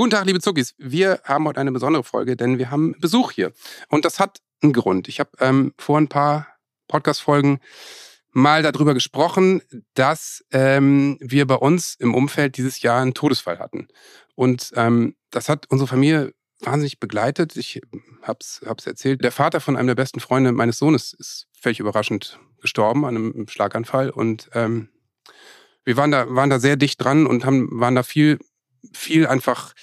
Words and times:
Guten 0.00 0.12
Tag, 0.12 0.24
liebe 0.24 0.40
Zuckis. 0.40 0.74
Wir 0.78 1.20
haben 1.24 1.46
heute 1.46 1.60
eine 1.60 1.72
besondere 1.72 2.02
Folge, 2.02 2.34
denn 2.34 2.56
wir 2.56 2.70
haben 2.70 2.94
Besuch 3.00 3.32
hier. 3.32 3.52
Und 3.90 4.06
das 4.06 4.18
hat 4.18 4.38
einen 4.62 4.72
Grund. 4.72 5.08
Ich 5.08 5.20
habe 5.20 5.28
ähm, 5.40 5.74
vor 5.76 5.98
ein 5.98 6.08
paar 6.08 6.46
Podcast-Folgen 6.88 7.60
mal 8.32 8.62
darüber 8.62 8.94
gesprochen, 8.94 9.60
dass 9.92 10.42
ähm, 10.52 11.18
wir 11.20 11.46
bei 11.46 11.56
uns 11.56 11.96
im 11.98 12.14
Umfeld 12.14 12.56
dieses 12.56 12.80
Jahr 12.80 13.02
einen 13.02 13.12
Todesfall 13.12 13.58
hatten. 13.58 13.88
Und 14.34 14.72
ähm, 14.74 15.16
das 15.28 15.50
hat 15.50 15.66
unsere 15.68 15.86
Familie 15.86 16.32
wahnsinnig 16.60 16.98
begleitet. 16.98 17.58
Ich 17.58 17.82
hab's, 18.22 18.62
hab's 18.64 18.86
erzählt. 18.86 19.22
Der 19.22 19.32
Vater 19.32 19.60
von 19.60 19.76
einem 19.76 19.88
der 19.88 19.96
besten 19.96 20.20
Freunde 20.20 20.52
meines 20.52 20.78
Sohnes 20.78 21.12
ist 21.12 21.46
völlig 21.52 21.78
überraschend 21.78 22.40
gestorben 22.62 23.04
an 23.04 23.16
einem 23.16 23.48
Schlaganfall. 23.48 24.08
Und 24.08 24.48
ähm, 24.54 24.88
wir 25.84 25.98
waren 25.98 26.10
da, 26.10 26.34
waren 26.34 26.48
da 26.48 26.58
sehr 26.58 26.76
dicht 26.76 27.04
dran 27.04 27.26
und 27.26 27.44
haben, 27.44 27.68
waren 27.72 27.96
da 27.96 28.02
viel, 28.02 28.38
viel 28.92 29.26
einfach 29.26 29.74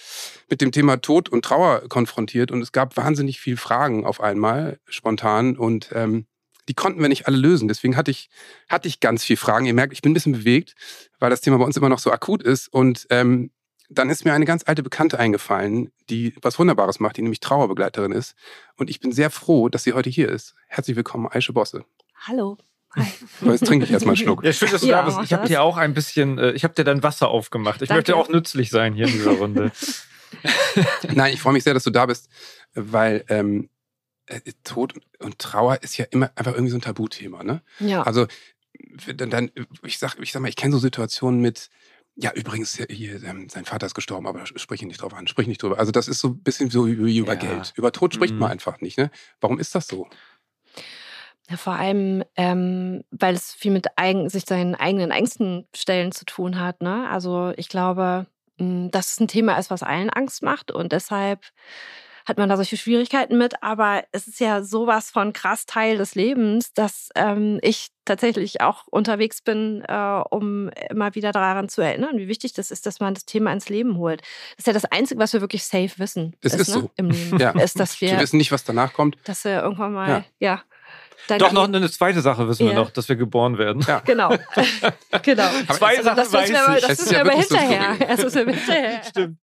mit 0.50 0.62
dem 0.62 0.72
Thema 0.72 0.98
Tod 0.98 1.30
und 1.30 1.44
Trauer 1.44 1.88
konfrontiert. 1.90 2.52
Und 2.52 2.62
es 2.62 2.72
gab 2.72 2.98
wahnsinnig 2.98 3.40
viel 3.40 3.58
Fragen 3.58 4.06
auf 4.06 4.22
einmal, 4.22 4.80
spontan. 4.88 5.58
Und 5.58 5.90
ähm, 5.94 6.26
die 6.68 6.74
konnten 6.74 7.02
wir 7.02 7.10
nicht 7.10 7.28
alle 7.28 7.38
lösen. 7.38 7.68
Deswegen 7.68 7.96
hatte 7.96 8.12
ich, 8.12 8.30
hatte 8.70 8.88
ich 8.88 9.00
ganz 9.00 9.24
viel 9.24 9.38
Fragen. 9.38 9.66
Ihr 9.66 9.74
merkt, 9.74 9.94
ich 9.94 10.02
bin 10.02 10.12
ein 10.12 10.14
bisschen 10.14 10.34
bewegt, 10.34 10.76
weil 11.20 11.30
das 11.30 11.42
Thema 11.42 11.58
bei 11.58 11.66
uns 11.66 11.78
immer 11.78 11.90
noch 11.90 12.00
so 12.00 12.12
akut 12.12 12.44
ist. 12.44 12.68
Und 12.68 13.08
ähm, 13.10 13.52
dann 13.90 14.10
ist 14.10 14.26
mir 14.26 14.34
eine 14.34 14.46
ganz 14.46 14.64
alte 14.66 14.84
Bekannte 14.84 15.20
eingefallen, 15.20 15.92
die 16.10 16.34
was 16.42 16.60
Wunderbares 16.60 17.00
macht, 17.00 17.18
die 17.18 17.22
nämlich 17.22 17.40
Trauerbegleiterin 17.40 18.12
ist. 18.12 18.36
Und 18.76 18.90
ich 18.90 19.00
bin 19.00 19.12
sehr 19.12 19.30
froh, 19.30 19.70
dass 19.70 19.84
sie 19.84 19.94
heute 19.94 20.10
hier 20.10 20.30
ist. 20.30 20.56
Herzlich 20.68 20.98
willkommen, 20.98 21.28
Aische 21.28 21.54
Bosse. 21.54 21.86
Hallo. 22.28 22.58
Hi. 23.42 23.50
Jetzt 23.52 23.66
trinke 23.66 23.86
ich 23.86 23.92
erstmal 23.92 24.16
einen 24.16 24.24
Schluck. 24.24 24.44
Ja, 24.44 24.52
schön, 24.54 24.72
dass 24.72 24.82
du 24.82 24.88
Ja, 24.88 25.02
da 25.04 25.06
bist. 25.06 25.20
Ich 25.24 25.34
habe 25.34 25.48
dir 25.48 25.62
auch 25.62 25.78
ein 25.78 25.94
bisschen, 25.94 26.38
äh, 26.40 26.52
ich 26.52 26.64
habe 26.64 26.74
dir 26.74 26.84
dein 26.84 27.04
Wasser 27.04 27.30
aufgemacht. 27.30 27.82
Ich 27.82 27.90
Danke. 27.90 28.00
möchte 28.00 28.16
auch 28.16 28.30
nützlich 28.30 28.70
sein 28.70 28.94
hier 28.94 29.06
in 29.06 29.12
dieser 29.14 29.32
Runde. 29.38 29.72
Nein, 31.14 31.34
ich 31.34 31.42
freue 31.42 31.54
mich 31.54 31.64
sehr, 31.64 31.74
dass 31.74 31.84
du 31.84 31.90
da 31.92 32.06
bist, 32.06 32.30
weil 32.74 33.24
ähm, 33.30 33.70
äh, 34.26 34.40
Tod 34.64 34.94
und 35.20 35.40
Trauer 35.40 35.82
ist 35.84 35.98
ja 35.98 36.06
immer 36.12 36.32
einfach 36.36 36.54
irgendwie 36.54 36.72
so 36.72 36.78
ein 36.78 36.82
Tabuthema. 36.82 37.44
Ne? 37.44 37.62
Ja. 37.80 38.04
Also 38.04 38.28
dann, 39.16 39.30
dann 39.30 39.52
ich 39.84 40.00
sag, 40.00 40.18
ich 40.20 40.32
sag 40.32 40.42
mal, 40.42 40.50
ich 40.50 40.56
kenne 40.56 40.74
so 40.74 40.80
Situationen 40.80 41.40
mit, 41.42 41.70
ja, 42.16 42.32
übrigens, 42.34 42.76
hier, 42.76 42.88
hier, 42.90 43.24
ähm, 43.24 43.48
sein 43.50 43.66
Vater 43.66 43.86
ist 43.86 43.94
gestorben, 43.96 44.28
aber 44.28 44.46
sprich 44.46 44.82
ihn 44.82 44.88
nicht 44.88 45.02
drauf 45.02 45.14
an, 45.14 45.28
sprich 45.28 45.48
nicht 45.48 45.62
drüber. 45.62 45.80
Also 45.80 45.92
das 45.92 46.08
ist 46.08 46.20
so 46.20 46.30
ein 46.30 46.40
bisschen 46.44 46.70
so 46.70 46.88
wie 46.88 47.18
über 47.18 47.34
Ja. 47.34 47.40
Geld. 47.40 47.74
Über 47.76 47.92
Tod 47.92 48.14
spricht 48.14 48.34
Mhm. 48.34 48.40
man 48.40 48.52
einfach 48.52 48.82
nicht. 48.82 48.98
Ne? 48.98 49.12
Warum 49.40 49.60
ist 49.60 49.76
das 49.76 49.88
so? 49.88 50.08
Ja, 51.50 51.58
vor 51.58 51.74
allem, 51.74 52.24
ähm, 52.36 53.04
weil 53.12 53.34
es 53.34 53.54
viel 53.54 53.72
mit 53.72 53.88
eigen, 53.98 54.30
sich 54.30 54.46
seinen 54.46 54.76
eigenen 54.76 55.12
Ängsten 55.12 55.66
stellen 55.74 56.12
zu 56.12 56.26
tun 56.26 56.60
hat. 56.60 56.82
Ne? 56.82 57.08
Also 57.10 57.54
ich 57.56 57.70
glaube, 57.70 58.28
mh, 58.58 58.90
dass 58.92 59.12
es 59.14 59.20
ein 59.20 59.30
Thema 59.30 59.58
ist, 59.58 59.72
was 59.72 59.84
allen 59.84 60.10
Angst 60.10 60.44
macht 60.44 60.72
und 60.72 60.92
deshalb 60.92 61.42
hat 62.28 62.38
man 62.38 62.50
da 62.50 62.58
solche 62.58 62.76
Schwierigkeiten 62.76 63.38
mit. 63.38 63.64
Aber 63.64 64.04
es 64.12 64.28
ist 64.28 64.42
ja 64.42 64.62
sowas 64.62 65.10
von 65.10 65.32
krass 65.32 65.66
Teil 65.66 65.98
des 65.98 66.14
Lebens, 66.14 66.74
dass 66.74 67.08
ähm, 67.16 67.58
ich 67.62 67.88
tatsächlich 68.04 68.60
auch 68.60 68.86
unterwegs 68.88 69.42
bin, 69.42 69.82
äh, 69.88 70.22
um 70.30 70.70
immer 70.90 71.16
wieder 71.16 71.32
daran 71.32 71.70
zu 71.70 71.82
erinnern, 71.82 72.18
wie 72.18 72.28
wichtig 72.28 72.52
das 72.52 72.70
ist, 72.70 72.86
dass 72.86 73.00
man 73.00 73.14
das 73.14 73.26
Thema 73.26 73.54
ins 73.54 73.70
Leben 73.70 73.98
holt. 73.98 74.22
Das 74.22 74.60
ist 74.60 74.68
ja 74.68 74.74
das 74.74 74.86
Einzige, 74.86 75.22
was 75.22 75.32
wir 75.32 75.40
wirklich 75.40 75.64
safe 75.64 75.92
wissen. 76.00 76.36
Es 76.42 76.54
ist 76.54 76.68
ne? 76.68 76.74
so. 76.74 76.92
im 76.98 77.12
Leben. 77.12 77.40
Ja. 77.40 77.52
Ist, 77.52 77.80
dass 77.80 78.00
Wir 78.02 78.12
wir, 78.12 78.20
wissen 78.20 78.38
nicht, 78.38 78.52
was 78.52 78.66
danach 78.66 78.92
kommt. 78.92 79.18
dass 79.24 79.46
wir 79.46 79.62
irgendwann 79.62 79.94
mal, 79.94 80.10
Ja. 80.10 80.26
ja. 80.40 80.62
Dann 81.28 81.40
Doch 81.40 81.52
noch 81.52 81.64
eine 81.66 81.90
zweite 81.92 82.22
Sache 82.22 82.48
wissen 82.48 82.66
wir 82.66 82.74
Ja. 82.74 82.80
noch, 82.80 82.92
dass 82.92 83.10
wir 83.10 83.16
geboren 83.16 83.58
werden. 83.58 83.84
Ja. 83.88 84.00
Genau. 84.06 84.30
genau. 85.24 85.50
Zwei 85.72 86.02
Sachen 86.02 86.16
das 86.18 86.32
weiß 86.34 86.44
wissen 86.50 86.54
wir 86.54 86.64
aber, 86.68 86.76
ich. 86.78 86.82
das 86.82 86.92
Es 86.92 87.00
ist 87.00 87.06
wissen 87.08 87.14
ja 87.18 87.26
wir 87.26 87.32
aber 87.34 87.44
so 87.44 87.58
hinterher. 87.58 88.08
Das 88.08 88.24
wissen 88.26 88.48
wir 88.48 88.54
hinterher. 88.54 89.02
Stimmt. 89.10 89.38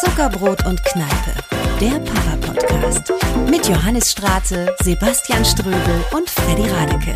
Zuckerbrot 0.00 0.64
und 0.66 0.82
Kneipe, 0.84 1.34
der 1.80 1.98
Papa-Podcast. 2.00 3.12
Mit 3.48 3.68
Johannes 3.68 4.10
Strate, 4.10 4.74
Sebastian 4.82 5.44
Ströbel 5.44 6.04
und 6.12 6.28
Freddy 6.28 6.68
Radeke. 6.68 7.14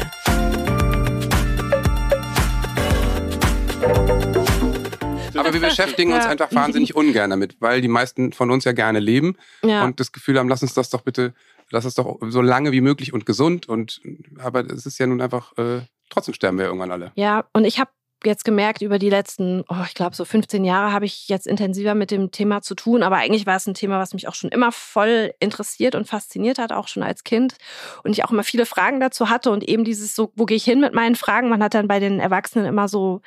Aber 5.44 5.52
wir 5.54 5.60
beschäftigen 5.60 6.12
uns 6.12 6.24
Ja. 6.24 6.30
einfach 6.30 6.52
wahnsinnig 6.54 6.94
ungern 6.96 7.30
damit, 7.30 7.56
weil 7.60 7.80
die 7.80 7.88
meisten 7.88 8.32
von 8.32 8.50
uns 8.50 8.64
ja 8.64 8.72
gerne 8.72 8.98
leben 9.00 9.36
Ja. 9.62 9.84
und 9.84 10.00
das 10.00 10.12
Gefühl 10.12 10.38
haben, 10.38 10.48
lass 10.48 10.62
uns 10.62 10.74
das 10.74 10.90
doch 10.90 11.02
bitte, 11.02 11.34
lass 11.70 11.84
es 11.84 11.94
doch 11.94 12.18
so 12.28 12.40
lange 12.40 12.72
wie 12.72 12.80
möglich 12.80 13.12
und 13.12 13.26
gesund. 13.26 13.68
Und 13.68 14.00
aber 14.38 14.60
es 14.70 14.86
ist 14.86 14.98
ja 14.98 15.06
nun 15.06 15.20
einfach, 15.20 15.56
äh, 15.58 15.82
trotzdem 16.10 16.34
sterben 16.34 16.58
wir 16.58 16.66
irgendwann 16.66 16.90
alle. 16.90 17.12
ja, 17.14 17.44
und 17.52 17.64
ich 17.64 17.78
habe 17.78 17.90
jetzt 18.26 18.44
gemerkt, 18.44 18.82
über 18.82 18.98
die 18.98 19.10
letzten, 19.10 19.64
oh, 19.68 19.84
ich 19.86 19.94
glaube, 19.94 20.16
so 20.16 20.24
15 20.24 20.64
Jahre 20.64 20.92
habe 20.92 21.04
ich 21.04 21.28
jetzt 21.28 21.46
intensiver 21.46 21.94
mit 21.94 22.10
dem 22.10 22.30
Thema 22.30 22.62
zu 22.62 22.74
tun. 22.74 23.02
Aber 23.02 23.16
eigentlich 23.16 23.46
war 23.46 23.56
es 23.56 23.66
ein 23.66 23.74
Thema, 23.74 23.98
was 23.98 24.14
mich 24.14 24.28
auch 24.28 24.34
schon 24.34 24.50
immer 24.50 24.72
voll 24.72 25.32
interessiert 25.40 25.94
und 25.94 26.06
fasziniert 26.06 26.58
hat, 26.58 26.72
auch 26.72 26.88
schon 26.88 27.02
als 27.02 27.24
Kind. 27.24 27.56
Und 28.02 28.12
ich 28.12 28.24
auch 28.24 28.30
immer 28.30 28.44
viele 28.44 28.66
Fragen 28.66 29.00
dazu 29.00 29.30
hatte 29.30 29.50
und 29.50 29.64
eben 29.64 29.84
dieses 29.84 30.14
so, 30.14 30.32
wo 30.34 30.44
gehe 30.44 30.56
ich 30.56 30.64
hin 30.64 30.80
mit 30.80 30.94
meinen 30.94 31.16
Fragen? 31.16 31.48
Man 31.48 31.62
hat 31.62 31.74
dann 31.74 31.88
bei 31.88 32.00
den 32.00 32.20
Erwachsenen 32.20 32.66
immer 32.66 32.88
so 32.88 33.20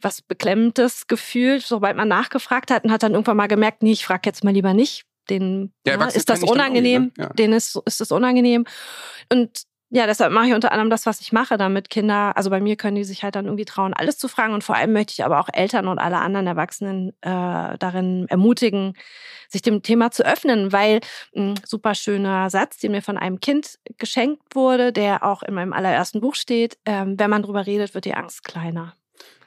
was 0.00 0.22
Beklemmendes 0.22 1.06
gefühlt, 1.06 1.62
sobald 1.62 1.96
man 1.96 2.08
nachgefragt 2.08 2.70
hat 2.70 2.84
und 2.84 2.92
hat 2.92 3.02
dann 3.02 3.12
irgendwann 3.12 3.36
mal 3.36 3.48
gemerkt, 3.48 3.82
nee, 3.82 3.92
ich 3.92 4.04
frage 4.04 4.22
jetzt 4.26 4.44
mal 4.44 4.52
lieber 4.52 4.74
nicht. 4.74 5.04
Den, 5.28 5.72
Ja, 5.84 5.96
ne, 5.96 6.06
ist 6.12 6.28
das 6.28 6.42
unangenehm? 6.42 7.12
ne? 7.16 7.24
Ja. 7.24 7.28
Denen 7.30 7.54
ist, 7.54 7.80
ist 7.84 8.00
das 8.00 8.12
unangenehm. 8.12 8.64
Und 9.32 9.64
ja, 9.88 10.06
deshalb 10.06 10.32
mache 10.32 10.48
ich 10.48 10.54
unter 10.54 10.72
anderem 10.72 10.90
das, 10.90 11.06
was 11.06 11.20
ich 11.20 11.32
mache, 11.32 11.56
damit 11.56 11.90
Kinder, 11.90 12.36
also 12.36 12.50
bei 12.50 12.60
mir 12.60 12.76
können 12.76 12.96
die 12.96 13.04
sich 13.04 13.22
halt 13.22 13.36
dann 13.36 13.44
irgendwie 13.44 13.64
trauen, 13.64 13.94
alles 13.94 14.18
zu 14.18 14.26
fragen. 14.26 14.52
Und 14.52 14.64
vor 14.64 14.74
allem 14.74 14.92
möchte 14.92 15.12
ich 15.12 15.24
aber 15.24 15.38
auch 15.38 15.48
Eltern 15.52 15.86
und 15.86 15.98
alle 15.98 16.18
anderen 16.18 16.46
Erwachsenen 16.48 17.10
äh, 17.20 17.78
darin 17.78 18.26
ermutigen, 18.28 18.94
sich 19.48 19.62
dem 19.62 19.82
Thema 19.82 20.10
zu 20.10 20.26
öffnen, 20.26 20.72
weil 20.72 21.00
ein 21.36 21.54
super 21.64 21.94
schöner 21.94 22.50
Satz, 22.50 22.78
den 22.78 22.92
mir 22.92 23.02
von 23.02 23.16
einem 23.16 23.38
Kind 23.38 23.78
geschenkt 23.98 24.56
wurde, 24.56 24.92
der 24.92 25.22
auch 25.24 25.44
in 25.44 25.54
meinem 25.54 25.72
allerersten 25.72 26.20
Buch 26.20 26.34
steht, 26.34 26.78
ähm, 26.84 27.18
wenn 27.18 27.30
man 27.30 27.44
drüber 27.44 27.64
redet, 27.64 27.94
wird 27.94 28.06
die 28.06 28.14
Angst 28.14 28.42
kleiner. 28.42 28.94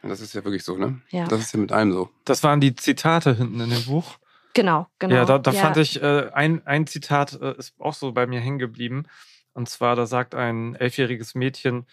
Das 0.02 0.22
ist 0.22 0.34
ja 0.34 0.46
wirklich 0.46 0.64
so, 0.64 0.78
ne? 0.78 1.02
Ja. 1.10 1.26
Das 1.26 1.42
ist 1.42 1.54
ja 1.54 1.60
mit 1.60 1.74
allem 1.74 1.92
so. 1.92 2.10
Das 2.24 2.44
waren 2.44 2.62
die 2.62 2.74
Zitate 2.76 3.36
hinten 3.36 3.60
in 3.60 3.70
dem 3.70 3.84
Buch. 3.84 4.18
Genau, 4.54 4.88
genau. 4.98 5.16
Ja, 5.16 5.26
da, 5.26 5.38
da 5.38 5.52
fand 5.52 5.78
ich, 5.78 6.02
äh, 6.02 6.30
ein, 6.34 6.66
ein 6.66 6.88
Zitat 6.88 7.40
äh, 7.42 7.58
ist 7.58 7.74
auch 7.80 7.94
so 7.94 8.14
bei 8.14 8.26
mir 8.26 8.40
hängen 8.40 8.60
geblieben. 8.60 9.06
Und 9.60 9.68
zwar, 9.68 9.98
da 9.98 10.06
sagt 10.06 10.36
ein 10.36 10.74
elfjähriges 10.76 11.36
Mädchen, 11.36 11.86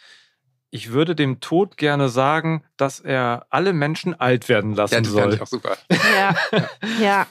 ich 0.70 0.92
würde 0.92 1.16
dem 1.16 1.40
Tod 1.40 1.76
gerne 1.76 2.08
sagen, 2.08 2.62
dass 2.76 3.00
er 3.00 3.44
alle 3.50 3.72
Menschen 3.72 4.14
alt 4.14 4.48
werden 4.48 4.72
lassen 4.76 4.94
Ja, 4.94 5.00
das 5.00 5.12
fand 5.12 5.24
soll. 5.24 5.34
ich 5.34 5.42
auch 5.42 5.46
super. 5.48 5.76
Ja, 6.14 6.36
ja, 7.02 7.26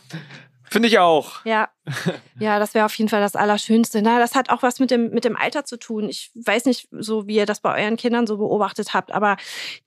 Finde 0.75 0.89
ich 0.89 0.99
auch. 0.99 1.45
Ja, 1.45 1.69
ja, 2.37 2.59
das 2.59 2.73
wäre 2.73 2.83
auf 2.83 2.93
jeden 2.95 3.07
Fall 3.07 3.21
das 3.21 3.37
Allerschönste. 3.37 4.01
Na, 4.01 4.19
das 4.19 4.35
hat 4.35 4.49
auch 4.49 4.61
was 4.61 4.81
mit 4.81 4.91
dem, 4.91 5.11
mit 5.11 5.23
dem 5.23 5.37
Alter 5.37 5.63
zu 5.63 5.77
tun. 5.77 6.09
Ich 6.09 6.31
weiß 6.35 6.65
nicht, 6.65 6.89
so 6.91 7.27
wie 7.27 7.37
ihr 7.37 7.45
das 7.45 7.61
bei 7.61 7.81
euren 7.81 7.95
Kindern 7.95 8.27
so 8.27 8.35
beobachtet 8.35 8.93
habt, 8.93 9.13
aber 9.13 9.37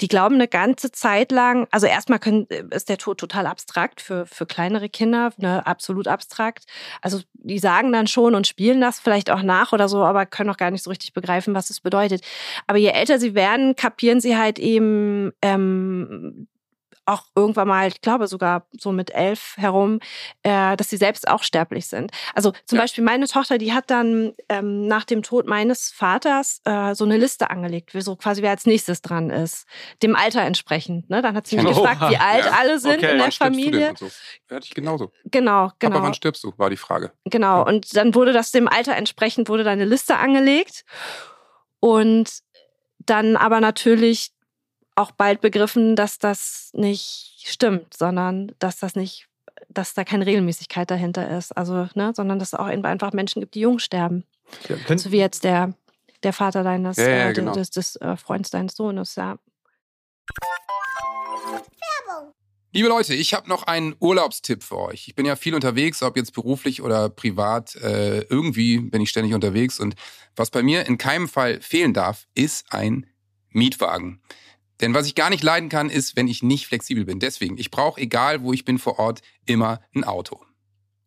die 0.01 0.09
glauben 0.09 0.37
eine 0.37 0.49
ganze 0.49 0.91
Zeit 0.91 1.31
lang, 1.31 1.69
also 1.73 1.87
erstmal 1.87 2.21
können, 2.21 2.47
ist 2.71 2.89
der 2.89 2.97
Tod 2.97 3.19
total 3.19 3.47
abstrakt 3.47 4.01
für, 4.01 4.25
für 4.25 4.47
kleinere 4.47 4.89
Kinder, 4.89 5.31
ne, 5.37 5.67
absolut 5.67 6.09
abstrakt. 6.09 6.65
Also 7.03 7.21
die 7.35 7.59
sagen 7.59 7.93
dann 7.93 8.07
schon 8.07 8.35
und 8.35 8.47
spielen 8.47 8.81
das 8.81 8.99
vielleicht 8.99 9.29
auch 9.31 9.43
nach 9.43 9.75
oder 9.75 9.91
so, 9.91 10.03
aber 10.05 10.25
können 10.25 10.49
auch 10.49 10.57
gar 10.57 10.71
nicht 10.71 10.85
so 10.85 10.89
richtig 10.89 11.13
begreifen, 11.13 11.55
was 11.55 11.69
es 11.69 11.83
bedeutet. 11.83 12.25
Aber 12.67 12.79
je 12.79 12.89
älter 12.89 13.19
sie 13.19 13.35
werden, 13.35 13.77
kapieren 13.77 14.23
sie 14.23 14.39
halt 14.39 14.59
eben 14.59 15.33
ähm, 15.43 16.49
auch 17.09 17.25
irgendwann 17.35 17.69
mal, 17.69 17.89
ich 17.89 18.01
glaube 18.01 18.27
sogar 18.29 18.67
so 18.73 18.93
mit 18.93 19.11
elf 19.15 19.55
herum, 19.57 20.01
äh, 20.43 20.77
dass 20.77 20.91
sie 20.91 20.97
selbst 20.97 21.27
auch 21.29 21.43
sterblich 21.43 21.87
sind. 21.87 22.11
Also 22.35 22.53
zum 22.67 22.77
Ja. 22.77 22.83
Beispiel 22.85 23.03
meine 23.05 23.27
Tochter, 23.27 23.59
die 23.59 23.73
hat 23.73 23.91
dann 23.91 24.33
ähm, 24.49 24.87
nach 24.87 25.05
dem 25.05 25.23
Tod 25.23 25.47
meines 25.47 25.91
Vaters 25.91 26.61
äh, 26.65 26.95
so 26.95 27.05
eine 27.05 27.17
Liste 27.17 27.51
angelegt, 27.51 27.95
wie 27.95 28.01
so 28.01 28.17
quasi 28.17 28.43
wer 28.43 28.51
als 28.51 28.67
nächstes 28.67 29.03
dran 29.03 29.31
ist, 29.31 29.67
dem 30.03 30.15
Alter 30.17 30.43
entsprechend. 30.43 31.09
Ne? 31.11 31.23
Dann 31.23 31.35
hat 31.35 31.47
sie 31.47 31.57
mich 31.57 31.67
Oha. 31.67 31.73
gefragt, 31.95 32.13
wie 32.13 32.17
alt 32.21 32.45
Ja. 32.45 32.53
alle 32.59 32.79
sind 32.79 32.99
Okay. 32.99 33.13
in 33.13 33.19
der 33.19 33.33
Familie. 33.33 33.95
so? 33.99 34.07
Ja, 34.51 34.57
hatte 34.57 34.67
ich 34.67 34.75
genauso. 34.75 35.11
Genau, 35.25 35.71
genau. 35.79 35.93
Papa, 35.95 36.03
wann 36.05 36.15
stirbst 36.15 36.45
du? 36.45 36.53
War 36.57 36.71
die 36.71 36.77
Frage. 36.77 37.13
Genau, 37.25 37.65
und 37.67 37.97
dann 37.97 38.15
wurde 38.15 38.33
das 38.33 38.51
dem 38.53 38.69
Alter 38.69 38.95
entsprechend, 38.97 39.49
wurde 39.49 39.65
da 39.65 39.71
eine 39.71 39.85
Liste 39.85 40.17
angelegt. 40.17 40.85
Und 41.81 42.41
dann 42.99 43.37
aber 43.37 43.61
natürlich 43.61 44.33
auch 44.99 45.13
bald 45.13 45.41
begriffen, 45.41 45.95
dass 45.97 46.19
das 46.19 46.71
nicht 46.73 47.45
stimmt, 47.47 47.95
sondern 47.95 48.53
dass 48.59 48.79
das 48.79 48.97
nicht, 48.97 49.29
dass 49.69 49.95
da 49.95 50.05
keine 50.05 50.27
Regelmäßigkeit 50.27 50.91
dahinter 50.91 51.37
ist. 51.39 51.57
Also, 51.57 51.89
ne, 51.95 52.13
sondern 52.15 52.39
dass 52.39 52.49
es 52.49 52.55
auch 52.55 52.67
einfach 52.67 53.13
Menschen 53.13 53.41
gibt, 53.41 53.55
die 53.55 53.61
jung 53.61 53.79
sterben. 53.79 54.25
Ja, 54.69 54.99
So 54.99 55.13
wie 55.13 55.19
jetzt 55.19 55.45
der, 55.45 55.75
der 56.23 56.33
Vater 56.33 56.65
deines, 56.65 56.97
Ja, 56.97 57.09
ja, 57.09 57.29
äh, 57.31 57.33
genau. 57.33 57.53
des, 57.53 57.71
des 57.71 57.97
äh, 57.97 58.17
Freundes 58.17 58.51
deines 58.51 58.75
Sohnes, 58.75 59.15
ja. 59.15 59.39
Liebe 62.73 62.89
Leute, 62.89 63.15
ich 63.15 63.33
habe 63.33 63.49
noch 63.49 63.63
einen 63.63 63.97
Urlaubstipp 63.99 64.63
für 64.63 64.79
euch. 64.79 65.09
Ich 65.09 65.15
bin 65.15 65.25
ja 65.25 65.37
viel 65.37 65.55
unterwegs, 65.55 66.03
ob 66.03 66.17
jetzt 66.17 66.35
beruflich 66.35 66.83
oder 66.83 67.09
privat. 67.09 67.77
Äh, 67.77 68.21
irgendwie 68.29 68.79
bin 68.79 69.01
ich 69.01 69.11
ständig 69.11 69.33
unterwegs 69.33 69.81
und 69.81 69.95
was 70.37 70.51
bei 70.51 70.63
mir 70.63 70.87
in 70.87 70.99
keinem 70.99 71.29
Fall 71.29 71.61
fehlen 71.61 71.95
darf, 71.95 72.27
ist 72.35 72.73
ein 72.73 73.07
Mietwagen. 73.51 74.21
Denn 74.81 74.95
was 74.95 75.07
ich 75.07 75.15
gar 75.15 75.31
nicht 75.31 75.43
leiden 75.43 75.69
kann, 75.69 75.91
ist, 75.91 76.17
wenn 76.17 76.29
ich 76.29 76.43
nicht 76.43 76.67
flexibel 76.67 77.05
bin. 77.05 77.19
Deswegen, 77.19 77.59
ich 77.59 77.71
brauche, 77.71 78.01
egal 78.01 78.43
wo 78.43 78.53
ich 78.53 78.65
bin 78.65 78.79
vor 78.79 78.99
Ort, 78.99 79.23
immer 79.45 79.81
ein 79.95 80.05
Auto. 80.05 80.45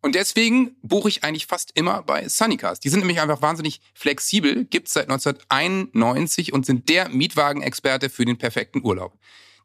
Und 0.02 0.16
deswegen 0.16 0.76
buche 0.82 1.08
ich 1.08 1.22
eigentlich 1.22 1.46
fast 1.46 1.70
immer 1.74 2.02
bei 2.02 2.28
Sunnycars. 2.28 2.80
Die 2.80 2.88
sind 2.88 3.00
nämlich 3.00 3.20
einfach 3.20 3.40
wahnsinnig 3.40 3.80
flexibel, 3.94 4.64
gibt's 4.64 4.92
seit 4.92 5.08
1991 5.08 6.52
und 6.52 6.66
sind 6.66 6.88
der 6.88 7.08
Mietwagenexperte 7.08 8.10
für 8.10 8.24
den 8.24 8.36
perfekten 8.36 8.84
Urlaub. 8.84 9.16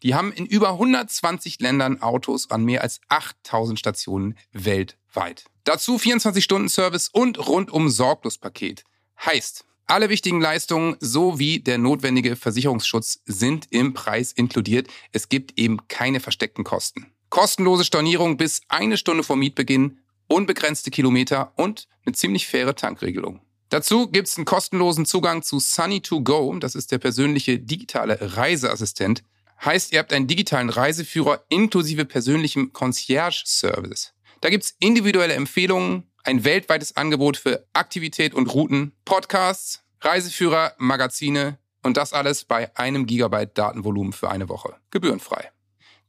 Die 0.04 0.13
haben 0.13 0.31
in 0.31 0.45
über 0.45 0.74
120 0.74 1.60
Ländern 1.60 2.03
Autos 2.03 2.51
an 2.51 2.63
mehr 2.63 2.83
als 2.83 3.01
8000 3.10 3.80
Stationen 3.80 4.38
weltweit. 4.51 5.45
Dazu 5.63 5.98
24-Stunden-Service 5.98 7.10
und 7.10 7.48
rundum 7.48 7.89
Sorglospaket. 7.89 8.83
Heißt, 9.25 9.65
alle 9.88 10.10
wichtigen 10.10 10.42
Leistungen 10.42 10.98
sowie 11.00 11.60
der 11.60 11.78
notwendige 11.78 12.36
Versicherungsschutz 12.36 13.22
sind 13.25 13.68
im 13.69 13.94
Preis 13.94 14.34
inkludiert. 14.34 14.89
Es 15.13 15.30
gibt 15.30 15.57
eben 15.57 15.88
keine 15.88 16.19
versteckten 16.19 16.66
Kosten. 16.66 17.07
Kostenlose 17.30 17.86
Stornierung 17.86 18.38
bis 18.38 18.62
eine 18.68 18.98
Stunde 18.98 19.24
vor 19.24 19.38
Mietbeginn, 19.38 20.00
unbegrenzte 20.28 20.92
Kilometer 20.92 21.54
und 21.56 21.88
eine 22.06 22.13
ziemlich 22.13 22.48
faire 22.48 22.75
Tankregelung. 22.75 23.42
Dazu 23.69 24.07
gibt's 24.10 24.38
einen 24.38 24.45
kostenlosen 24.45 25.06
Zugang 25.06 25.44
zu 25.44 25.57
Sunny2Go, 25.57 26.60
das 26.60 26.75
ist 26.75 26.92
der 26.92 27.00
persönliche 27.00 27.60
digitale 27.60 28.18
Reiseassistent. 28.38 29.24
Heißt, 29.63 29.92
ihr 29.92 30.00
habt 30.00 30.13
einen 30.13 30.28
digitalen 30.28 30.69
Reiseführer 30.69 31.44
inklusive 31.50 32.06
persönlichem 32.06 32.72
Concierge-Service. 32.72 34.13
Da 34.42 34.50
gibt's 34.50 34.75
individuelle 34.80 35.34
Empfehlungen, 35.34 36.04
ein 36.27 36.44
weltweites 36.44 36.95
Angebot 36.97 37.38
für 37.38 37.65
Aktivität 37.71 38.33
und 38.33 38.53
Routen, 38.53 38.91
Podcasts, 39.06 39.81
Reiseführer, 40.01 40.74
Magazine 40.77 41.57
und 41.83 41.95
das 41.95 42.12
alles 42.12 42.44
bei 42.44 42.75
einem 42.75 43.06
Gigabyte 43.06 43.57
Datenvolumen 43.57 44.12
für 44.12 44.29
eine 44.29 44.50
Woche. 44.50 44.75
Gebührenfrei. 44.91 45.50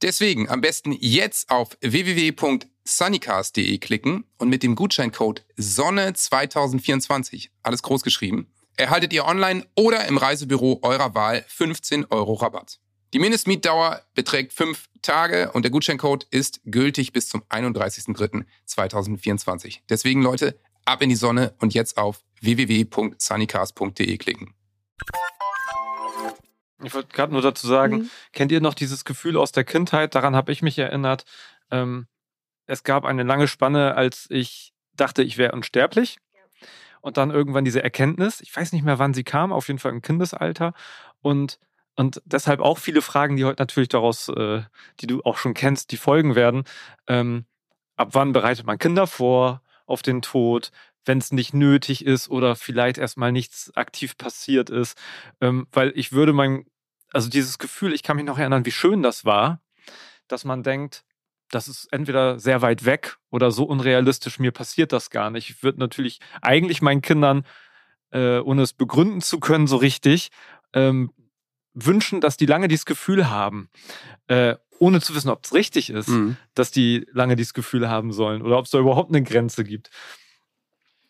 Deswegen 0.02 0.48
am 0.48 0.60
besten 0.60 0.90
jetzt 0.98 1.50
auf 1.50 1.78
www.sunnycast.de 1.80 3.78
klicken 3.78 4.24
und 4.38 4.48
mit 4.48 4.64
dem 4.64 4.74
Gutscheincode 4.74 5.44
Sonne2024, 5.56 7.50
alles 7.62 7.82
groß 7.82 8.02
geschrieben, 8.02 8.52
erhaltet 8.76 9.12
ihr 9.12 9.24
online 9.24 9.64
oder 9.76 10.06
im 10.06 10.18
Reisebüro 10.18 10.80
eurer 10.82 11.14
Wahl 11.14 11.44
15 11.46 12.06
Euro 12.06 12.34
Rabatt. 12.34 12.80
Die 13.14 13.18
Mindestmietdauer 13.18 14.02
beträgt 14.14 14.52
fünf 14.52 14.90
Tage 15.00 15.50
und 15.52 15.62
der 15.62 15.70
Gutscheincode 15.70 16.26
ist 16.30 16.60
gültig 16.66 17.12
bis 17.12 17.30
zum 17.30 17.42
31.03.2024. 17.44 19.78
Deswegen 19.88 20.20
Leute, 20.20 20.58
ab 20.84 21.00
in 21.00 21.08
die 21.08 21.14
Sonne 21.14 21.54
und 21.58 21.72
jetzt 21.72 21.96
auf 21.96 22.22
www.sunnycast.de 22.42 24.18
klicken. 24.18 24.52
Ich 26.82 26.92
wollte 26.94 27.08
gerade 27.08 27.32
nur 27.32 27.40
dazu 27.40 27.66
sagen, 27.66 27.96
mhm. 27.96 28.10
kennt 28.32 28.52
ihr 28.52 28.60
noch 28.60 28.74
dieses 28.74 29.06
Gefühl 29.06 29.38
aus 29.38 29.52
der 29.52 29.64
Kindheit? 29.64 30.14
Daran 30.14 30.36
habe 30.36 30.52
ich 30.52 30.60
mich 30.60 30.78
erinnert. 30.78 31.24
Ähm, 31.70 32.08
es 32.66 32.84
gab 32.84 33.06
eine 33.06 33.22
lange 33.22 33.48
Spanne, 33.48 33.94
als 33.96 34.26
ich 34.28 34.74
dachte, 34.94 35.22
ich 35.22 35.38
wäre 35.38 35.52
unsterblich. 35.52 36.18
Und 37.00 37.16
dann 37.16 37.30
irgendwann 37.30 37.64
diese 37.64 37.82
Erkenntnis, 37.82 38.42
ich 38.42 38.54
weiß 38.54 38.72
nicht 38.72 38.84
mehr, 38.84 38.98
wann 38.98 39.14
sie 39.14 39.24
kam, 39.24 39.50
auf 39.52 39.68
jeden 39.68 39.78
Fall 39.78 39.92
im 39.92 40.02
Kindesalter. 40.02 40.74
Und, 41.22 41.58
und 41.98 42.22
deshalb 42.24 42.60
auch 42.60 42.78
viele 42.78 43.02
Fragen, 43.02 43.36
die 43.36 43.44
heute 43.44 43.60
natürlich 43.60 43.88
daraus, 43.88 44.28
äh, 44.28 44.62
die 45.00 45.06
du 45.08 45.20
auch 45.22 45.36
schon 45.36 45.54
kennst, 45.54 45.90
die 45.90 45.96
folgen 45.96 46.36
werden. 46.36 46.64
Ähm, 47.08 47.44
ab 47.96 48.10
wann 48.12 48.32
bereitet 48.32 48.66
man 48.66 48.78
Kinder 48.78 49.06
vor 49.06 49.62
auf 49.86 50.02
den 50.02 50.22
Tod? 50.22 50.70
wenn 51.08 51.18
es 51.18 51.32
nicht 51.32 51.54
nötig 51.54 52.04
ist 52.04 52.28
oder 52.28 52.54
vielleicht 52.54 52.98
erstmal 52.98 53.32
nichts 53.32 53.74
aktiv 53.74 54.16
passiert 54.18 54.70
ist. 54.70 54.96
Ähm, 55.40 55.66
weil 55.72 55.92
ich 55.96 56.12
würde 56.12 56.32
mein, 56.32 56.66
also 57.12 57.28
dieses 57.28 57.58
Gefühl, 57.58 57.94
ich 57.94 58.02
kann 58.04 58.16
mich 58.16 58.26
noch 58.26 58.38
erinnern, 58.38 58.66
wie 58.66 58.70
schön 58.70 59.02
das 59.02 59.24
war, 59.24 59.60
dass 60.28 60.44
man 60.44 60.62
denkt, 60.62 61.04
das 61.50 61.66
ist 61.66 61.86
entweder 61.92 62.38
sehr 62.38 62.60
weit 62.60 62.84
weg 62.84 63.16
oder 63.30 63.50
so 63.50 63.64
unrealistisch, 63.64 64.38
mir 64.38 64.52
passiert 64.52 64.92
das 64.92 65.08
gar 65.08 65.30
nicht. 65.30 65.48
Ich 65.48 65.62
würde 65.62 65.80
natürlich 65.80 66.20
eigentlich 66.42 66.82
meinen 66.82 67.00
Kindern, 67.00 67.44
äh, 68.10 68.38
ohne 68.40 68.62
es 68.62 68.74
begründen 68.74 69.22
zu 69.22 69.40
können, 69.40 69.66
so 69.66 69.76
richtig, 69.76 70.28
ähm, 70.74 71.10
wünschen, 71.74 72.20
dass 72.20 72.36
die 72.36 72.46
lange 72.46 72.68
dieses 72.68 72.86
Gefühl 72.86 73.30
haben, 73.30 73.68
äh, 74.26 74.56
ohne 74.78 75.00
zu 75.00 75.14
wissen, 75.14 75.30
ob 75.30 75.44
es 75.44 75.52
richtig 75.52 75.90
ist, 75.90 76.08
mhm. 76.08 76.36
dass 76.54 76.70
die 76.70 77.06
lange 77.12 77.36
dieses 77.36 77.54
Gefühl 77.54 77.88
haben 77.88 78.12
sollen 78.12 78.42
oder 78.42 78.58
ob 78.58 78.64
es 78.64 78.70
da 78.70 78.78
überhaupt 78.78 79.10
eine 79.10 79.22
Grenze 79.22 79.64
gibt. 79.64 79.90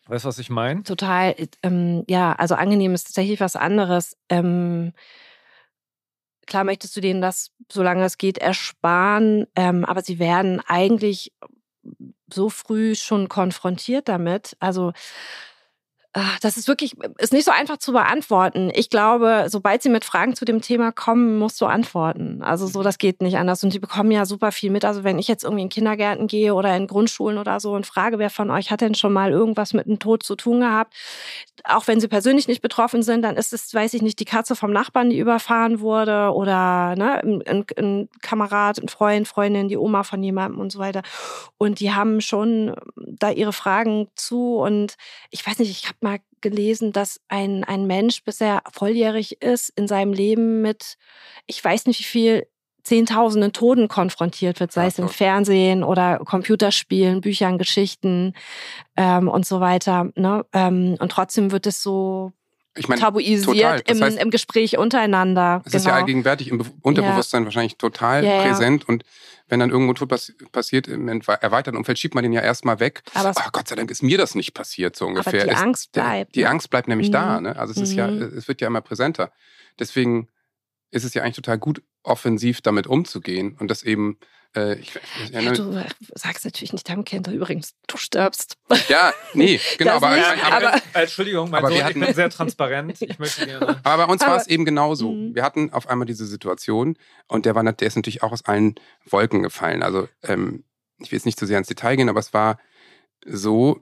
Weißt 0.07 0.25
du, 0.25 0.27
was 0.27 0.39
ich 0.39 0.49
meine? 0.49 0.81
Total. 0.83 1.35
Ähm, 1.61 2.03
ja, 2.09 2.33
also 2.33 2.55
angenehm 2.55 2.95
ist 2.95 3.03
tatsächlich 3.03 3.39
was 3.39 3.55
anderes. 3.55 4.17
Ähm, 4.27 4.93
klar 6.47 6.63
möchtest 6.63 6.95
du 6.95 7.01
denen 7.01 7.21
das, 7.21 7.51
solange 7.71 8.03
es 8.03 8.17
geht, 8.17 8.39
ersparen, 8.39 9.45
ähm, 9.55 9.85
aber 9.85 10.01
sie 10.01 10.17
werden 10.17 10.61
eigentlich 10.65 11.31
so 12.33 12.49
früh 12.49 12.95
schon 12.95 13.29
konfrontiert 13.29 14.07
damit. 14.07 14.57
Also 14.59 14.93
Ah, 16.21 16.35
das 16.41 16.57
ist 16.57 16.67
wirklich, 16.67 16.97
ist 17.17 17.31
nicht 17.31 17.45
so 17.45 17.51
einfach 17.51 17.77
zu 17.77 17.93
beantworten. 17.93 18.71
Ich 18.75 18.89
glaube, 18.89 19.45
sobald 19.47 19.81
sie 19.81 19.87
mit 19.87 20.03
Fragen 20.03 20.35
zu 20.35 20.43
dem 20.43 20.59
Thema 20.59 20.91
kommen, 20.91 21.39
musst 21.39 21.61
du 21.61 21.65
antworten. 21.65 22.41
Also 22.43 22.67
so, 22.67 22.83
das 22.83 22.97
geht 22.97 23.21
nicht 23.21 23.37
anders. 23.37 23.63
Und 23.63 23.73
die 23.73 23.79
bekommen 23.79 24.11
ja 24.11 24.25
super 24.25 24.51
viel 24.51 24.69
mit. 24.69 24.83
Also 24.83 25.05
wenn 25.05 25.17
ich 25.17 25.29
jetzt 25.29 25.45
irgendwie 25.45 25.63
in 25.63 25.69
Kindergärten 25.69 26.27
gehe 26.27 26.55
oder 26.55 26.75
in 26.75 26.87
Grundschulen 26.87 27.37
oder 27.37 27.61
so 27.61 27.71
und 27.71 27.85
frage, 27.85 28.19
wer 28.19 28.29
von 28.29 28.51
euch 28.51 28.69
hat 28.69 28.81
denn 28.81 28.95
schon 28.95 29.13
mal 29.13 29.31
irgendwas 29.31 29.73
mit 29.73 29.87
dem 29.87 29.99
Tod 29.99 30.23
zu 30.23 30.35
tun 30.35 30.59
gehabt, 30.59 30.93
auch 31.63 31.87
wenn 31.87 31.99
sie 31.99 32.07
persönlich 32.07 32.47
nicht 32.47 32.61
betroffen 32.61 33.03
sind, 33.03 33.21
dann 33.21 33.37
ist 33.37 33.53
es, 33.53 33.73
weiß 33.73 33.93
ich 33.93 34.01
nicht, 34.01 34.19
die 34.19 34.25
Katze 34.25 34.55
vom 34.55 34.71
Nachbarn, 34.71 35.09
die 35.09 35.19
überfahren 35.19 35.79
wurde 35.79 36.31
oder 36.33 36.95
ne, 36.95 37.21
ein, 37.23 37.65
ein 37.77 38.09
Kamerad, 38.21 38.81
ein 38.81 38.89
Freund, 38.89 39.27
Freundin, 39.27 39.67
die 39.67 39.77
Oma 39.77 40.03
von 40.03 40.21
jemandem 40.21 40.59
und 40.59 40.71
so 40.71 40.79
weiter. 40.79 41.01
Und 41.57 41.79
die 41.79 41.93
haben 41.93 42.21
schon 42.21 42.75
da 42.95 43.31
ihre 43.31 43.53
Fragen 43.53 44.07
zu. 44.15 44.57
Und 44.57 44.95
ich 45.29 45.45
weiß 45.45 45.59
nicht, 45.59 45.71
ich 45.71 45.87
habe 45.87 45.97
mal 46.01 46.08
gelesen, 46.41 46.91
dass 46.91 47.19
ein, 47.27 47.63
ein 47.63 47.87
Mensch, 47.87 48.23
bis 48.23 48.41
er 48.41 48.61
volljährig 48.71 49.41
ist, 49.41 49.69
in 49.75 49.87
seinem 49.87 50.13
Leben 50.13 50.61
mit, 50.61 50.97
ich 51.47 51.63
weiß 51.63 51.85
nicht 51.85 51.99
wie 51.99 52.03
viel, 52.03 52.47
Zehntausenden 52.83 53.51
Toten 53.53 53.87
konfrontiert 53.87 54.59
wird, 54.59 54.71
sei 54.71 54.87
es 54.87 54.97
im 54.97 55.09
Fernsehen 55.09 55.83
oder 55.83 56.19
Computerspielen, 56.19 57.21
Büchern, 57.21 57.57
Geschichten 57.57 58.33
ähm, 58.95 59.27
und 59.27 59.45
so 59.45 59.59
weiter. 59.59 60.09
Ne? 60.15 60.45
Ähm, 60.53 60.95
und 60.99 61.11
trotzdem 61.11 61.51
wird 61.51 61.67
es 61.67 61.83
so 61.83 62.31
ich 62.75 62.87
mein, 62.87 62.99
tabuisiert 62.99 63.89
im, 63.89 64.01
heißt, 64.01 64.19
im, 64.19 64.29
Gespräch 64.29 64.77
untereinander. 64.77 65.61
Es 65.65 65.71
genau. 65.71 65.77
ist 65.77 65.85
ja 65.85 65.91
genau. 65.91 66.01
allgegenwärtig 66.01 66.47
im 66.49 66.63
Unterbewusstsein 66.81 67.41
ja. 67.41 67.45
wahrscheinlich 67.45 67.77
total 67.77 68.23
ja, 68.23 68.43
präsent 68.43 68.87
und 68.87 69.03
wenn 69.49 69.59
dann 69.59 69.71
irgendwo 69.71 69.93
Tod 69.93 70.09
pass 70.09 70.31
passiert 70.51 70.87
im 70.87 71.07
erweiterten 71.07 71.75
Umfeld, 71.75 71.97
schiebt 71.97 72.13
man 72.13 72.23
den 72.23 72.33
ja 72.33 72.41
erstmal 72.41 72.79
weg. 72.79 73.01
Aber 73.15 73.33
oh, 73.35 73.49
Gott 73.51 73.67
sei 73.67 73.75
Dank 73.75 73.89
ist 73.89 74.03
mir 74.03 74.17
das 74.17 74.35
nicht 74.35 74.53
passiert, 74.53 74.95
so 74.95 75.07
ungefähr. 75.07 75.43
Die 75.43 75.51
Angst 75.51 75.91
bleibt. 75.91 76.35
Die, 76.35 76.39
die 76.39 76.43
ne? 76.43 76.51
Angst 76.51 76.69
bleibt 76.69 76.87
nämlich 76.87 77.09
mhm. 77.09 77.13
da. 77.13 77.41
Ne? 77.41 77.55
Also 77.57 77.71
es 77.71 77.89
ist 77.89 77.93
ja, 77.93 78.07
mhm. 78.07 78.21
es 78.37 78.47
wird 78.47 78.61
ja 78.61 78.67
immer 78.67 78.81
präsenter. 78.81 79.31
Deswegen 79.79 80.29
ist 80.91 81.03
es 81.03 81.15
ja 81.15 81.23
eigentlich 81.23 81.35
total 81.35 81.57
gut, 81.57 81.81
offensiv 82.03 82.61
damit 82.61 82.87
umzugehen 82.87 83.55
und 83.59 83.69
das 83.69 83.83
eben 83.83 84.17
äh, 84.55 84.79
ich, 84.79 84.93
ja, 85.31 85.41
ja, 85.41 85.51
du 85.51 85.85
sagst 86.15 86.43
natürlich 86.43 86.73
nicht 86.73 86.89
deinem 86.89 87.05
Kind 87.05 87.27
übrigens, 87.27 87.75
du 87.85 87.97
stirbst. 87.97 88.57
Ja, 88.87 89.13
nee, 89.33 89.59
genau. 89.77 89.97
aber, 89.97 90.15
nicht, 90.15 90.25
aber, 90.25 90.55
aber, 90.55 90.73
aber, 90.73 90.81
Entschuldigung, 90.93 91.51
mein 91.51 91.63
aber 91.63 91.69
Sohn, 91.71 91.83
hatten, 91.83 92.01
ich 92.01 92.05
bin 92.07 92.15
sehr 92.15 92.29
transparent. 92.31 92.99
Ich 93.01 93.19
möchte 93.19 93.45
gerne. 93.45 93.79
Aber 93.83 94.07
bei 94.07 94.11
uns 94.11 94.21
war 94.21 94.37
es 94.37 94.47
eben 94.47 94.65
genauso. 94.65 95.11
Mhm. 95.11 95.35
Wir 95.35 95.43
hatten 95.43 95.71
auf 95.71 95.87
einmal 95.87 96.07
diese 96.07 96.25
Situation 96.25 96.97
und 97.27 97.45
der, 97.45 97.53
war, 97.53 97.63
der 97.63 97.87
ist 97.87 97.95
natürlich 97.95 98.23
auch 98.23 98.31
aus 98.31 98.45
allen 98.45 98.75
Wolken 99.05 99.43
gefallen. 99.43 99.83
Also 99.83 100.07
ähm, 100.23 100.63
ich 100.97 101.11
will 101.11 101.17
jetzt 101.17 101.25
nicht 101.25 101.39
zu 101.39 101.45
sehr 101.45 101.59
ins 101.59 101.67
Detail 101.67 101.95
gehen, 101.95 102.09
aber 102.09 102.19
es 102.19 102.33
war 102.33 102.57
so, 103.25 103.81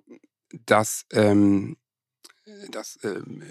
dass, 0.65 1.05
ähm, 1.13 1.77
dass 2.69 2.99
ähm, 3.03 3.41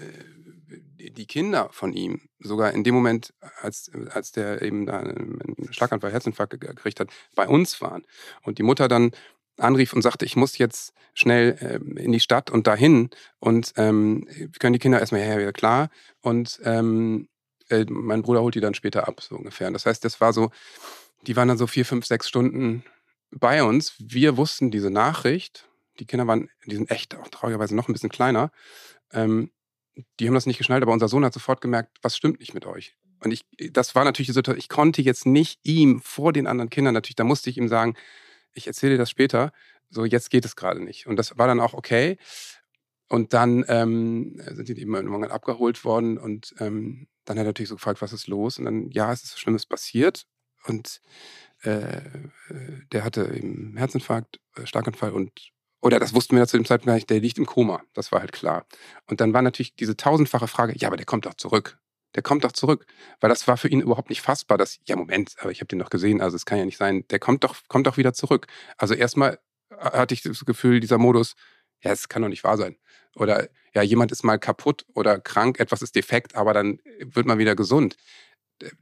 die 0.67 1.25
Kinder 1.25 1.69
von 1.71 1.93
ihm, 1.93 2.21
sogar 2.39 2.73
in 2.73 2.83
dem 2.83 2.95
Moment, 2.95 3.33
als, 3.61 3.91
als 4.09 4.31
der 4.31 4.61
eben 4.61 4.89
einen 4.89 5.55
Schlaganfall, 5.71 6.11
Herzinfarkt 6.11 6.59
gekriegt 6.59 6.99
hat, 6.99 7.09
bei 7.35 7.47
uns 7.47 7.81
waren. 7.81 8.03
Und 8.43 8.57
die 8.57 8.63
Mutter 8.63 8.87
dann 8.87 9.11
anrief 9.57 9.93
und 9.93 10.01
sagte, 10.01 10.25
ich 10.25 10.35
muss 10.35 10.57
jetzt 10.57 10.93
schnell 11.13 11.57
ähm, 11.61 11.97
in 11.97 12.11
die 12.11 12.19
Stadt 12.19 12.51
und 12.51 12.67
dahin. 12.67 13.09
Und 13.39 13.73
ähm, 13.75 14.27
können 14.59 14.73
die 14.73 14.79
Kinder 14.79 14.99
erstmal, 14.99 15.21
ja, 15.21 15.39
ja, 15.39 15.51
klar. 15.51 15.89
Und 16.21 16.59
ähm, 16.63 17.27
äh, 17.69 17.85
mein 17.89 18.21
Bruder 18.21 18.41
holt 18.41 18.55
die 18.55 18.61
dann 18.61 18.75
später 18.75 19.07
ab, 19.07 19.21
so 19.21 19.35
ungefähr. 19.35 19.71
Das 19.71 19.85
heißt, 19.85 20.05
das 20.05 20.21
war 20.21 20.33
so, 20.33 20.51
die 21.23 21.35
waren 21.35 21.47
dann 21.47 21.57
so 21.57 21.67
vier, 21.67 21.85
fünf, 21.85 22.05
sechs 22.05 22.27
Stunden 22.27 22.83
bei 23.31 23.63
uns. 23.63 23.95
Wir 23.99 24.37
wussten 24.37 24.71
diese 24.71 24.91
Nachricht. 24.91 25.67
Die 25.99 26.05
Kinder 26.05 26.27
waren, 26.27 26.49
die 26.65 26.75
sind 26.75 26.91
echt 26.91 27.15
auch 27.15 27.27
traurigerweise 27.29 27.75
noch 27.75 27.87
ein 27.89 27.93
bisschen 27.93 28.09
kleiner. 28.09 28.51
Ähm, 29.11 29.51
die 30.19 30.27
haben 30.27 30.33
das 30.33 30.45
nicht 30.45 30.57
geschnallt, 30.57 30.83
aber 30.83 30.93
unser 30.93 31.07
Sohn 31.07 31.25
hat 31.25 31.33
sofort 31.33 31.61
gemerkt, 31.61 31.97
was 32.01 32.15
stimmt 32.15 32.39
nicht 32.39 32.53
mit 32.53 32.65
euch. 32.65 32.95
Und 33.19 33.31
ich, 33.31 33.45
das 33.71 33.95
war 33.95 34.03
natürlich 34.03 34.27
die 34.27 34.33
Situation, 34.33 34.59
ich 34.59 34.69
konnte 34.69 35.01
jetzt 35.01 35.25
nicht 35.25 35.59
ihm 35.63 36.01
vor 36.01 36.33
den 36.33 36.47
anderen 36.47 36.69
Kindern 36.69 36.93
natürlich, 36.93 37.15
da 37.15 37.23
musste 37.23 37.49
ich 37.49 37.57
ihm 37.57 37.67
sagen, 37.67 37.95
ich 38.53 38.67
erzähle 38.67 38.93
dir 38.93 38.99
das 38.99 39.09
später, 39.09 39.51
so 39.89 40.05
jetzt 40.05 40.29
geht 40.29 40.45
es 40.45 40.55
gerade 40.55 40.83
nicht. 40.83 41.07
Und 41.07 41.15
das 41.17 41.37
war 41.37 41.47
dann 41.47 41.59
auch 41.59 41.73
okay. 41.73 42.17
Und 43.09 43.33
dann 43.33 43.63
ähm, 43.69 44.39
sind 44.51 44.67
die 44.67 44.79
eben 44.79 44.93
irgendwann 44.93 45.31
abgeholt 45.31 45.85
worden 45.85 46.17
und 46.17 46.53
ähm, 46.59 47.07
dann 47.23 47.37
hat 47.37 47.45
er 47.45 47.49
natürlich 47.49 47.69
so 47.69 47.75
gefragt, 47.75 48.01
was 48.01 48.13
ist 48.13 48.27
los? 48.27 48.59
Und 48.59 48.65
dann, 48.65 48.91
ja, 48.91 49.11
es 49.11 49.23
ist 49.23 49.33
was 49.33 49.39
Schlimmes 49.39 49.65
passiert. 49.65 50.25
Und 50.65 51.01
äh, 51.61 52.01
der 52.91 53.03
hatte 53.03 53.33
eben 53.33 53.77
Herzinfarkt, 53.77 54.39
äh, 54.55 54.65
Starkanfall 54.65 55.11
und 55.11 55.51
oder 55.81 55.99
das 55.99 56.13
wussten 56.13 56.35
wir 56.35 56.47
zu 56.47 56.57
dem 56.57 56.65
Zeitpunkt 56.65 56.87
gar 56.87 56.95
nicht, 56.95 57.09
der 57.09 57.19
liegt 57.19 57.37
im 57.37 57.45
Koma. 57.45 57.83
Das 57.93 58.11
war 58.11 58.19
halt 58.19 58.31
klar. 58.31 58.65
Und 59.07 59.21
dann 59.21 59.33
war 59.33 59.41
natürlich 59.41 59.75
diese 59.75 59.95
tausendfache 59.95 60.47
Frage, 60.47 60.73
ja, 60.75 60.87
aber 60.87 60.97
der 60.97 61.05
kommt 61.05 61.25
doch 61.25 61.35
zurück. 61.35 61.77
Der 62.15 62.23
kommt 62.23 62.43
doch 62.43 62.51
zurück. 62.51 62.85
Weil 63.19 63.29
das 63.29 63.47
war 63.47 63.57
für 63.57 63.67
ihn 63.67 63.81
überhaupt 63.81 64.09
nicht 64.09 64.21
fassbar, 64.21 64.57
dass, 64.57 64.79
ja, 64.87 64.95
Moment, 64.95 65.35
aber 65.39 65.51
ich 65.51 65.59
habe 65.59 65.67
den 65.67 65.79
doch 65.79 65.89
gesehen, 65.89 66.21
also 66.21 66.35
es 66.35 66.45
kann 66.45 66.57
ja 66.57 66.65
nicht 66.65 66.77
sein, 66.77 67.05
der 67.09 67.19
kommt 67.19 67.43
doch, 67.43 67.55
kommt 67.67 67.85
doch 67.85 67.97
wieder 67.97 68.13
zurück. 68.13 68.47
Also 68.77 68.95
erstmal 68.95 69.39
hatte 69.69 70.13
ich 70.13 70.23
das 70.23 70.45
Gefühl, 70.45 70.79
dieser 70.79 70.97
Modus, 70.97 71.35
ja, 71.81 71.91
es 71.91 72.09
kann 72.09 72.21
doch 72.23 72.29
nicht 72.29 72.43
wahr 72.43 72.57
sein. 72.57 72.77
Oder 73.15 73.49
ja, 73.73 73.81
jemand 73.81 74.11
ist 74.11 74.23
mal 74.23 74.39
kaputt 74.39 74.85
oder 74.93 75.19
krank, 75.19 75.59
etwas 75.59 75.81
ist 75.81 75.95
defekt, 75.95 76.35
aber 76.35 76.53
dann 76.53 76.79
wird 76.99 77.27
man 77.27 77.37
wieder 77.37 77.55
gesund. 77.55 77.97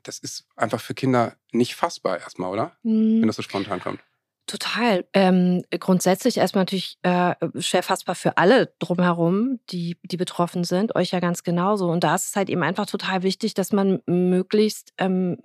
Das 0.04 0.20
ist 0.20 0.48
einfach 0.56 0.80
für 0.80 0.94
Kinder 0.94 1.36
nicht 1.52 1.76
fassbar 1.76 2.20
erstmal, 2.20 2.52
oder? 2.52 2.78
Mhm. 2.84 3.22
Wenn 3.22 3.28
das 3.28 3.36
so 3.36 3.42
spontan 3.42 3.82
kommt. 3.82 4.00
Total. 4.48 5.06
Ähm, 5.14 5.64
grundsätzlich 5.72 6.38
erstmal 6.38 6.64
natürlich 6.64 6.98
äh, 7.02 7.34
schwer 7.58 7.82
fassbar 7.82 8.14
für 8.14 8.38
alle 8.38 8.72
drumherum, 8.78 9.60
die, 9.72 9.98
die 10.04 10.18
betroffen 10.18 10.64
sind, 10.64 10.96
euch 10.96 11.12
ja 11.12 11.20
ganz 11.20 11.44
genauso. 11.44 11.90
Und 11.90 12.04
da 12.04 12.14
ist 12.14 12.28
es 12.28 12.36
halt 12.36 12.50
eben 12.50 12.62
einfach 12.62 12.86
total 12.86 13.24
wichtig, 13.24 13.56
dass 13.56 13.72
man 13.72 14.02
möglichst 14.06 14.94
ähm, 15.00 15.38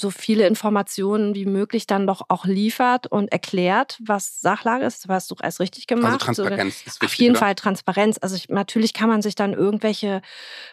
so 0.00 0.10
viele 0.10 0.46
Informationen 0.46 1.34
wie 1.34 1.46
möglich 1.46 1.86
dann 1.86 2.06
doch 2.06 2.22
auch 2.28 2.44
liefert 2.44 3.06
und 3.06 3.30
erklärt, 3.30 3.98
was 4.04 4.40
Sachlage 4.40 4.84
ist. 4.84 5.06
Hast 5.08 5.30
du 5.30 5.36
alles 5.40 5.60
richtig 5.60 5.86
also 5.88 6.02
gemacht. 6.02 6.26
Also 6.26 6.44
Transparenz 6.44 6.76
ist 6.78 6.86
wichtig. 6.86 7.02
Auf 7.06 7.14
jeden 7.14 7.32
oder? 7.32 7.40
Fall 7.40 7.54
Transparenz. 7.54 8.18
Also 8.20 8.36
ich, 8.36 8.48
natürlich 8.48 8.94
kann 8.94 9.08
man 9.08 9.22
sich 9.22 9.34
dann 9.34 9.52
irgendwelche 9.52 10.22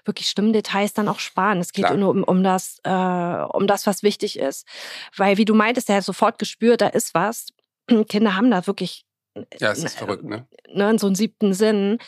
wirklich 0.05 0.29
schlimmen 0.29 0.53
Details 0.53 0.93
dann 0.93 1.07
auch 1.07 1.19
sparen. 1.19 1.59
Es 1.59 1.73
geht 1.73 1.85
Klar. 1.85 1.97
nur 1.97 2.09
um, 2.09 2.23
um, 2.23 2.43
das, 2.43 2.79
äh, 2.83 2.89
um 2.89 3.67
das, 3.67 3.85
was 3.85 4.01
wichtig 4.01 4.39
ist. 4.39 4.65
Weil, 5.15 5.37
wie 5.37 5.45
du 5.45 5.53
meintest, 5.53 5.89
der 5.89 5.97
hat 5.97 6.03
sofort 6.03 6.39
gespürt, 6.39 6.81
da 6.81 6.87
ist 6.87 7.13
was. 7.13 7.47
Kinder 8.07 8.35
haben 8.35 8.51
da 8.51 8.67
wirklich 8.67 9.05
ja, 9.59 9.71
es 9.71 9.83
ist 9.83 9.97
verrückt, 9.97 10.23
ne? 10.23 10.47
ne? 10.73 10.97
So 10.97 11.07
einen 11.07 11.15
siebten 11.15 11.53
Sinn. 11.53 11.99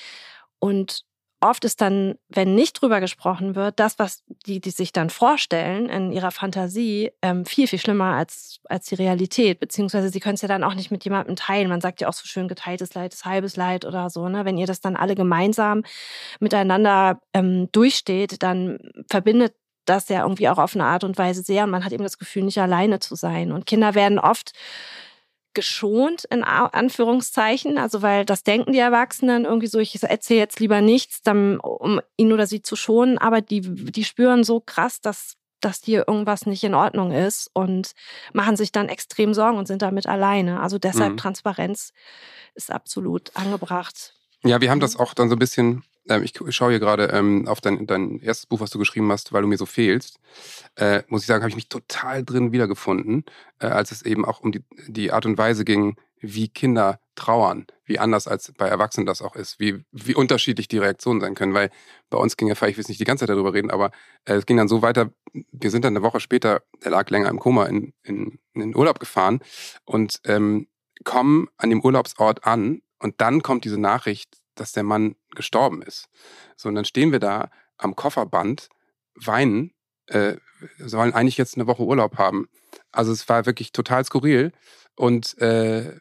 Und 0.59 1.05
oft 1.41 1.63
ist 1.63 1.79
dann, 1.81 2.15
wenn 2.27 2.55
nicht 2.55 2.81
drüber 2.81 2.99
gesprochen 2.99 3.55
wird, 3.55 3.79
das, 3.79 3.97
was 3.97 4.23
die, 4.45 4.59
die 4.59 4.71
sich 4.71 4.91
dann 4.91 5.09
vorstellen 5.09 5.87
in 5.89 6.11
ihrer 6.11 6.31
Fantasie, 6.31 7.11
ähm, 7.21 7.45
viel, 7.45 7.67
viel 7.67 7.79
schlimmer 7.79 8.15
als, 8.15 8.59
als 8.65 8.87
die 8.87 8.95
Realität. 8.95 9.59
Beziehungsweise 9.59 10.09
sie 10.09 10.19
können 10.19 10.35
es 10.35 10.41
ja 10.41 10.47
dann 10.47 10.63
auch 10.63 10.73
nicht 10.73 10.91
mit 10.91 11.03
jemandem 11.05 11.35
teilen. 11.35 11.69
Man 11.69 11.81
sagt 11.81 12.01
ja 12.01 12.09
auch 12.09 12.13
so 12.13 12.25
schön, 12.25 12.47
geteiltes 12.47 12.93
Leid 12.93 13.13
ist 13.13 13.25
halbes 13.25 13.55
Leid 13.55 13.85
oder 13.85 14.09
so. 14.09 14.27
Ne? 14.27 14.43
Wenn 14.45 14.57
ihr 14.57 14.67
das 14.67 14.81
dann 14.81 14.95
alle 14.95 15.15
gemeinsam 15.15 15.83
miteinander 16.39 17.21
ähm, 17.33 17.69
durchsteht, 17.71 18.43
dann 18.43 18.79
verbindet 19.09 19.53
das 19.85 20.09
ja 20.09 20.21
irgendwie 20.21 20.49
auch 20.49 20.57
auf 20.57 20.75
eine 20.75 20.85
Art 20.85 21.03
und 21.03 21.17
Weise 21.17 21.41
sehr. 21.41 21.63
Und 21.63 21.71
man 21.71 21.85
hat 21.85 21.93
eben 21.93 22.03
das 22.03 22.17
Gefühl, 22.17 22.43
nicht 22.43 22.59
alleine 22.59 22.99
zu 22.99 23.15
sein. 23.15 23.51
Und 23.51 23.65
Kinder 23.65 23.95
werden 23.95 24.19
oft 24.19 24.51
geschont, 25.53 26.25
in 26.25 26.43
Anführungszeichen. 26.43 27.77
Also, 27.77 28.01
weil 28.01 28.25
das 28.25 28.43
denken 28.43 28.73
die 28.73 28.79
Erwachsenen 28.79 29.45
irgendwie 29.45 29.67
so, 29.67 29.79
ich 29.79 30.01
erzähle 30.01 30.39
jetzt 30.39 30.59
lieber 30.59 30.81
nichts, 30.81 31.21
dann, 31.21 31.59
um 31.59 31.99
ihn 32.17 32.33
oder 32.33 32.47
sie 32.47 32.61
zu 32.61 32.75
schonen. 32.75 33.17
Aber 33.17 33.41
die, 33.41 33.61
die 33.61 34.03
spüren 34.03 34.43
so 34.43 34.59
krass, 34.59 35.01
dass, 35.01 35.35
dass 35.61 35.81
hier 35.83 36.07
irgendwas 36.07 36.45
nicht 36.45 36.63
in 36.63 36.75
Ordnung 36.75 37.11
ist 37.11 37.49
und 37.53 37.91
machen 38.33 38.55
sich 38.55 38.71
dann 38.71 38.89
extrem 38.89 39.33
Sorgen 39.33 39.57
und 39.57 39.67
sind 39.67 39.81
damit 39.81 40.07
alleine. 40.07 40.59
Also 40.61 40.77
deshalb 40.77 41.13
mhm. 41.13 41.17
Transparenz 41.17 41.93
ist 42.55 42.71
absolut 42.71 43.31
angebracht. 43.35 44.13
Ja, 44.43 44.61
wir 44.61 44.71
haben 44.71 44.79
das 44.79 44.95
auch 44.95 45.13
dann 45.13 45.29
so 45.29 45.35
ein 45.35 45.39
bisschen 45.39 45.83
ähm, 46.09 46.23
ich 46.23 46.33
schaue 46.49 46.71
hier 46.71 46.79
gerade 46.79 47.05
ähm, 47.13 47.47
auf 47.47 47.61
dein, 47.61 47.87
dein 47.87 48.19
erstes 48.19 48.45
Buch, 48.47 48.59
was 48.59 48.71
du 48.71 48.79
geschrieben 48.79 49.11
hast, 49.11 49.31
weil 49.31 49.43
du 49.43 49.47
mir 49.47 49.57
so 49.57 49.65
fehlst. 49.65 50.19
Äh, 50.75 51.03
muss 51.07 51.21
ich 51.21 51.27
sagen, 51.27 51.43
habe 51.43 51.49
ich 51.49 51.55
mich 51.55 51.69
total 51.69 52.23
drin 52.23 52.51
wiedergefunden, 52.51 53.23
äh, 53.59 53.67
als 53.67 53.91
es 53.91 54.01
eben 54.01 54.25
auch 54.25 54.41
um 54.41 54.51
die, 54.51 54.63
die 54.87 55.11
Art 55.11 55.25
und 55.25 55.37
Weise 55.37 55.63
ging, 55.63 55.95
wie 56.21 56.49
Kinder 56.49 56.99
trauern, 57.15 57.65
wie 57.85 57.99
anders 57.99 58.27
als 58.27 58.51
bei 58.57 58.67
Erwachsenen 58.67 59.05
das 59.05 59.21
auch 59.21 59.35
ist, 59.35 59.59
wie, 59.59 59.85
wie 59.91 60.15
unterschiedlich 60.15 60.67
die 60.67 60.77
Reaktionen 60.77 61.21
sein 61.21 61.35
können. 61.35 61.53
Weil 61.53 61.69
bei 62.09 62.17
uns 62.17 62.35
ging 62.35 62.47
ja, 62.47 62.53
ich 62.53 62.77
will 62.77 62.85
nicht 62.87 62.99
die 62.99 63.05
ganze 63.05 63.23
Zeit 63.23 63.29
darüber 63.29 63.53
reden, 63.53 63.71
aber 63.71 63.91
äh, 64.25 64.33
es 64.33 64.45
ging 64.45 64.57
dann 64.57 64.67
so 64.67 64.81
weiter, 64.81 65.11
wir 65.33 65.71
sind 65.71 65.85
dann 65.85 65.95
eine 65.95 66.03
Woche 66.03 66.19
später, 66.19 66.63
er 66.81 66.91
lag 66.91 67.09
länger 67.09 67.29
im 67.29 67.39
Koma, 67.39 67.65
in, 67.65 67.93
in, 68.03 68.39
in 68.53 68.61
den 68.61 68.75
Urlaub 68.75 68.99
gefahren 68.99 69.39
und 69.85 70.19
ähm, 70.25 70.67
kommen 71.03 71.47
an 71.57 71.69
dem 71.69 71.81
Urlaubsort 71.81 72.45
an 72.45 72.81
und 72.99 73.21
dann 73.21 73.41
kommt 73.41 73.63
diese 73.63 73.79
Nachricht, 73.79 74.38
dass 74.55 74.71
der 74.71 74.83
Mann 74.83 75.15
gestorben 75.35 75.81
ist. 75.81 76.09
So, 76.55 76.69
und 76.69 76.75
dann 76.75 76.85
stehen 76.85 77.11
wir 77.11 77.19
da 77.19 77.49
am 77.77 77.95
Kofferband, 77.95 78.69
weinen, 79.15 79.73
äh, 80.07 80.37
sollen 80.77 81.13
eigentlich 81.13 81.37
jetzt 81.37 81.55
eine 81.55 81.67
Woche 81.67 81.83
Urlaub 81.83 82.17
haben. 82.17 82.49
Also 82.91 83.11
es 83.11 83.27
war 83.29 83.45
wirklich 83.45 83.71
total 83.71 84.03
skurril. 84.03 84.51
Und 84.95 85.37
äh, 85.39 85.97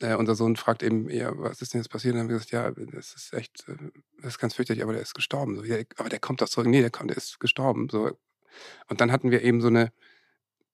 äh, 0.00 0.14
unser 0.14 0.34
Sohn 0.34 0.56
fragt 0.56 0.82
eben, 0.82 1.10
ja, 1.10 1.32
was 1.36 1.60
ist 1.60 1.74
denn 1.74 1.80
jetzt 1.80 1.88
passiert? 1.88 2.14
Und 2.14 2.18
dann 2.18 2.24
haben 2.24 2.30
wir 2.30 2.38
gesagt, 2.38 2.52
ja, 2.52 2.70
das 2.70 3.14
ist 3.14 3.32
echt, 3.32 3.68
äh, 3.68 3.76
das 4.18 4.34
ist 4.34 4.38
ganz 4.38 4.54
fürchterlich, 4.54 4.82
aber 4.82 4.92
der 4.92 5.02
ist 5.02 5.14
gestorben. 5.14 5.56
So, 5.56 5.64
ja, 5.64 5.78
aber 5.96 6.08
der 6.08 6.20
kommt 6.20 6.40
doch 6.40 6.48
zurück. 6.48 6.68
Nee, 6.68 6.80
der 6.80 6.90
kommt, 6.90 7.10
der 7.10 7.16
ist 7.16 7.40
gestorben. 7.40 7.88
So. 7.90 8.16
Und 8.88 9.00
dann 9.00 9.10
hatten 9.10 9.30
wir 9.30 9.42
eben 9.42 9.60
so 9.60 9.68
eine 9.68 9.92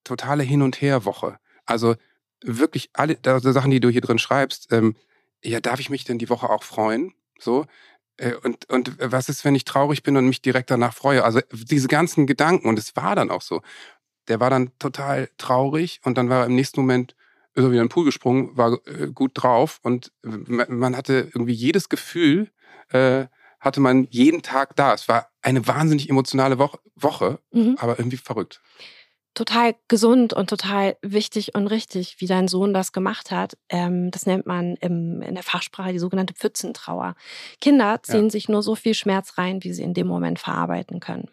totale 0.04 0.42
Hin- 0.42 0.62
und 0.62 0.80
Her-Woche. 0.80 1.38
Also 1.64 1.96
wirklich 2.42 2.90
alle 2.92 3.18
also 3.24 3.52
Sachen, 3.52 3.70
die 3.70 3.80
du 3.80 3.88
hier 3.88 4.02
drin 4.02 4.18
schreibst, 4.18 4.70
ähm, 4.72 4.96
ja, 5.44 5.60
darf 5.60 5.80
ich 5.80 5.90
mich 5.90 6.04
denn 6.04 6.18
die 6.18 6.28
Woche 6.28 6.48
auch 6.48 6.62
freuen? 6.62 7.12
So. 7.38 7.66
Äh, 8.16 8.34
und, 8.42 8.68
und 8.70 8.96
was 8.98 9.28
ist, 9.28 9.44
wenn 9.44 9.54
ich 9.54 9.64
traurig 9.64 10.02
bin 10.02 10.16
und 10.16 10.26
mich 10.26 10.42
direkt 10.42 10.70
danach 10.70 10.94
freue? 10.94 11.24
Also 11.24 11.40
diese 11.52 11.88
ganzen 11.88 12.26
Gedanken, 12.26 12.68
und 12.68 12.78
es 12.78 12.96
war 12.96 13.14
dann 13.14 13.30
auch 13.30 13.42
so. 13.42 13.62
Der 14.28 14.40
war 14.40 14.50
dann 14.50 14.76
total 14.78 15.28
traurig 15.36 16.00
und 16.04 16.16
dann 16.16 16.30
war 16.30 16.40
er 16.40 16.46
im 16.46 16.54
nächsten 16.54 16.80
Moment 16.80 17.14
ist 17.56 17.62
er 17.62 17.70
wieder 17.70 17.82
in 17.82 17.86
den 17.86 17.92
Pool 17.92 18.04
gesprungen, 18.04 18.56
war 18.56 18.80
äh, 18.86 19.12
gut 19.12 19.32
drauf 19.34 19.78
und 19.82 20.10
man 20.22 20.96
hatte 20.96 21.30
irgendwie 21.32 21.52
jedes 21.52 21.88
Gefühl, 21.88 22.50
äh, 22.88 23.26
hatte 23.60 23.80
man 23.80 24.08
jeden 24.10 24.42
Tag 24.42 24.74
da. 24.74 24.92
Es 24.92 25.08
war 25.08 25.30
eine 25.40 25.64
wahnsinnig 25.66 26.10
emotionale 26.10 26.58
Woche, 26.58 26.80
Woche 26.96 27.38
mhm. 27.52 27.76
aber 27.78 27.98
irgendwie 27.98 28.16
verrückt 28.16 28.60
total 29.34 29.74
gesund 29.88 30.32
und 30.32 30.48
total 30.48 30.96
wichtig 31.02 31.54
und 31.54 31.66
richtig, 31.66 32.16
wie 32.20 32.26
dein 32.26 32.48
Sohn 32.48 32.72
das 32.72 32.92
gemacht 32.92 33.30
hat. 33.30 33.56
Ähm, 33.68 34.10
das 34.10 34.26
nennt 34.26 34.46
man 34.46 34.76
im, 34.76 35.22
in 35.22 35.34
der 35.34 35.42
Fachsprache 35.42 35.92
die 35.92 35.98
sogenannte 35.98 36.34
Pfützentrauer. 36.34 37.14
Kinder 37.60 38.02
ziehen 38.02 38.24
ja. 38.24 38.30
sich 38.30 38.48
nur 38.48 38.62
so 38.62 38.74
viel 38.74 38.94
Schmerz 38.94 39.36
rein, 39.36 39.62
wie 39.64 39.72
sie 39.72 39.82
in 39.82 39.94
dem 39.94 40.06
Moment 40.06 40.38
verarbeiten 40.38 41.00
können. 41.00 41.28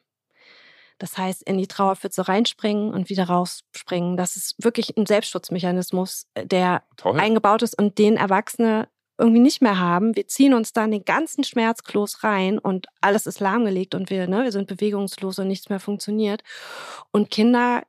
Das 0.97 1.17
heißt, 1.17 1.43
in 1.43 1.57
die 1.57 1.67
Trauerpfütze 1.67 2.27
reinspringen 2.27 2.93
und 2.93 3.09
wieder 3.09 3.23
rausspringen. 3.23 4.17
Das 4.17 4.35
ist 4.35 4.55
wirklich 4.63 4.95
ein 4.97 5.05
Selbstschutzmechanismus, 5.05 6.27
äh, 6.33 6.45
der 6.45 6.83
Toll. 6.97 7.19
eingebaut 7.19 7.61
ist 7.61 7.77
und 7.77 7.97
den 7.97 8.17
Erwachsene 8.17 8.87
irgendwie 9.17 9.39
nicht 9.39 9.61
mehr 9.61 9.79
haben. 9.79 10.15
Wir 10.15 10.27
ziehen 10.27 10.53
uns 10.53 10.73
dann 10.73 10.89
den 10.89 11.05
ganzen 11.05 11.43
Schmerzkloß 11.43 12.23
rein 12.23 12.57
und 12.57 12.87
alles 13.01 13.27
ist 13.27 13.39
lahmgelegt 13.39 13.93
und 13.93 14.09
wir, 14.09 14.27
ne, 14.27 14.43
wir 14.43 14.51
sind 14.51 14.67
bewegungslos 14.67 15.37
und 15.37 15.47
nichts 15.47 15.69
mehr 15.69 15.79
funktioniert. 15.79 16.41
Und 17.11 17.29
Kinder 17.29 17.83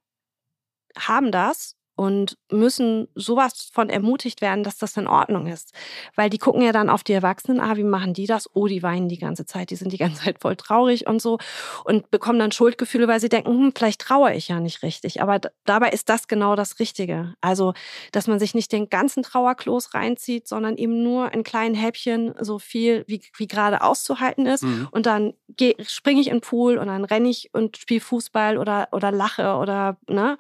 haben 0.99 1.33
das 1.33 1.77
und 1.95 2.39
müssen 2.51 3.09
sowas 3.15 3.71
von 3.73 3.91
ermutigt 3.91 4.41
werden, 4.41 4.65
dass 4.65 4.79
das 4.79 4.97
in 4.97 5.07
Ordnung 5.07 5.47
ist. 5.47 5.73
Weil 6.17 6.31
die 6.31 6.39
gucken 6.39 6.63
ja 6.63 6.73
dann 6.73 6.89
auf 6.89 7.05
die 7.05 7.13
Erwachsenen, 7.13 7.61
ah, 7.61 7.77
wie 7.77 7.85
machen 7.85 8.15
die 8.15 8.27
das? 8.27 8.49
Oh, 8.55 8.67
die 8.67 8.83
weinen 8.83 9.09
die 9.09 9.19
ganze 9.19 9.45
Zeit, 9.45 9.71
die 9.71 9.77
sind 9.77 9.93
die 9.93 9.99
ganze 9.99 10.25
Zeit 10.25 10.41
voll 10.41 10.57
traurig 10.57 11.07
und 11.07 11.21
so 11.21 11.39
und 11.85 12.11
bekommen 12.11 12.39
dann 12.39 12.51
Schuldgefühle, 12.51 13.09
weil 13.09 13.21
sie 13.21 13.29
denken, 13.29 13.51
hm, 13.51 13.73
vielleicht 13.77 14.01
traue 14.01 14.33
ich 14.35 14.49
ja 14.49 14.59
nicht 14.59 14.83
richtig. 14.83 15.21
Aber 15.21 15.41
dabei 15.65 15.91
ist 15.91 16.09
das 16.09 16.29
genau 16.29 16.57
das 16.57 16.79
Richtige. 16.79 17.35
Also, 17.41 17.75
dass 18.11 18.27
man 18.27 18.39
sich 18.39 18.55
nicht 18.55 18.73
den 18.73 18.89
ganzen 18.89 19.23
Trauerkloß 19.23 19.95
reinzieht, 19.95 20.49
sondern 20.49 20.77
eben 20.79 21.03
nur 21.03 21.33
in 21.35 21.45
kleinen 21.45 21.75
Häppchen 21.75 22.35
so 22.41 22.59
viel, 22.59 23.05
wie, 23.07 23.21
wie 23.37 23.47
gerade 23.47 23.83
auszuhalten 23.83 24.47
ist. 24.47 24.63
Mhm. 24.63 24.89
Und 24.91 25.07
dann 25.07 25.35
springe 25.87 26.21
ich 26.21 26.29
in 26.29 26.37
den 26.37 26.41
Pool 26.41 26.79
und 26.79 26.87
dann 26.87 27.05
renne 27.05 27.29
ich 27.29 27.51
und 27.53 27.77
spiele 27.77 28.01
Fußball 28.01 28.57
oder, 28.57 28.89
oder 28.93 29.13
lache 29.13 29.57
oder, 29.57 29.99
ne? 30.09 30.39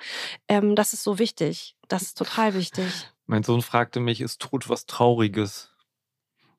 Ähm, 0.49 0.75
das 0.75 0.93
ist 0.93 1.03
so 1.03 1.19
wichtig 1.19 1.52
wichtig. 1.53 1.77
Das 1.89 2.03
ist 2.03 2.19
total 2.19 2.55
wichtig. 2.55 2.87
Mein 3.27 3.43
Sohn 3.43 3.63
fragte 3.63 4.01
mich, 4.01 4.21
ist 4.21 4.41
Tod 4.41 4.69
was 4.69 4.87
Trauriges? 4.87 5.71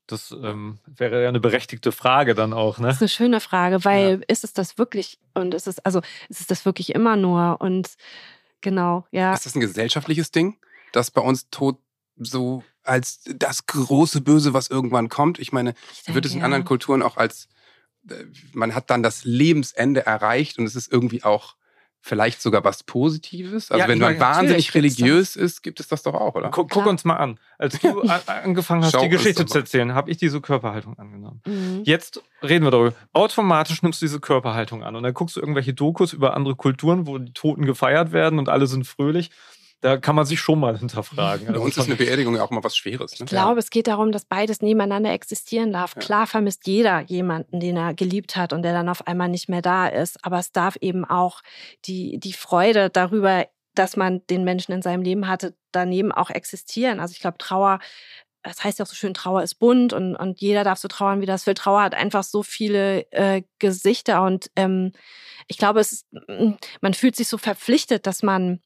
Das 0.05 0.31
ähm, 0.31 0.79
wäre 0.85 1.23
ja 1.23 1.29
eine 1.29 1.39
berechtigte 1.39 1.91
Frage 1.91 2.35
dann 2.35 2.53
auch, 2.53 2.77
ne? 2.77 2.87
Das 2.87 2.97
ist 2.97 3.01
eine 3.01 3.09
schöne 3.09 3.39
Frage, 3.39 3.85
weil 3.85 4.19
ja. 4.19 4.25
ist 4.27 4.43
es 4.43 4.53
das 4.53 4.77
wirklich 4.77 5.17
und 5.33 5.53
ist 5.53 5.67
es 5.67 5.79
also 5.79 6.01
ist 6.29 6.41
es 6.41 6.47
das 6.47 6.65
wirklich 6.65 6.93
immer 6.93 7.15
nur 7.15 7.61
und 7.61 7.95
genau, 8.59 9.07
ja. 9.11 9.33
Ist 9.33 9.45
das 9.45 9.55
ein 9.55 9.61
gesellschaftliches 9.61 10.31
Ding, 10.31 10.57
dass 10.91 11.09
bei 11.09 11.21
uns 11.21 11.49
Tod 11.49 11.79
so 12.17 12.63
als 12.83 13.21
das 13.23 13.65
große 13.65 14.21
Böse, 14.21 14.53
was 14.53 14.67
irgendwann 14.67 15.07
kommt? 15.07 15.39
Ich 15.39 15.53
meine, 15.53 15.73
ich 15.93 16.03
denke, 16.03 16.15
wird 16.15 16.25
es 16.25 16.33
in 16.33 16.39
ja. 16.39 16.45
anderen 16.45 16.65
Kulturen 16.65 17.01
auch 17.01 17.15
als 17.15 17.47
äh, 18.09 18.25
man 18.51 18.75
hat 18.75 18.89
dann 18.89 19.03
das 19.03 19.23
Lebensende 19.23 20.05
erreicht 20.05 20.59
und 20.59 20.65
es 20.65 20.75
ist 20.75 20.91
irgendwie 20.91 21.23
auch 21.23 21.55
vielleicht 22.05 22.41
sogar 22.41 22.65
was 22.65 22.83
Positives? 22.83 23.71
Also 23.71 23.81
Ja, 23.81 23.87
wenn 23.87 23.97
man 23.97 24.19
wahnsinnig 24.19 24.75
religiös 24.75 25.37
ist, 25.37 25.63
gibt 25.63 25.79
es 25.79 25.87
das 25.87 26.03
doch 26.03 26.13
auch, 26.13 26.35
oder? 26.35 26.49
Guck, 26.49 26.69
guck 26.69 26.85
uns 26.85 27.05
mal 27.05 27.15
an. 27.15 27.39
Als 27.57 27.79
du 27.79 28.01
angefangen 28.27 28.83
hast, 28.83 28.91
Schau 28.91 29.03
die 29.03 29.09
Geschichte 29.09 29.45
zu 29.45 29.57
erzählen, 29.57 29.93
habe 29.95 30.11
ich 30.11 30.17
diese 30.17 30.41
Körperhaltung 30.41 30.99
angenommen. 30.99 31.41
Mhm. 31.47 31.81
Jetzt 31.85 32.21
reden 32.43 32.65
wir 32.65 32.71
darüber. 32.71 32.93
Automatisch 33.13 33.81
nimmst 33.83 34.01
du 34.01 34.05
diese 34.05 34.19
Körperhaltung 34.19 34.83
an 34.83 34.97
und 34.97 35.03
dann 35.03 35.13
guckst 35.13 35.37
du 35.37 35.39
irgendwelche 35.39 35.73
Dokus 35.73 36.11
über 36.11 36.35
andere 36.35 36.55
Kulturen, 36.55 37.07
wo 37.07 37.17
die 37.17 37.31
Toten 37.31 37.65
gefeiert 37.65 38.11
werden 38.11 38.37
und 38.37 38.49
alle 38.49 38.67
sind 38.67 38.85
fröhlich. 38.85 39.31
Da 39.83 39.97
kann 39.97 40.15
man 40.15 40.25
sich 40.25 40.39
schon 40.39 40.61
mal 40.61 40.77
hinterfragen. 40.79 41.47
Bei 41.47 41.53
Also 41.53 41.65
uns 41.65 41.77
ist 41.77 41.87
eine 41.87 41.97
Beerdigung 41.97 42.37
ja 42.37 42.43
auch 42.43 42.51
immer 42.51 42.63
was 42.63 42.77
Schweres. 42.77 43.19
Ne? 43.19 43.25
Ich 43.25 43.29
glaube, 43.29 43.59
es 43.59 43.69
geht 43.69 43.87
darum, 43.87 44.13
dass 44.13 44.23
beides 44.23 44.61
nebeneinander 44.61 45.11
existieren 45.11 45.73
darf. 45.73 45.95
Ja. 45.95 46.01
Klar 46.01 46.25
vermisst 46.25 46.65
jeder 46.67 47.01
jemanden, 47.01 47.59
den 47.59 47.75
er 47.75 47.93
geliebt 47.93 48.37
hat 48.37 48.53
und 48.53 48.63
der 48.63 48.71
dann 48.71 48.87
auf 48.87 49.05
einmal 49.07 49.27
nicht 49.27 49.49
mehr 49.49 49.61
da 49.61 49.87
ist. 49.87 50.23
Aber 50.25 50.39
es 50.39 50.53
darf 50.53 50.77
eben 50.79 51.03
auch 51.03 51.41
die, 51.83 52.17
die 52.17 52.31
Freude 52.31 52.89
darüber, 52.89 53.45
dass 53.75 53.97
man 53.97 54.25
den 54.27 54.45
Menschen 54.45 54.71
in 54.71 54.81
seinem 54.81 55.03
Leben 55.03 55.27
hatte, 55.27 55.53
daneben 55.73 56.13
auch 56.13 56.29
existieren. 56.29 57.01
Also 57.01 57.11
ich 57.11 57.19
glaube, 57.19 57.37
Trauer, 57.37 57.79
das 58.41 58.63
heißt 58.63 58.79
ja 58.79 58.85
auch 58.85 58.89
so 58.89 58.95
schön, 58.95 59.13
Trauer 59.13 59.43
ist 59.43 59.55
bunt 59.55 59.91
und, 59.91 60.15
und 60.15 60.39
jeder 60.39 60.63
darf 60.63 60.79
so 60.79 60.87
trauern, 60.87 61.19
wie 61.19 61.25
das 61.25 61.45
will. 61.45 61.55
Trauer 61.55 61.81
hat 61.81 61.93
einfach 61.93 62.23
so 62.23 62.41
viele 62.41 63.11
äh, 63.11 63.41
Gesichter 63.59 64.23
und 64.23 64.49
ähm, 64.55 64.93
ich 65.47 65.57
glaube, 65.57 65.81
es 65.81 65.91
ist, 65.91 66.07
man 66.79 66.93
fühlt 66.93 67.17
sich 67.17 67.27
so 67.27 67.37
verpflichtet, 67.37 68.07
dass 68.07 68.23
man 68.23 68.61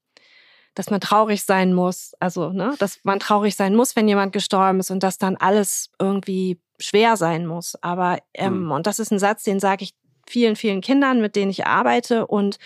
dass 0.78 0.90
man 0.92 1.00
traurig 1.02 1.44
sein 1.44 1.74
muss, 1.74 2.14
also 2.20 2.52
ne, 2.52 2.76
dass 2.80 3.00
man 3.04 3.20
traurig 3.20 3.56
sein 3.56 3.76
muss, 3.76 3.96
wenn 3.96 4.08
jemand 4.08 4.32
gestorben 4.34 4.80
ist 4.80 4.92
und 4.92 5.02
dass 5.04 5.18
dann 5.18 5.36
alles 5.36 5.90
irgendwie 6.00 6.60
schwer 6.80 7.18
sein 7.18 7.48
muss. 7.48 7.76
Aber 7.82 8.20
ähm, 8.34 8.66
Mhm. 8.66 8.72
und 8.72 8.86
das 8.88 9.00
ist 9.00 9.12
ein 9.12 9.20
Satz, 9.20 9.44
den 9.44 9.60
sage 9.60 9.84
ich 9.84 9.94
vielen, 10.30 10.56
vielen 10.58 10.82
Kindern, 10.82 11.22
mit 11.22 11.36
denen 11.38 11.50
ich 11.50 11.66
arbeite 11.66 12.28
und 12.28 12.58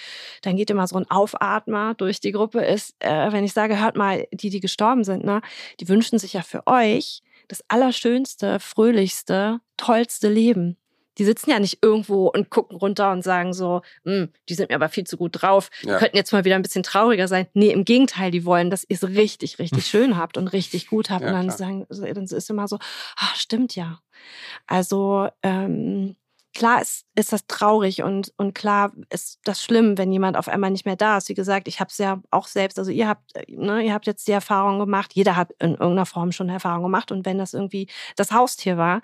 dann 0.42 0.58
geht 0.58 0.70
immer 0.72 0.88
so 0.88 0.98
ein 0.98 1.10
Aufatmer 1.12 1.94
durch 1.94 2.20
die 2.20 2.32
Gruppe. 2.32 2.60
Ist, 2.62 2.96
äh, 3.00 3.32
wenn 3.32 3.44
ich 3.44 3.54
sage, 3.54 3.80
hört 3.80 3.96
mal, 3.96 4.26
die, 4.34 4.50
die 4.50 4.60
gestorben 4.60 5.04
sind, 5.04 5.24
ne, 5.24 5.42
die 5.80 5.88
wünschen 5.88 6.18
sich 6.20 6.34
ja 6.34 6.42
für 6.42 6.66
euch 6.68 7.22
das 7.48 7.64
allerschönste, 7.68 8.60
fröhlichste, 8.60 9.60
tollste 9.78 10.28
Leben. 10.30 10.78
Die 11.18 11.26
sitzen 11.26 11.50
ja 11.50 11.60
nicht 11.60 11.80
irgendwo 11.82 12.28
und 12.28 12.50
gucken 12.50 12.78
runter 12.78 13.12
und 13.12 13.24
sagen 13.24 13.54
so, 13.54 13.82
"Hm, 14.06 14.30
die 14.50 14.54
sind 14.54 14.70
mir 14.70 14.76
aber 14.76 14.90
viel 14.90 15.04
zu 15.06 15.18
gut 15.18 15.42
drauf. 15.42 15.70
Die 15.84 15.88
Ja. 15.88 15.98
könnten 15.98 16.16
jetzt 16.18 16.32
mal 16.32 16.46
wieder 16.46 16.56
ein 16.56 16.62
bisschen 16.62 16.84
trauriger 16.84 17.28
sein. 17.28 17.48
Nee, 17.54 17.72
im 17.72 17.84
Gegenteil, 17.86 18.32
die 18.32 18.46
wollen, 18.46 18.70
dass 18.70 18.86
ihr 18.88 18.96
es 18.96 19.04
richtig, 19.04 19.60
richtig 19.60 19.86
schön 19.88 20.18
habt 20.18 20.38
und 20.38 20.48
richtig 20.48 20.88
gut 20.88 21.10
habt. 21.10 21.22
Ja, 21.22 21.28
und 21.28 21.34
dann 21.34 21.46
klar. 21.48 21.58
sagen, 21.58 21.86
dann 21.90 22.24
ist 22.24 22.50
immer 22.50 22.68
so, 22.68 22.78
ah, 23.18 23.36
stimmt 23.36 23.76
ja. 23.76 24.00
Also 24.68 25.28
ähm, 25.44 26.16
klar 26.54 26.82
ist, 26.82 27.06
ist 27.16 27.32
das 27.34 27.46
traurig 27.48 28.04
und, 28.04 28.34
und 28.38 28.54
klar 28.54 28.92
ist 29.10 29.40
das 29.44 29.64
schlimm, 29.64 29.98
wenn 29.98 30.12
jemand 30.12 30.38
auf 30.38 30.48
einmal 30.48 30.70
nicht 30.72 30.86
mehr 30.86 30.96
da 30.96 31.18
ist. 31.18 31.30
Wie 31.30 31.34
gesagt, 31.34 31.68
ich 31.68 31.80
habe 31.80 31.90
es 31.90 31.98
ja 31.98 32.22
auch 32.32 32.48
selbst, 32.48 32.78
also 32.80 32.92
ihr 32.92 33.08
habt, 33.08 33.36
äh, 33.36 33.46
ne, 33.50 33.82
ihr 33.84 33.94
habt 33.94 34.06
jetzt 34.08 34.28
die 34.28 34.32
Erfahrung 34.34 34.80
gemacht, 34.80 35.14
jeder 35.14 35.36
hat 35.36 35.52
in 35.60 35.72
irgendeiner 35.72 36.06
Form 36.06 36.32
schon 36.32 36.48
eine 36.48 36.54
Erfahrung 36.56 36.84
gemacht 36.84 37.12
und 37.12 37.26
wenn 37.26 37.38
das 37.38 37.54
irgendwie 37.54 37.88
das 38.16 38.32
Haustier 38.32 38.78
war, 38.78 39.02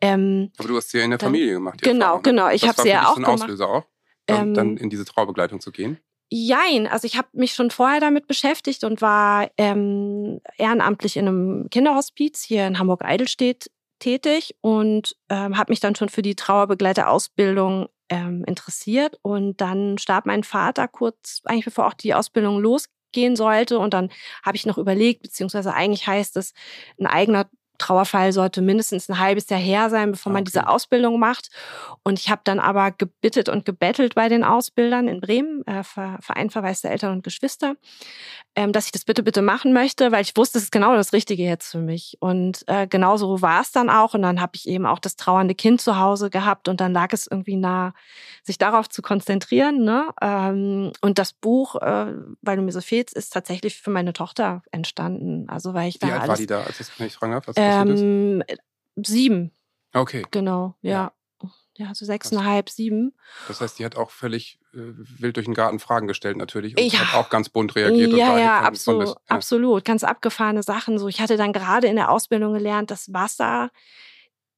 ähm, 0.00 0.50
Aber 0.58 0.68
du 0.68 0.76
hast 0.76 0.90
sie 0.90 0.98
ja 0.98 1.04
in 1.04 1.10
der 1.10 1.18
Dann- 1.18 1.28
Familie 1.28 1.54
gemacht. 1.54 1.82
genau, 1.82 2.16
ne? 2.16 2.22
genau, 2.22 2.48
ich 2.50 2.66
habe 2.68 2.80
sie 2.82 2.88
ja 2.88 3.02
auch 3.08 3.14
so 3.14 3.20
ein 3.20 3.22
gemacht. 3.24 3.42
Auslöser 3.42 3.68
auch, 3.68 3.84
ähm, 4.26 4.36
Ähm, 4.36 4.54
dann 4.54 4.76
in 4.76 4.90
diese 4.90 5.04
Trauerbegleitung 5.04 5.60
zu 5.60 5.72
gehen. 5.72 5.98
Jein, 6.30 6.86
also 6.86 7.06
ich 7.06 7.16
habe 7.16 7.28
mich 7.32 7.54
schon 7.54 7.70
vorher 7.70 8.00
damit 8.00 8.26
beschäftigt 8.26 8.84
und 8.84 9.00
war 9.00 9.48
ähm, 9.56 10.40
ehrenamtlich 10.58 11.16
in 11.16 11.26
einem 11.26 11.68
Kinderhospiz 11.70 12.42
hier 12.42 12.66
in 12.66 12.78
Hamburg-Eidelstedt 12.78 13.70
tätig 13.98 14.56
und 14.60 15.16
ähm, 15.28 15.56
habe 15.58 15.72
mich 15.72 15.80
dann 15.80 15.94
schon 15.94 16.08
für 16.08 16.22
die 16.22 16.34
Trauerbegleiterausbildung 16.34 17.88
ähm, 18.08 18.44
interessiert. 18.46 19.18
Und 19.22 19.60
dann 19.60 19.98
starb 19.98 20.26
mein 20.26 20.44
Vater 20.44 20.88
kurz, 20.88 21.42
eigentlich 21.44 21.64
bevor 21.66 21.86
auch 21.86 21.94
die 21.94 22.14
Ausbildung 22.14 22.60
losgehen 22.60 23.36
sollte. 23.36 23.78
Und 23.78 23.94
dann 23.94 24.10
habe 24.44 24.56
ich 24.56 24.66
noch 24.66 24.78
überlegt, 24.78 25.22
beziehungsweise 25.22 25.74
eigentlich 25.74 26.06
heißt 26.06 26.36
es, 26.36 26.52
ein 26.98 27.06
eigener 27.06 27.48
Trauerfall 27.78 28.32
sollte 28.32 28.60
mindestens 28.62 29.08
ein 29.08 29.18
halbes 29.18 29.48
Jahr 29.48 29.60
her 29.60 29.88
sein, 29.90 30.12
bevor 30.12 30.32
man 30.32 30.42
Okay. 30.42 30.50
diese 30.52 30.68
Ausbildung 30.68 31.18
macht. 31.18 31.48
Und 32.02 32.18
ich 32.18 32.30
habe 32.30 32.40
dann 32.44 32.58
aber 32.60 32.90
gebittet 32.90 33.48
und 33.48 33.64
gebettelt 33.64 34.14
bei 34.14 34.28
den 34.28 34.44
Ausbildern 34.44 35.08
in 35.08 35.20
Bremen, 35.20 35.66
äh, 35.66 35.82
Ver- 35.84 36.18
Verein 36.20 36.50
verwaiste 36.50 36.88
Eltern 36.88 37.12
und 37.12 37.24
Geschwister, 37.24 37.74
ähm, 38.56 38.72
dass 38.72 38.86
ich 38.86 38.92
das 38.92 39.04
bitte, 39.04 39.22
bitte 39.22 39.42
machen 39.42 39.72
möchte, 39.72 40.10
weil 40.12 40.22
ich 40.22 40.36
wusste, 40.36 40.58
es 40.58 40.64
ist 40.64 40.72
genau 40.72 40.94
das 40.94 41.12
Richtige 41.12 41.42
jetzt 41.44 41.70
für 41.70 41.78
mich. 41.78 42.16
Und 42.20 42.64
äh, 42.66 42.86
genauso 42.86 43.40
war 43.42 43.60
es 43.60 43.72
dann 43.72 43.88
auch. 43.90 44.14
Und 44.14 44.22
dann 44.22 44.40
habe 44.40 44.52
ich 44.54 44.68
eben 44.68 44.86
auch 44.86 44.98
das 44.98 45.16
trauernde 45.16 45.54
Kind 45.54 45.80
zu 45.80 45.98
Hause 45.98 46.30
gehabt 46.30 46.68
und 46.68 46.80
dann 46.80 46.92
lag 46.92 47.12
es 47.12 47.26
irgendwie 47.30 47.56
nah, 47.56 47.92
sich 48.42 48.58
darauf 48.58 48.88
zu 48.88 49.02
konzentrieren. 49.02 49.84
Ne? 49.84 50.08
Ähm, 50.20 50.92
und 51.00 51.18
das 51.18 51.32
Buch, 51.32 51.76
äh, 51.76 52.12
weil 52.42 52.56
du 52.56 52.62
mir 52.62 52.72
so 52.72 52.80
fehlst, 52.80 53.14
ist 53.14 53.32
tatsächlich 53.32 53.76
für 53.76 53.90
meine 53.90 54.12
Tochter 54.12 54.62
entstanden. 54.72 55.48
Also 55.48 55.74
weil 55.74 55.88
ich 55.88 55.96
Wie 55.96 55.98
da 56.00 56.06
alt 56.08 56.14
war 56.22 56.28
alles. 56.30 56.40
die 56.40 56.46
da, 56.46 56.62
als 56.62 56.80
ich 56.80 56.86
fragen 57.14 57.32
darf? 57.32 57.46
Ähm, 57.68 58.42
sieben, 58.96 59.52
Okay, 59.94 60.24
genau, 60.30 60.74
ja. 60.82 60.90
Ja. 60.90 61.12
Ja, 61.80 61.94
so 61.94 62.04
sechseinhalb, 62.04 62.68
sieben. 62.70 63.14
das 63.46 63.60
heißt, 63.60 63.78
die 63.78 63.84
hat 63.84 63.96
auch 63.96 64.10
völlig 64.10 64.58
äh, 64.74 64.78
wild 65.20 65.36
durch 65.36 65.44
den 65.46 65.54
Garten 65.54 65.78
Fragen 65.78 66.08
gestellt 66.08 66.36
natürlich 66.36 66.76
und 66.76 66.92
Ja. 66.92 66.98
hat 66.98 67.14
auch 67.14 67.30
ganz 67.30 67.48
bunt 67.50 67.76
reagiert. 67.76 68.12
und 68.12 68.18
Ja, 68.18 68.36
ja, 68.36 68.60
absolut, 68.62 69.00
bis- 69.02 69.10
ja. 69.10 69.36
absolut. 69.36 69.84
Ganz 69.84 70.02
abgefahrene 70.02 70.64
Sachen. 70.64 70.98
So, 70.98 71.06
ich 71.06 71.20
hatte 71.20 71.36
dann 71.36 71.52
gerade 71.52 71.86
in 71.86 71.94
der 71.94 72.10
Ausbildung 72.10 72.52
gelernt, 72.52 72.90
dass 72.90 73.12
Wasser 73.12 73.70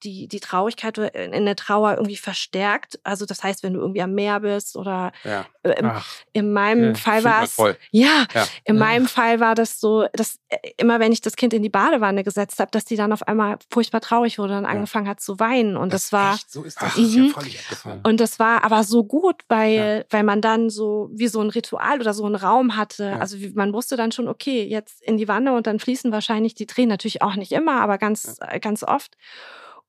die, 0.03 0.29
die 0.29 0.41
Traurigkeit 0.41 0.99
in 0.99 1.45
der 1.47 1.57
Trauer 1.57 1.93
irgendwie 1.93 2.17
verstärkt. 2.17 2.99
Also 3.05 3.27
das 3.27 3.43
heißt, 3.43 3.63
wenn 3.63 3.75
du 3.75 3.81
irgendwie 3.81 4.03
am 4.03 4.15
Meer 4.15 4.41
bist 4.41 4.77
oder 4.77 5.13
Ja, 5.25 5.47
äh, 5.63 5.79
im, 5.79 5.91
in 6.33 6.53
meinem 6.53 6.89
ja, 6.91 6.95
Fall 6.95 7.25
war 7.25 7.43
es 7.43 7.57
ja, 7.91 8.27
Ja. 8.35 8.47
in 8.65 8.77
Ja. 8.77 8.81
meinem 8.81 9.07
Fall 9.07 9.41
war 9.41 9.55
das 9.55 9.81
so, 9.81 10.07
dass 10.13 10.39
äh, 10.49 10.57
immer 10.77 11.01
wenn 11.01 11.13
ich 11.13 11.21
das 11.21 11.37
Kind 11.37 11.53
in 11.53 11.63
die 11.63 11.69
Badewanne 11.69 12.25
gesetzt 12.25 12.59
habe, 12.61 12.71
dass 12.71 12.85
die 12.85 12.97
dann 12.97 13.13
auf 13.13 13.27
einmal 13.29 13.59
furchtbar 13.71 14.01
traurig 14.01 14.39
wurde 14.39 14.57
und 14.57 14.65
angefangen 14.65 15.09
hat 15.09 15.21
zu 15.21 15.39
weinen. 15.39 15.77
Und 15.77 15.93
das, 15.93 16.05
ist 16.05 16.13
war 16.13 16.35
Echt, 16.35 16.51
so 16.51 16.63
ist 16.63 16.81
das. 16.81 16.95
Das 16.95 17.85
mhm. 17.85 18.01
und 18.03 18.21
das 18.21 18.39
war 18.39 18.65
aber 18.65 18.85
so 18.85 19.05
gut, 19.05 19.37
weil, 19.49 20.07
weil 20.11 20.23
man 20.23 20.41
dann 20.41 20.71
so 20.71 21.11
wie 21.13 21.29
so 21.29 21.41
ein 21.41 21.51
Ritual 21.51 22.01
oder 22.01 22.15
so 22.15 22.25
einen 22.25 22.35
Raum 22.37 22.77
hatte. 22.77 23.21
Also 23.21 23.37
man 23.55 23.73
wusste 23.73 23.97
dann 23.97 24.13
schon, 24.13 24.29
okay, 24.29 24.65
jetzt 24.65 25.03
in 25.03 25.17
die 25.17 25.29
Wanne 25.29 25.55
und 25.55 25.67
dann 25.67 25.79
fließen 25.79 26.13
wahrscheinlich 26.13 26.55
die 26.55 26.67
Tränen. 26.67 26.89
Natürlich 26.91 27.23
auch 27.23 27.37
nicht 27.37 27.53
immer, 27.53 27.81
aber 27.81 27.99
ganz, 27.99 28.39
äh, 28.41 28.59
ganz 28.61 28.83
oft. 28.83 29.17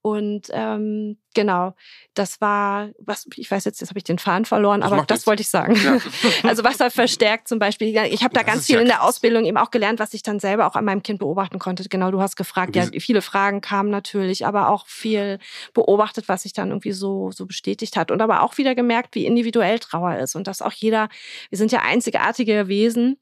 Und 0.03 0.47
ähm, 0.51 1.17
genau, 1.35 1.75
das 2.15 2.41
war, 2.41 2.89
was, 2.97 3.27
ich 3.35 3.51
weiß 3.51 3.65
jetzt, 3.65 3.81
jetzt 3.81 3.89
habe 3.89 3.99
ich 3.99 4.03
den 4.03 4.17
Faden 4.17 4.45
verloren, 4.45 4.81
Das 4.81 4.91
aber 4.91 5.05
das 5.05 5.27
wollte 5.27 5.41
ich 5.41 5.49
sagen. 5.49 5.75
Ja. 5.75 5.97
Also 6.43 6.63
Wasser 6.63 6.89
verstärkt 6.89 7.47
zum 7.47 7.59
Beispiel. 7.59 7.87
Ich 7.87 8.23
habe 8.23 8.33
da 8.33 8.41
Das 8.41 8.53
ganz 8.53 8.65
viel 8.65 8.75
ja 8.75 8.81
in 8.81 8.87
der. 8.87 9.03
Ausbildung 9.03 9.45
eben 9.45 9.57
auch 9.57 9.71
gelernt, 9.71 9.99
was 9.99 10.13
ich 10.13 10.23
dann 10.23 10.39
selber 10.39 10.67
auch 10.67 10.75
an 10.75 10.85
meinem 10.85 11.03
Kind 11.03 11.19
beobachten 11.19 11.59
konnte. 11.59 11.87
Genau, 11.87 12.11
du 12.11 12.21
hast 12.21 12.35
gefragt, 12.35 12.75
ja, 12.75 12.87
viele 12.99 13.21
Fragen 13.21 13.61
kamen 13.61 13.89
natürlich, 13.89 14.45
aber 14.45 14.69
auch 14.69 14.87
viel 14.87 15.39
beobachtet, 15.73 16.27
was 16.27 16.43
sich 16.43 16.53
dann 16.53 16.69
irgendwie 16.69 16.91
so, 16.91 17.31
so 17.31 17.45
bestätigt 17.45 17.95
hat. 17.95 18.11
Und 18.11 18.21
aber 18.21 18.43
auch 18.43 18.57
wieder 18.57 18.75
gemerkt, 18.75 19.15
wie 19.15 19.25
individuell 19.25 19.79
Trauer 19.79 20.17
ist 20.17 20.35
und 20.35 20.47
dass 20.47 20.61
auch 20.61 20.73
jeder, 20.73 21.09
wir 21.49 21.57
sind 21.57 21.71
ja 21.71 21.81
einzigartige 21.81 22.67
Wesen. 22.67 23.17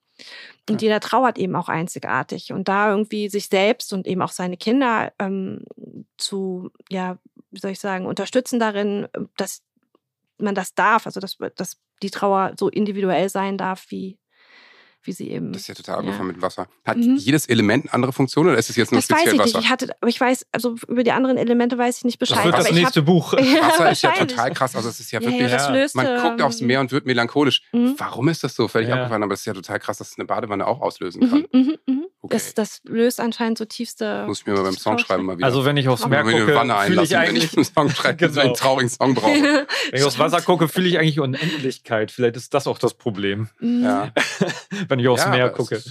Und 0.69 0.81
jeder 0.81 0.99
trauert 0.99 1.37
eben 1.37 1.55
auch 1.55 1.69
einzigartig. 1.69 2.51
Und 2.53 2.67
da 2.67 2.91
irgendwie 2.91 3.29
sich 3.29 3.47
selbst 3.47 3.91
und 3.93 4.07
eben 4.07 4.21
auch 4.21 4.31
seine 4.31 4.57
Kinder 4.57 5.11
ähm, 5.19 5.63
zu, 6.17 6.69
ja, 6.89 7.17
wie 7.51 7.59
soll 7.59 7.71
ich 7.71 7.79
sagen, 7.79 8.05
unterstützen 8.05 8.59
darin, 8.59 9.07
dass 9.37 9.63
man 10.37 10.55
das 10.55 10.75
darf, 10.75 11.05
also 11.05 11.19
dass, 11.19 11.37
dass 11.55 11.77
die 12.01 12.11
Trauer 12.11 12.53
so 12.57 12.69
individuell 12.69 13.29
sein 13.29 13.57
darf, 13.57 13.85
wie, 13.89 14.17
wie 15.03 15.11
sie 15.13 15.29
eben. 15.29 15.53
Das 15.53 15.61
ist 15.63 15.67
ja 15.69 15.73
total 15.75 15.95
Ja. 15.95 15.99
abgefahren 16.01 16.27
mit 16.27 16.41
Wasser. 16.41 16.67
Hat 16.85 16.97
Mhm. 16.97 17.15
jedes 17.17 17.47
Element 17.47 17.85
eine 17.85 17.93
andere 17.93 18.13
Funktion 18.13 18.47
oder 18.47 18.57
ist 18.57 18.69
es 18.69 18.75
jetzt 18.75 18.91
nur 18.91 18.99
das 18.99 19.09
weiß 19.09 19.17
speziell 19.21 19.35
ich 19.35 19.45
nicht. 19.45 19.55
Wasser? 19.55 19.63
Ich 19.65 19.69
hatte, 19.71 19.89
aber 20.01 20.09
ich 20.09 20.19
weiß, 20.19 20.45
also 20.51 20.75
über 20.87 21.03
die 21.03 21.11
anderen 21.11 21.37
Elemente 21.37 21.77
weiß 21.77 21.99
ich 21.99 22.03
nicht 22.03 22.19
Bescheid. 22.19 22.37
das 22.37 22.45
wird 22.45 22.55
aber 22.55 22.63
das 22.63 22.71
ich 22.71 22.77
nächste 22.81 23.01
Buch. 23.01 23.31
hab, 23.33 23.39
ja, 23.43 23.61
Wasser 23.67 23.91
ist 23.91 24.01
ja 24.01 24.11
total 24.11 24.51
krass. 24.53 24.75
Also 24.75 24.89
es 24.89 24.99
ist 24.99 25.11
ja 25.11 25.19
Ja, 25.21 25.25
wirklich. 25.27 25.43
ja, 25.49 25.57
das 25.57 25.67
Ja. 25.67 25.73
löst, 25.73 25.95
Man 25.95 26.21
guckt 26.21 26.41
aufs 26.41 26.61
ähm, 26.61 26.67
Meer 26.67 26.79
und 26.81 26.91
wird 26.91 27.05
melancholisch. 27.05 27.61
Mhm. 27.71 27.95
Warum 27.97 28.27
ist 28.29 28.43
das 28.43 28.55
so? 28.55 28.67
Völlig 28.67 28.89
Ja. 28.89 28.95
abgefahren, 28.95 29.23
aber 29.23 29.33
es 29.33 29.39
ist 29.41 29.45
ja 29.45 29.53
total 29.53 29.79
krass, 29.79 29.97
dass 29.97 30.11
es 30.11 30.17
eine 30.17 30.25
Badewanne 30.25 30.67
auch 30.67 30.81
auslösen 30.81 31.29
kann. 31.29 31.45
Mhm, 31.53 31.59
mhm, 31.61 31.77
mhm. 31.87 32.05
Okay. 32.21 32.35
Das, 32.35 32.53
das 32.53 32.81
löst 32.83 33.21
anscheinend 33.21 33.57
so 33.57 33.63
tiefste. 33.65 34.25
Muss 34.27 34.41
ich 34.41 34.45
mir 34.45 34.53
mal 34.53 34.63
beim 34.63 34.73
Songschreiben 34.75 35.25
mal 35.25 35.37
wieder. 35.37 35.45
Also 35.45 35.63
wenn 35.63 35.77
ich 35.77 35.87
aufs 35.87 36.05
Meer 36.05 36.23
gucke, 36.23 36.35
fühle 36.37 36.51
ich 36.51 36.59
einlassen, 36.59 36.97
wenn 36.97 37.03
ich 37.05 37.17
eigentlich, 37.17 37.55
einen 37.55 37.63
Song 37.63 37.89
schreibe, 37.89 38.17
Genau. 38.27 38.41
einen 38.41 38.53
traurigen 38.55 38.89
Song 38.89 39.15
brauche. 39.15 39.31
wenn 39.91 39.99
ich 39.99 40.03
aufs 40.03 40.19
Wasser 40.19 40.41
gucke, 40.41 40.67
fühle 40.67 40.89
ich 40.89 40.99
eigentlich 40.99 41.19
Unendlichkeit. 41.21 42.11
Vielleicht 42.11 42.35
ist 42.35 42.53
das 42.53 42.67
auch 42.67 42.77
das 42.77 42.93
Problem, 42.95 43.47
Mhm. 43.59 43.83
Ja. 43.83 44.11
wenn 44.89 44.99
ich 44.99 45.07
aufs 45.07 45.23
Ja, 45.23 45.29
Meer 45.29 45.49
gucke. 45.49 45.75
Es, 45.75 45.85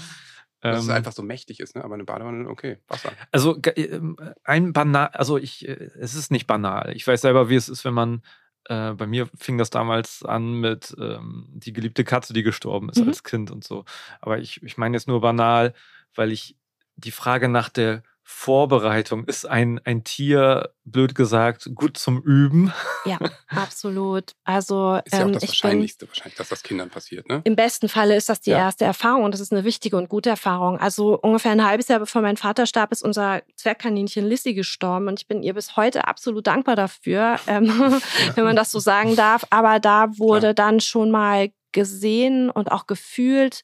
dass 0.61 0.81
es 0.83 0.89
Ähm, 0.89 0.95
einfach 0.95 1.13
so 1.13 1.23
mächtig 1.23 1.61
ist, 1.61 1.77
ne? 1.77 1.85
aber 1.85 1.95
eine 1.95 2.05
Badewanne, 2.05 2.49
okay, 2.49 2.79
Wasser. 2.89 3.13
Also 3.33 3.57
ähm, 3.77 4.17
ein 4.45 4.73
banal, 4.73 5.07
also 5.15 5.39
ich, 5.39 5.67
äh, 5.67 5.89
es 5.99 6.15
ist 6.15 6.31
nicht 6.31 6.47
banal. 6.47 6.93
Ich 6.95 7.07
weiß 7.07 7.21
selber, 7.23 7.49
wie 7.49 7.55
es 7.57 7.69
ist, 7.71 7.85
wenn 7.87 7.95
man, 7.95 8.23
äh, 8.65 8.93
bei 8.93 9.07
mir 9.07 9.29
fing 9.39 9.57
das 9.57 9.71
damals 9.71 10.25
an 10.25 10.55
mit 10.55 10.95
ähm, 11.01 11.47
die 11.55 11.73
geliebte 11.73 12.05
Katze, 12.05 12.35
die 12.35 12.43
gestorben 12.43 12.91
ist 12.91 12.99
Mhm. 13.01 13.09
als 13.09 13.23
Kind 13.23 13.51
und 13.51 13.63
so. 13.65 13.85
Aber 14.21 14.39
ich, 14.41 14.61
ich 14.63 14.77
meine 14.77 14.97
jetzt 14.97 15.07
nur 15.09 15.21
banal, 15.23 15.73
weil 16.15 16.33
ich 16.33 16.57
die 16.97 17.11
Frage 17.13 17.49
nach 17.49 17.69
der 17.69 18.03
Vorbereitung? 18.31 19.25
Ist 19.25 19.47
ein, 19.47 19.81
ein 19.85 20.05
Tier, 20.05 20.75
blöd 20.85 21.15
gesagt, 21.15 21.71
gut 21.75 21.97
zum 21.97 22.21
Üben? 22.23 22.73
Ja, 23.07 23.19
absolut. 23.49 24.33
Also 24.45 25.01
Ist 25.05 25.13
ja 25.15 25.21
auch 25.23 25.27
ähm, 25.29 25.33
das 25.33 25.43
ich 25.45 25.49
bin, 25.49 25.63
Wahrscheinlichste, 25.63 26.09
wahrscheinlich, 26.09 26.37
dass 26.37 26.49
das 26.51 26.63
Kindern 26.63 26.91
passiert, 26.91 27.27
ne? 27.29 27.41
im 27.45 27.57
besten 27.57 27.89
Falle 27.89 28.17
ist 28.17 28.29
das 28.29 28.41
die 28.43 28.51
Ja. 28.51 28.59
erste 28.59 28.85
Erfahrung 28.85 29.25
und 29.25 29.33
das 29.33 29.41
ist 29.41 29.51
eine 29.51 29.65
wichtige 29.65 29.97
und 29.97 30.11
gute 30.11 30.29
Erfahrung. 30.29 30.79
Also 30.79 31.19
ungefähr 31.19 31.53
ein 31.53 31.65
halbes 31.67 31.89
Jahr 31.89 32.01
bevor 32.01 32.21
mein 32.21 32.37
Vater 32.37 32.67
starb, 32.67 32.93
ist 32.93 33.03
unser 33.03 33.43
Zwergkaninchen 33.57 34.27
Lissy 34.27 34.53
gestorben 34.53 35.09
und 35.09 35.21
ich 35.21 35.27
bin 35.27 35.43
ihr 35.43 35.55
bis 35.55 35.77
heute 35.77 36.07
absolut 36.07 36.47
dankbar 36.47 36.77
dafür, 36.77 37.41
ähm, 37.47 37.67
wenn 38.35 38.45
man 38.45 38.57
das 38.57 38.71
so 38.71 38.79
sagen 38.79 39.17
darf. 39.17 39.47
Aber 39.49 39.81
da 39.81 40.07
wurde 40.19 40.53
dann 40.55 40.81
schon 40.81 41.11
mal 41.11 41.49
gesehen 41.73 42.51
und 42.51 42.71
auch 42.73 42.87
gefühlt, 42.87 43.63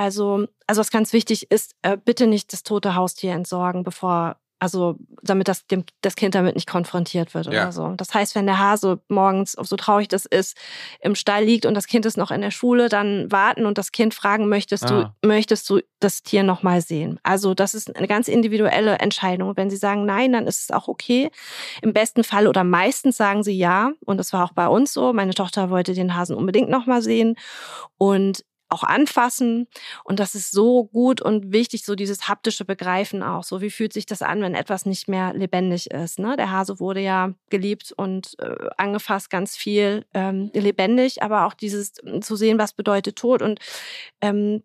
also, 0.00 0.46
also 0.66 0.80
was 0.80 0.90
ganz 0.90 1.12
wichtig 1.12 1.50
ist, 1.50 1.74
äh, 1.82 1.98
bitte 2.02 2.26
nicht 2.26 2.52
das 2.54 2.62
tote 2.62 2.94
Haustier 2.94 3.32
entsorgen, 3.34 3.82
bevor, 3.84 4.36
also 4.58 4.96
damit 5.22 5.46
das, 5.48 5.66
dem, 5.66 5.84
das 6.00 6.16
Kind 6.16 6.34
damit 6.34 6.54
nicht 6.54 6.66
konfrontiert 6.68 7.34
wird 7.34 7.46
Ja. 7.46 7.52
oder 7.64 7.72
so. 7.72 7.88
Das 7.96 8.14
heißt, 8.14 8.34
wenn 8.34 8.46
der 8.46 8.58
Hase 8.58 9.00
morgens, 9.08 9.52
so 9.52 9.76
traurig 9.76 10.08
das 10.08 10.24
ist, 10.24 10.56
im 11.00 11.14
Stall 11.14 11.44
liegt 11.44 11.66
und 11.66 11.74
das 11.74 11.86
Kind 11.86 12.06
ist 12.06 12.16
noch 12.16 12.30
in 12.30 12.40
der 12.40 12.50
Schule, 12.50 12.88
dann 12.88 13.30
warten 13.30 13.66
und 13.66 13.76
das 13.76 13.92
Kind 13.92 14.14
fragen, 14.14 14.48
möchtest 14.48 14.84
Ah. 14.90 15.12
du, 15.20 15.26
möchtest 15.28 15.68
du 15.68 15.80
das 15.98 16.22
Tier 16.22 16.44
nochmal 16.44 16.80
sehen? 16.80 17.20
Also 17.22 17.52
das 17.52 17.74
ist 17.74 17.94
eine 17.94 18.06
ganz 18.08 18.26
individuelle 18.28 18.98
Entscheidung. 19.00 19.54
Wenn 19.56 19.68
sie 19.70 19.76
sagen 19.76 20.06
nein, 20.06 20.32
dann 20.32 20.46
ist 20.46 20.62
es 20.62 20.70
auch 20.70 20.88
okay. 20.88 21.30
Im 21.82 21.92
besten 21.92 22.24
Fall 22.24 22.46
oder 22.46 22.64
meistens 22.64 23.18
sagen 23.18 23.42
sie 23.42 23.56
ja. 23.58 23.92
Und 24.06 24.16
das 24.16 24.32
war 24.32 24.44
auch 24.44 24.52
bei 24.54 24.66
uns 24.66 24.94
so. 24.94 25.12
Meine 25.12 25.34
Tochter 25.34 25.68
wollte 25.68 25.92
den 25.92 26.16
Hasen 26.16 26.36
unbedingt 26.36 26.70
nochmal 26.70 27.02
sehen. 27.02 27.36
Und 27.98 28.44
auch 28.70 28.82
anfassen. 28.82 29.66
Und 30.04 30.20
das 30.20 30.34
ist 30.34 30.52
so 30.52 30.84
gut 30.84 31.20
und 31.20 31.52
wichtig, 31.52 31.84
so 31.84 31.94
dieses 31.94 32.28
haptische 32.28 32.64
Begreifen 32.64 33.22
auch. 33.22 33.44
So, 33.44 33.60
wie 33.60 33.70
fühlt 33.70 33.92
sich 33.92 34.06
das 34.06 34.22
an, 34.22 34.42
wenn 34.42 34.54
etwas 34.54 34.86
nicht 34.86 35.08
mehr 35.08 35.34
lebendig 35.34 35.90
ist? 35.90 36.18
Ne? 36.18 36.36
Der 36.36 36.50
Hase 36.50 36.80
wurde 36.80 37.00
ja 37.00 37.34
geliebt 37.50 37.92
und 37.96 38.38
äh, 38.38 38.68
angefasst, 38.76 39.30
ganz 39.30 39.56
viel 39.56 40.06
ähm, 40.14 40.50
lebendig, 40.54 41.22
aber 41.22 41.46
auch 41.46 41.54
dieses 41.54 41.94
ähm, 42.04 42.22
zu 42.22 42.36
sehen, 42.36 42.58
was 42.58 42.72
bedeutet 42.72 43.16
Tod. 43.16 43.42
Und 43.42 43.60
ähm, 44.20 44.62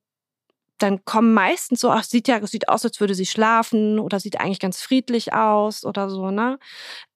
dann 0.77 1.05
kommen 1.05 1.33
meistens 1.33 1.79
so, 1.79 1.89
ach, 1.89 2.03
sieht 2.03 2.27
ja, 2.27 2.45
sieht 2.45 2.69
aus, 2.69 2.83
als 2.83 2.99
würde 2.99 3.15
sie 3.15 3.25
schlafen 3.25 3.99
oder 3.99 4.19
sieht 4.19 4.39
eigentlich 4.39 4.59
ganz 4.59 4.81
friedlich 4.81 5.33
aus 5.33 5.85
oder 5.85 6.09
so, 6.09 6.31
ne? 6.31 6.59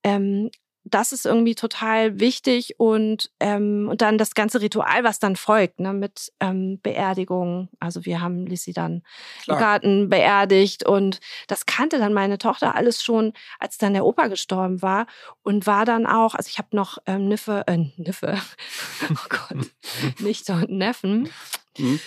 Ähm, 0.03 0.49
das 0.83 1.11
ist 1.11 1.25
irgendwie 1.25 1.55
total 1.55 2.19
wichtig 2.19 2.75
und, 2.79 3.29
ähm, 3.39 3.87
und 3.89 4.01
dann 4.01 4.17
das 4.17 4.33
ganze 4.33 4.61
Ritual, 4.61 5.03
was 5.03 5.19
dann 5.19 5.35
folgt, 5.35 5.79
ne, 5.79 5.93
mit 5.93 6.31
ähm, 6.39 6.79
Beerdigung. 6.81 7.69
Also 7.79 8.05
wir 8.05 8.21
haben 8.21 8.47
Lissy 8.47 8.73
dann 8.73 9.03
Klar. 9.43 9.57
im 9.57 9.61
Garten 9.61 10.09
beerdigt 10.09 10.85
und 10.85 11.19
das 11.47 11.65
kannte 11.65 11.99
dann 11.99 12.13
meine 12.13 12.37
Tochter 12.37 12.75
alles 12.75 13.03
schon, 13.03 13.33
als 13.59 13.77
dann 13.77 13.93
der 13.93 14.05
Opa 14.05 14.27
gestorben 14.27 14.81
war 14.81 15.05
und 15.43 15.67
war 15.67 15.85
dann 15.85 16.05
auch, 16.05 16.33
also 16.35 16.47
ich 16.49 16.57
habe 16.57 16.75
noch 16.75 16.97
ähm, 17.05 17.27
Niffe, 17.27 17.63
äh, 17.67 17.77
Niffe, 17.97 18.37
oh 19.11 19.15
Gott, 19.29 19.67
Nichte 20.19 20.53
und 20.53 20.69
Neffen, 20.71 21.29
Mhm. 21.77 21.99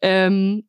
ähm, 0.00 0.68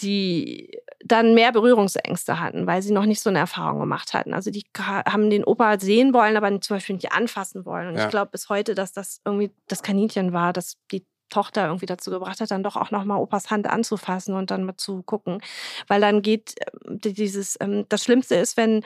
die 0.00 0.76
dann 1.04 1.34
mehr 1.34 1.52
Berührungsängste 1.52 2.38
hatten, 2.40 2.66
weil 2.66 2.82
sie 2.82 2.92
noch 2.92 3.06
nicht 3.06 3.20
so 3.20 3.30
eine 3.30 3.38
Erfahrung 3.40 3.80
gemacht 3.80 4.14
hatten. 4.14 4.34
Also 4.34 4.50
die 4.50 4.64
haben 4.78 5.30
den 5.30 5.44
Opa 5.44 5.78
sehen 5.80 6.14
wollen, 6.14 6.36
aber 6.36 6.48
zum 6.60 6.76
Beispiel 6.76 6.94
nicht 6.96 7.12
anfassen 7.12 7.64
wollen. 7.64 7.88
Und 7.88 7.96
Ja. 7.96 8.04
ich 8.04 8.10
glaube 8.10 8.30
bis 8.30 8.48
heute, 8.48 8.74
dass 8.74 8.92
das 8.92 9.20
irgendwie 9.24 9.50
das 9.68 9.82
Kaninchen 9.82 10.32
war, 10.32 10.52
dass 10.52 10.76
die 10.90 11.04
Tochter 11.28 11.66
irgendwie 11.66 11.86
dazu 11.86 12.10
gebracht 12.10 12.40
hat, 12.40 12.50
dann 12.50 12.62
doch 12.62 12.76
auch 12.76 12.90
nochmal 12.90 13.18
Opas 13.18 13.50
Hand 13.50 13.66
anzufassen 13.66 14.34
und 14.34 14.50
dann 14.50 14.64
mal 14.64 14.76
zu 14.76 15.02
gucken. 15.02 15.40
Weil 15.88 16.00
dann 16.00 16.20
geht 16.22 16.54
ähm, 16.86 16.98
die- 17.00 17.14
dieses, 17.14 17.56
ähm, 17.60 17.86
das 17.88 18.04
Schlimmste 18.04 18.34
ist, 18.36 18.56
wenn, 18.56 18.84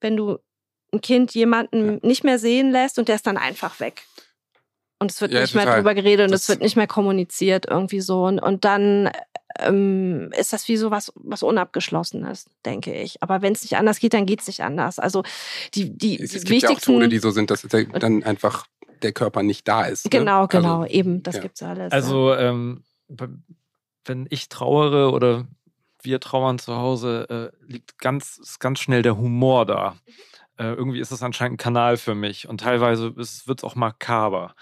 wenn 0.00 0.16
du 0.16 0.38
ein 0.92 1.00
Kind 1.00 1.34
jemanden 1.34 1.98
nicht 2.02 2.22
mehr 2.22 2.38
sehen 2.38 2.70
lässt 2.70 2.98
und 3.00 3.08
der 3.08 3.16
ist 3.16 3.26
dann 3.26 3.36
einfach 3.36 3.80
weg. 3.80 4.04
Und 5.04 5.10
es 5.10 5.20
wird 5.20 5.32
Ja, 5.32 5.40
nicht 5.42 5.54
mehr 5.54 5.64
total. 5.64 5.78
drüber 5.80 5.94
geredet 5.94 6.24
und 6.26 6.32
Das- 6.32 6.42
es 6.42 6.48
wird 6.48 6.60
nicht 6.62 6.76
mehr 6.76 6.86
kommuniziert 6.86 7.66
irgendwie 7.68 8.00
so. 8.00 8.24
Und, 8.24 8.38
und 8.40 8.64
dann 8.64 9.10
ähm, 9.60 10.32
ist 10.36 10.52
das 10.52 10.66
wie 10.66 10.76
so 10.76 10.90
was, 10.90 11.12
was 11.14 11.42
Unabgeschlossenes, 11.44 12.46
denke 12.64 12.92
ich. 12.94 13.22
Aber 13.22 13.40
wenn 13.42 13.52
es 13.52 13.62
nicht 13.62 13.76
anders 13.76 14.00
geht, 14.00 14.12
dann 14.14 14.26
geht 14.26 14.40
es 14.40 14.46
nicht 14.48 14.62
anders. 14.64 14.98
Also 14.98 15.22
die, 15.74 15.96
die, 15.96 16.20
Es, 16.20 16.30
die 16.30 16.36
es 16.38 16.44
gibt 16.44 16.62
ja 16.62 16.70
auch. 16.70 16.80
Tode, 16.80 17.08
die 17.08 17.18
so 17.20 17.30
sind, 17.30 17.50
dass 17.52 17.62
dann 17.62 18.22
einfach 18.24 18.66
der 19.02 19.12
Körper 19.12 19.42
nicht 19.44 19.68
da 19.68 19.84
ist. 19.84 20.06
Ne? 20.06 20.10
genau, 20.10 20.46
genau, 20.48 20.80
Also, 20.82 20.92
eben, 20.94 21.22
das 21.22 21.36
ja. 21.36 21.42
gibt's 21.42 21.62
alles. 21.62 21.92
Also, 21.92 22.34
ähm, 22.34 22.82
wenn 24.06 24.26
ich 24.30 24.48
trauere 24.48 25.12
oder 25.12 25.46
wir 26.02 26.20
trauern 26.20 26.58
zu 26.58 26.74
Hause, 26.76 27.52
äh, 27.62 27.72
liegt 27.72 27.98
ganz, 27.98 28.38
ist 28.38 28.58
ganz 28.60 28.80
schnell 28.80 29.02
der 29.02 29.16
Humor 29.16 29.66
da. 29.66 29.96
Äh, 30.56 30.72
irgendwie 30.74 31.00
ist 31.00 31.12
das 31.12 31.22
anscheinend 31.22 31.54
ein 31.54 31.62
Kanal 31.62 31.96
für 31.96 32.14
mich 32.14 32.48
und 32.48 32.60
teilweise 32.60 33.16
wird 33.16 33.58
es 33.58 33.64
auch 33.64 33.74
makaber. 33.74 34.54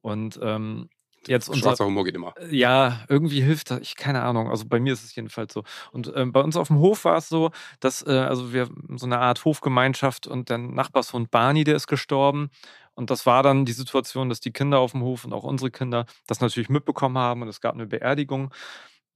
Und 0.00 0.38
ähm, 0.42 0.88
jetzt 1.26 1.48
unser, 1.48 1.62
Schwarzer 1.62 1.86
Humor 1.86 2.04
geht 2.04 2.14
immer. 2.14 2.34
ja, 2.50 3.04
irgendwie 3.08 3.40
hilft 3.40 3.70
das. 3.70 3.80
Ich 3.80 3.96
keine 3.96 4.22
Ahnung. 4.22 4.50
Also 4.50 4.64
bei 4.66 4.80
mir 4.80 4.92
ist 4.92 5.04
es 5.04 5.14
jedenfalls 5.14 5.52
so. 5.52 5.64
Und 5.92 6.12
ähm, 6.14 6.32
bei 6.32 6.40
uns 6.40 6.56
auf 6.56 6.68
dem 6.68 6.78
Hof 6.78 7.04
war 7.04 7.16
es 7.16 7.28
so, 7.28 7.50
dass 7.80 8.06
äh, 8.06 8.10
also 8.10 8.52
wir 8.52 8.68
so 8.96 9.06
eine 9.06 9.18
Art 9.18 9.44
Hofgemeinschaft 9.44 10.26
und 10.26 10.48
der 10.48 10.58
Nachbarshund 10.58 11.30
Barney, 11.30 11.64
der 11.64 11.76
ist 11.76 11.86
gestorben. 11.86 12.50
Und 12.94 13.10
das 13.10 13.26
war 13.26 13.42
dann 13.42 13.64
die 13.64 13.72
Situation, 13.72 14.28
dass 14.28 14.40
die 14.40 14.52
Kinder 14.52 14.80
auf 14.80 14.92
dem 14.92 15.02
Hof 15.02 15.24
und 15.24 15.32
auch 15.32 15.44
unsere 15.44 15.70
Kinder 15.70 16.06
das 16.26 16.40
natürlich 16.40 16.68
mitbekommen 16.68 17.16
haben 17.16 17.42
und 17.42 17.48
es 17.48 17.60
gab 17.60 17.74
eine 17.74 17.86
Beerdigung. 17.86 18.52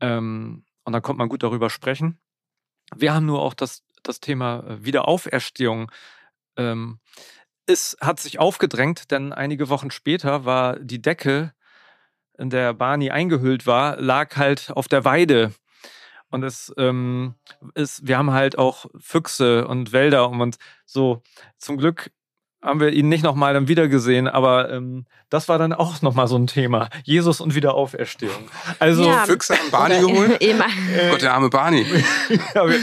Ähm, 0.01 0.65
und 0.85 0.93
dann 0.93 1.03
konnte 1.03 1.19
man 1.19 1.29
gut 1.29 1.43
darüber 1.43 1.71
sprechen. 1.71 2.21
Wir 2.95 3.15
haben 3.15 3.27
nur 3.27 3.41
auch 3.41 3.55
das, 3.55 3.83
das 4.03 4.21
Thema 4.21 4.65
äh, 4.67 4.85
Wiederauferstehung. 4.85 5.91
Ähm, 6.57 6.99
es 7.67 7.97
hat 8.01 8.21
sich 8.21 8.39
aufgedrängt, 8.39 9.11
denn 9.11 9.33
einige 9.33 9.69
Wochen 9.69 9.91
später 9.91 10.45
war 10.45 10.79
die 10.79 11.03
Decke 11.03 11.53
in 12.39 12.51
der 12.51 12.75
Barney 12.75 13.11
eingehüllt 13.11 13.67
war, 13.67 14.01
lag 14.01 14.37
halt 14.37 14.71
auf 14.73 14.89
der 14.89 15.05
Weide. 15.05 15.53
Und 16.31 16.45
es 16.45 16.73
ähm, 16.79 17.35
ist, 17.75 18.07
wir 18.07 18.17
haben 18.17 18.33
halt 18.33 18.59
auch 18.59 18.87
Füchse 18.99 19.69
und 19.69 19.93
Wälder 19.93 20.29
um 20.31 20.41
uns. 20.41 20.59
So, 20.87 21.23
zum 21.59 21.77
Glück 21.77 22.11
haben 22.63 22.81
wir 22.81 22.91
ihn 22.91 23.09
nicht 23.09 23.25
nochmal 23.25 23.55
dann 23.55 23.67
wiedergesehen, 23.69 24.29
aber 24.29 24.71
ähm, 24.71 25.05
das 25.31 25.49
war 25.49 25.59
dann 25.59 25.73
auch 25.73 26.01
nochmal 26.03 26.29
so 26.29 26.37
ein 26.37 26.47
Thema. 26.47 26.89
Jesus 27.03 27.41
und 27.41 27.55
Wiederauferstehung. 27.55 28.49
Also 28.79 29.05
Ja. 29.05 29.25
Füchse 29.27 29.55
haben 29.55 29.71
Barney 29.71 30.01
geholt. 30.01 30.41
Eben 30.41 30.63
Gott, 31.11 31.23
der 31.23 31.35
arme 31.35 31.51
Barney. 31.51 31.85
ja, 32.55 32.69
wir, 32.69 32.79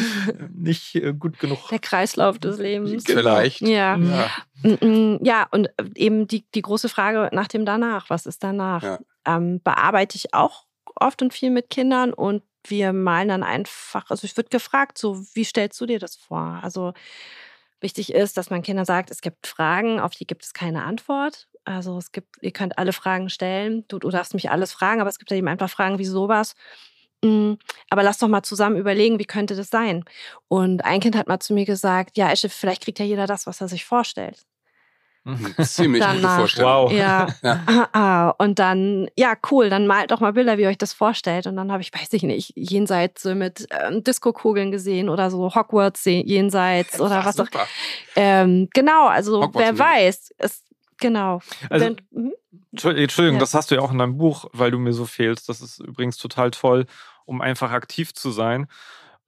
nicht 0.54 0.96
äh, 0.96 1.14
gut 1.14 1.40
genug. 1.40 1.70
der 1.70 1.80
Kreislauf 1.80 2.40
des 2.40 2.58
Lebens. 2.58 3.04
Vielleicht. 3.06 3.62
Ja. 3.62 3.96
Ja. 3.98 4.30
Mm, 4.64 4.86
mm, 4.86 5.20
Ja, 5.24 5.48
und 5.52 5.70
eben 5.96 6.28
die, 6.28 6.46
die 6.54 6.62
große 6.62 6.90
Frage 6.90 7.30
nach 7.32 7.48
dem 7.48 7.66
danach, 7.66 8.10
was 8.10 8.26
ist 8.26 8.44
danach? 8.44 8.84
Ja. 8.84 9.00
Ähm, 9.26 9.62
bearbeite 9.64 10.18
ich 10.18 10.34
auch 10.34 10.66
oft 10.96 11.22
und 11.22 11.34
viel 11.34 11.52
mit 11.52 11.70
Kindern 11.70 12.14
und 12.14 12.44
wir 12.68 12.92
malen 12.92 13.30
dann 13.30 13.44
einfach, 13.44 14.10
also 14.10 14.26
ich 14.26 14.36
würde 14.36 14.50
gefragt, 14.50 14.98
so, 14.98 15.24
wie 15.34 15.46
stellst 15.46 15.80
du 15.80 15.86
dir 15.86 16.00
das 16.00 16.18
vor? 16.18 16.60
Also 16.62 16.94
wichtig 17.82 18.14
ist, 18.14 18.38
dass 18.38 18.50
man 18.50 18.62
Kindern 18.62 18.86
sagt, 18.86 19.12
es 19.12 19.22
gibt 19.22 19.48
Fragen, 19.48 20.00
auf 20.00 20.12
die 20.14 20.28
gibt 20.28 20.44
es 20.44 20.54
keine 20.54 20.84
Antwort. 20.84 21.48
Also 21.66 21.98
es 21.98 22.12
gibt, 22.12 22.38
ihr 22.42 22.52
könnt 22.52 22.78
alle 22.78 22.94
Fragen 22.94 23.30
stellen, 23.30 23.86
du, 23.88 24.00
du 24.00 24.10
darfst 24.10 24.34
mich 24.34 24.50
alles 24.50 24.74
fragen, 24.74 25.02
aber 25.02 25.10
es 25.10 25.20
gibt 25.20 25.32
ja 25.32 25.38
eben 25.38 25.48
einfach 25.48 25.70
Fragen 25.70 26.00
wie 26.00 26.06
sowas. 26.06 26.56
Mm, 27.24 27.54
Aber 27.90 28.04
lass 28.04 28.18
doch 28.20 28.28
mal 28.30 28.44
zusammen 28.44 28.78
überlegen, 28.78 29.20
wie 29.20 29.26
könnte 29.26 29.56
das 29.56 29.70
sein? 29.70 30.06
Und 30.48 30.86
ein 30.86 31.02
Kind 31.02 31.16
hat 31.18 31.28
mal 31.28 31.40
zu 31.40 31.54
mir 31.54 31.66
gesagt, 31.66 32.18
ja, 32.18 32.32
Esche, 32.32 32.50
vielleicht 32.50 32.84
kriegt 32.84 33.00
ja 33.00 33.06
jeder 33.06 33.28
das, 33.28 33.46
was 33.48 33.62
er 33.62 33.68
sich 33.68 33.86
vorstellt. 33.86 34.46
Mhm. 35.26 35.54
Ziemlich 35.64 36.02
gute 36.02 36.16
Danach. 36.16 36.38
Vorstellung. 36.40 36.72
Wow. 36.86 36.92
Ja. 36.92 37.28
Ja. 37.44 37.64
Ah, 37.68 37.88
ah. 37.94 38.30
Und 38.38 38.58
dann, 38.60 39.08
ja, 39.18 39.36
cool, 39.52 39.70
dann 39.70 39.86
malt 39.86 40.12
doch 40.12 40.20
mal 40.22 40.34
Bilder, 40.34 40.58
wie 40.58 40.64
ihr 40.64 40.70
euch 40.70 40.78
das 40.78 40.94
vorstellt. 40.94 41.46
Und 41.46 41.56
dann 41.58 41.72
habe 41.72 41.82
ich, 41.82 41.94
weiß 41.94 42.14
ich 42.14 42.24
nicht, 42.24 42.54
jenseits 42.56 43.22
so 43.24 43.36
mit 43.36 43.68
ähm, 43.72 44.04
Disco-Kugeln 44.04 44.72
gesehen 44.72 45.10
oder 45.10 45.30
so 45.30 45.54
Hogwarts 45.54 46.04
se- 46.04 46.12
jenseits 46.26 47.00
oder 47.02 47.20
Ach, 47.20 47.26
was 47.26 47.40
auch. 47.40 47.46
super. 47.46 47.68
Ähm, 48.16 48.70
genau, 48.74 49.08
also 49.08 49.44
Hogwarts 49.44 49.58
wer 49.68 49.78
weiß. 49.80 50.34
Es, 50.38 50.64
genau. 51.00 51.42
Also, 51.70 51.86
Wenn, 51.86 51.98
mhm. 52.12 52.34
Entschuldigung, 52.72 53.04
Entschuldigung 53.04 53.36
Ja. 53.38 53.40
das 53.42 53.54
hast 53.54 53.72
du 53.72 53.76
ja 53.76 53.82
auch 53.82 53.92
in 53.92 53.98
deinem 53.98 54.18
Buch, 54.18 54.46
weil 54.54 54.72
du 54.72 54.80
mir 54.80 54.94
so 54.94 55.06
fehlst. 55.06 55.50
Das 55.50 55.60
ist 55.62 55.80
übrigens 55.80 56.18
total 56.18 56.52
toll, 56.52 56.86
um 57.26 57.42
einfach 57.42 57.72
aktiv 57.72 58.14
zu 58.14 58.32
sein, 58.32 58.68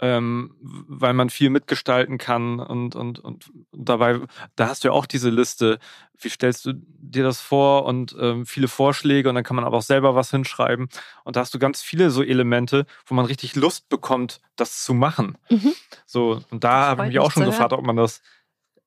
ähm, 0.02 0.56
weil 0.60 1.14
man 1.14 1.30
viel 1.30 1.52
mitgestalten 1.52 2.18
kann 2.18 2.60
und, 2.60 2.96
und, 2.96 3.20
und 3.20 3.52
dabei, 3.72 4.20
da 4.56 4.68
hast 4.68 4.84
du 4.84 4.88
ja 4.88 4.94
auch 4.94 5.06
diese 5.06 5.30
Liste. 5.30 5.78
Wie 6.20 6.30
stellst 6.30 6.66
du 6.66 6.74
dir 6.74 7.24
das 7.24 7.40
vor 7.40 7.86
und 7.86 8.16
ähm, 8.20 8.48
viele 8.48 8.68
Vorschläge 8.68 9.30
und 9.30 9.36
dann 9.36 9.44
kann 9.44 9.56
man 9.56 9.64
aber 9.66 9.78
auch 9.78 9.84
selber 9.84 10.16
was 10.16 10.32
hinschreiben. 10.32 10.90
Und 11.24 11.36
da 11.36 11.42
hast 11.42 11.54
du 11.54 11.60
ganz 11.60 11.84
viele 11.84 12.10
so 12.10 12.24
Elemente, 12.24 12.88
wo 13.06 13.14
man 13.14 13.26
richtig 13.26 13.56
Lust 13.56 13.90
bekommt, 13.90 14.42
das 14.56 14.84
zu 14.84 14.96
machen. 14.96 15.38
Mhm. 15.50 15.74
So, 16.08 16.42
und 16.50 16.64
da 16.64 16.88
habe 16.88 17.04
ich 17.04 17.10
mich 17.10 17.20
auch 17.20 17.32
schon 17.32 17.46
gefragt, 17.46 17.74
ob 17.74 17.86
man 17.86 17.96
das, 17.96 18.22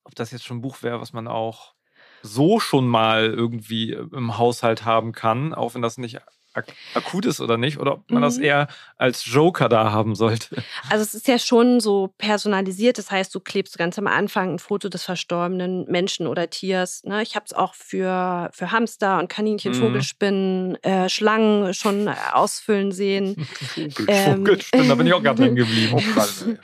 ob 0.02 0.16
das 0.16 0.32
jetzt 0.32 0.44
schon 0.44 0.58
ein 0.58 0.62
Buch 0.62 0.82
wäre, 0.82 1.00
was 1.00 1.12
man 1.12 1.28
auch 1.28 1.74
so 2.22 2.58
schon 2.58 2.88
mal 2.88 3.26
irgendwie 3.26 3.92
im 3.92 4.36
Haushalt 4.36 4.84
haben 4.84 5.12
kann, 5.12 5.54
auch 5.54 5.74
wenn 5.74 5.82
das 5.82 5.98
nicht 5.98 6.20
ak 6.54 6.66
akut 6.94 7.26
ist 7.26 7.40
oder 7.40 7.56
nicht, 7.58 7.78
oder 7.78 7.94
ob 7.94 8.10
man 8.10 8.20
Mhm. 8.20 8.24
das 8.24 8.38
eher 8.38 8.68
als 8.96 9.24
Joker 9.26 9.68
da 9.68 9.92
haben 9.92 10.14
sollte. 10.14 10.62
Also 10.88 11.02
es 11.02 11.14
ist 11.14 11.28
ja 11.28 11.38
schon 11.38 11.80
so 11.80 12.14
personalisiert. 12.18 12.96
Das 12.98 13.10
heißt, 13.10 13.34
du 13.34 13.40
klebst 13.40 13.76
ganz 13.76 13.98
am 13.98 14.06
Anfang 14.06 14.54
ein 14.54 14.58
Foto 14.58 14.88
des 14.88 15.02
verstorbenen 15.02 15.84
Menschen 15.90 16.26
oder 16.26 16.48
Tiers. 16.48 17.02
Ne? 17.04 17.22
Ich 17.22 17.34
habe 17.34 17.44
es 17.46 17.52
auch 17.52 17.74
für, 17.74 18.50
für 18.52 18.70
Hamster 18.72 19.18
und 19.18 19.28
Kaninchen, 19.28 19.72
Mhm. 19.72 19.80
Vogelspinnen, 19.80 20.82
äh, 20.84 21.08
Schlangen 21.08 21.74
schon 21.74 22.08
ausfüllen 22.32 22.92
sehen. 22.92 23.46
Ähm. 24.08 24.36
Vogelspinnen, 24.38 24.88
da 24.88 24.94
bin 24.94 25.06
ich 25.06 25.12
auch 25.12 25.22
gerade 25.22 25.42
hängen 25.42 25.56
geblieben. 25.56 25.94
Auch 25.94 26.02
gerade, 26.14 26.58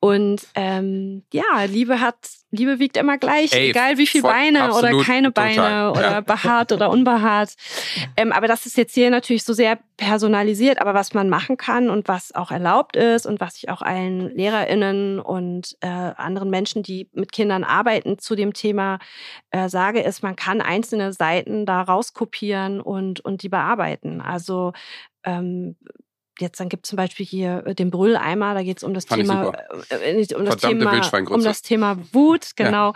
Und 0.00 0.46
ähm, 0.54 1.22
ja, 1.32 1.64
Liebe 1.66 2.00
hat, 2.00 2.16
Liebe 2.50 2.78
wiegt 2.78 2.96
immer 2.96 3.18
gleich, 3.18 3.52
Ey, 3.52 3.70
egal 3.70 3.98
wie 3.98 4.06
viele 4.06 4.24
Beine 4.24 4.64
oder 4.72 4.88
absolut, 4.88 5.06
keine 5.06 5.30
Beine 5.30 5.54
total, 5.56 5.90
oder 5.90 6.10
ja. 6.10 6.20
behaart 6.20 6.72
oder 6.72 6.90
unbehaart. 6.90 7.50
Ähm, 8.16 8.30
aber 8.32 8.46
das 8.46 8.66
ist 8.66 8.76
jetzt 8.76 8.94
hier 9.02 9.10
natürlich 9.10 9.44
so 9.44 9.52
sehr 9.52 9.78
personalisiert. 9.96 10.80
Aber 10.80 10.94
was 10.94 11.14
man 11.14 11.28
machen 11.28 11.56
kann 11.56 11.90
und 11.90 12.08
was 12.08 12.34
auch 12.34 12.50
erlaubt 12.50 12.96
ist 12.96 13.26
und 13.26 13.40
was 13.40 13.56
ich 13.56 13.68
auch 13.68 13.82
allen 13.82 14.30
LehrerInnen 14.34 15.20
und 15.20 15.76
äh, 15.80 15.86
anderen 15.88 16.50
Menschen, 16.50 16.82
die 16.82 17.08
mit 17.12 17.32
Kindern 17.32 17.64
arbeiten, 17.64 18.18
zu 18.18 18.34
dem 18.34 18.52
Thema 18.52 18.98
äh, 19.50 19.68
sage, 19.68 20.00
ist, 20.00 20.22
man 20.22 20.36
kann 20.36 20.60
einzelne 20.60 21.12
Seiten 21.12 21.66
da 21.66 21.82
rauskopieren 21.82 22.80
und, 22.80 23.20
und 23.20 23.42
die 23.42 23.48
bearbeiten. 23.48 24.20
Also 24.20 24.72
ähm, 25.24 25.76
Jetzt 26.38 26.60
dann 26.60 26.68
gibt 26.68 26.86
es 26.86 26.90
zum 26.90 26.96
Beispiel 26.96 27.26
hier 27.26 27.62
äh, 27.66 27.74
den 27.74 27.90
Brülleimer, 27.90 28.54
da 28.54 28.62
geht 28.62 28.78
es 28.78 28.84
um 28.84 28.94
das 28.94 29.04
Fand 29.04 29.22
Thema, 29.22 29.52
äh, 29.90 30.22
äh, 30.22 30.34
um 30.34 30.44
das 30.44 30.60
Verdammte 30.60 31.00
Thema, 31.10 31.30
um 31.30 31.44
das 31.44 31.62
Thema 31.62 31.98
Wut, 32.12 32.56
genau. 32.56 32.94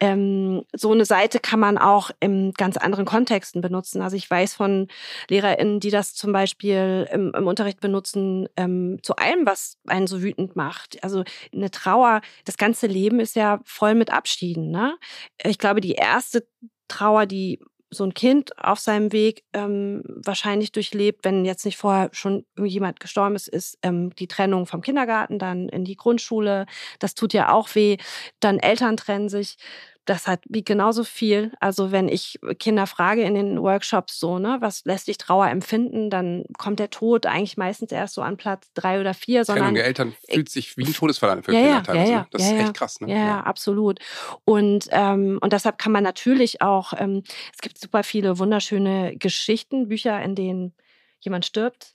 Ähm, 0.00 0.64
so 0.74 0.90
eine 0.90 1.04
Seite 1.04 1.40
kann 1.40 1.60
man 1.60 1.76
auch 1.76 2.10
in 2.20 2.52
ganz 2.52 2.78
anderen 2.78 3.04
Kontexten 3.04 3.60
benutzen. 3.60 4.00
Also 4.00 4.16
ich 4.16 4.30
weiß 4.30 4.54
von 4.54 4.88
LehrerInnen, 5.28 5.78
die 5.78 5.90
das 5.90 6.14
zum 6.14 6.32
Beispiel 6.32 7.06
im, 7.12 7.32
im 7.34 7.46
Unterricht 7.46 7.80
benutzen, 7.80 8.48
ähm, 8.56 8.98
zu 9.02 9.16
allem, 9.16 9.44
was 9.44 9.76
einen 9.86 10.06
so 10.06 10.22
wütend 10.22 10.56
macht. 10.56 11.02
Also 11.04 11.22
eine 11.52 11.70
Trauer, 11.70 12.22
das 12.46 12.56
ganze 12.56 12.86
Leben 12.86 13.20
ist 13.20 13.36
ja 13.36 13.60
voll 13.64 13.94
mit 13.94 14.10
Abschieden. 14.10 14.70
Ne? 14.70 14.96
Ich 15.44 15.58
glaube, 15.58 15.82
die 15.82 15.92
erste 15.92 16.46
Trauer, 16.88 17.26
die 17.26 17.60
so 17.90 18.04
ein 18.04 18.14
Kind 18.14 18.56
auf 18.58 18.78
seinem 18.78 19.12
Weg 19.12 19.44
ähm, 19.52 20.02
wahrscheinlich 20.06 20.72
durchlebt, 20.72 21.24
wenn 21.24 21.44
jetzt 21.44 21.64
nicht 21.64 21.76
vorher 21.76 22.08
schon 22.12 22.44
jemand 22.56 23.00
gestorben 23.00 23.34
ist, 23.34 23.48
ist 23.48 23.78
ähm, 23.82 24.14
die 24.14 24.28
Trennung 24.28 24.66
vom 24.66 24.80
Kindergarten, 24.80 25.38
dann 25.38 25.68
in 25.68 25.84
die 25.84 25.96
Grundschule. 25.96 26.66
Das 27.00 27.14
tut 27.14 27.32
ja 27.32 27.52
auch 27.52 27.74
weh. 27.74 27.96
Dann 28.38 28.58
Eltern 28.58 28.96
trennen 28.96 29.28
sich. 29.28 29.56
Das 30.10 30.26
hat 30.26 30.40
wie 30.48 30.64
genauso 30.64 31.04
viel. 31.04 31.52
Also 31.60 31.92
wenn 31.92 32.08
ich 32.08 32.40
Kinder 32.58 32.88
frage 32.88 33.22
in 33.22 33.34
den 33.34 33.62
Workshops 33.62 34.18
so, 34.18 34.40
ne, 34.40 34.56
was 34.58 34.84
lässt 34.84 35.06
dich 35.06 35.18
Trauer 35.18 35.46
empfinden, 35.46 36.10
dann 36.10 36.46
kommt 36.58 36.80
der 36.80 36.90
Tod 36.90 37.26
eigentlich 37.26 37.56
meistens 37.56 37.92
erst 37.92 38.14
so 38.14 38.22
an 38.22 38.36
Platz 38.36 38.72
drei 38.74 38.98
oder 38.98 39.14
vier, 39.14 39.44
Trennung 39.44 39.58
sondern 39.58 39.74
der 39.76 39.84
Eltern 39.84 40.12
fühlt 40.28 40.48
sich 40.48 40.76
wie 40.76 40.82
ein 40.82 40.92
Todesfall 40.92 41.30
an 41.30 41.44
für 41.44 41.52
Ja, 41.52 41.58
Kinder 41.60 41.74
ja, 41.76 41.80
teilweise. 41.82 42.12
ja, 42.12 42.18
ne? 42.22 42.26
Das 42.32 42.42
ja, 42.42 42.48
ist 42.48 42.54
ja. 42.54 42.64
echt 42.64 42.74
krass. 42.74 43.00
Ne? 43.00 43.08
Ja, 43.12 43.18
ja, 43.18 43.40
absolut. 43.42 44.00
Und, 44.44 44.88
ähm, 44.90 45.38
und 45.40 45.52
deshalb 45.52 45.78
kann 45.78 45.92
man 45.92 46.02
natürlich 46.02 46.60
auch, 46.60 46.92
ähm, 46.98 47.22
es 47.54 47.60
gibt 47.60 47.78
super 47.78 48.02
viele 48.02 48.40
wunderschöne 48.40 49.16
Geschichten, 49.16 49.86
Bücher, 49.86 50.20
in 50.20 50.34
denen 50.34 50.74
jemand 51.20 51.46
stirbt, 51.46 51.94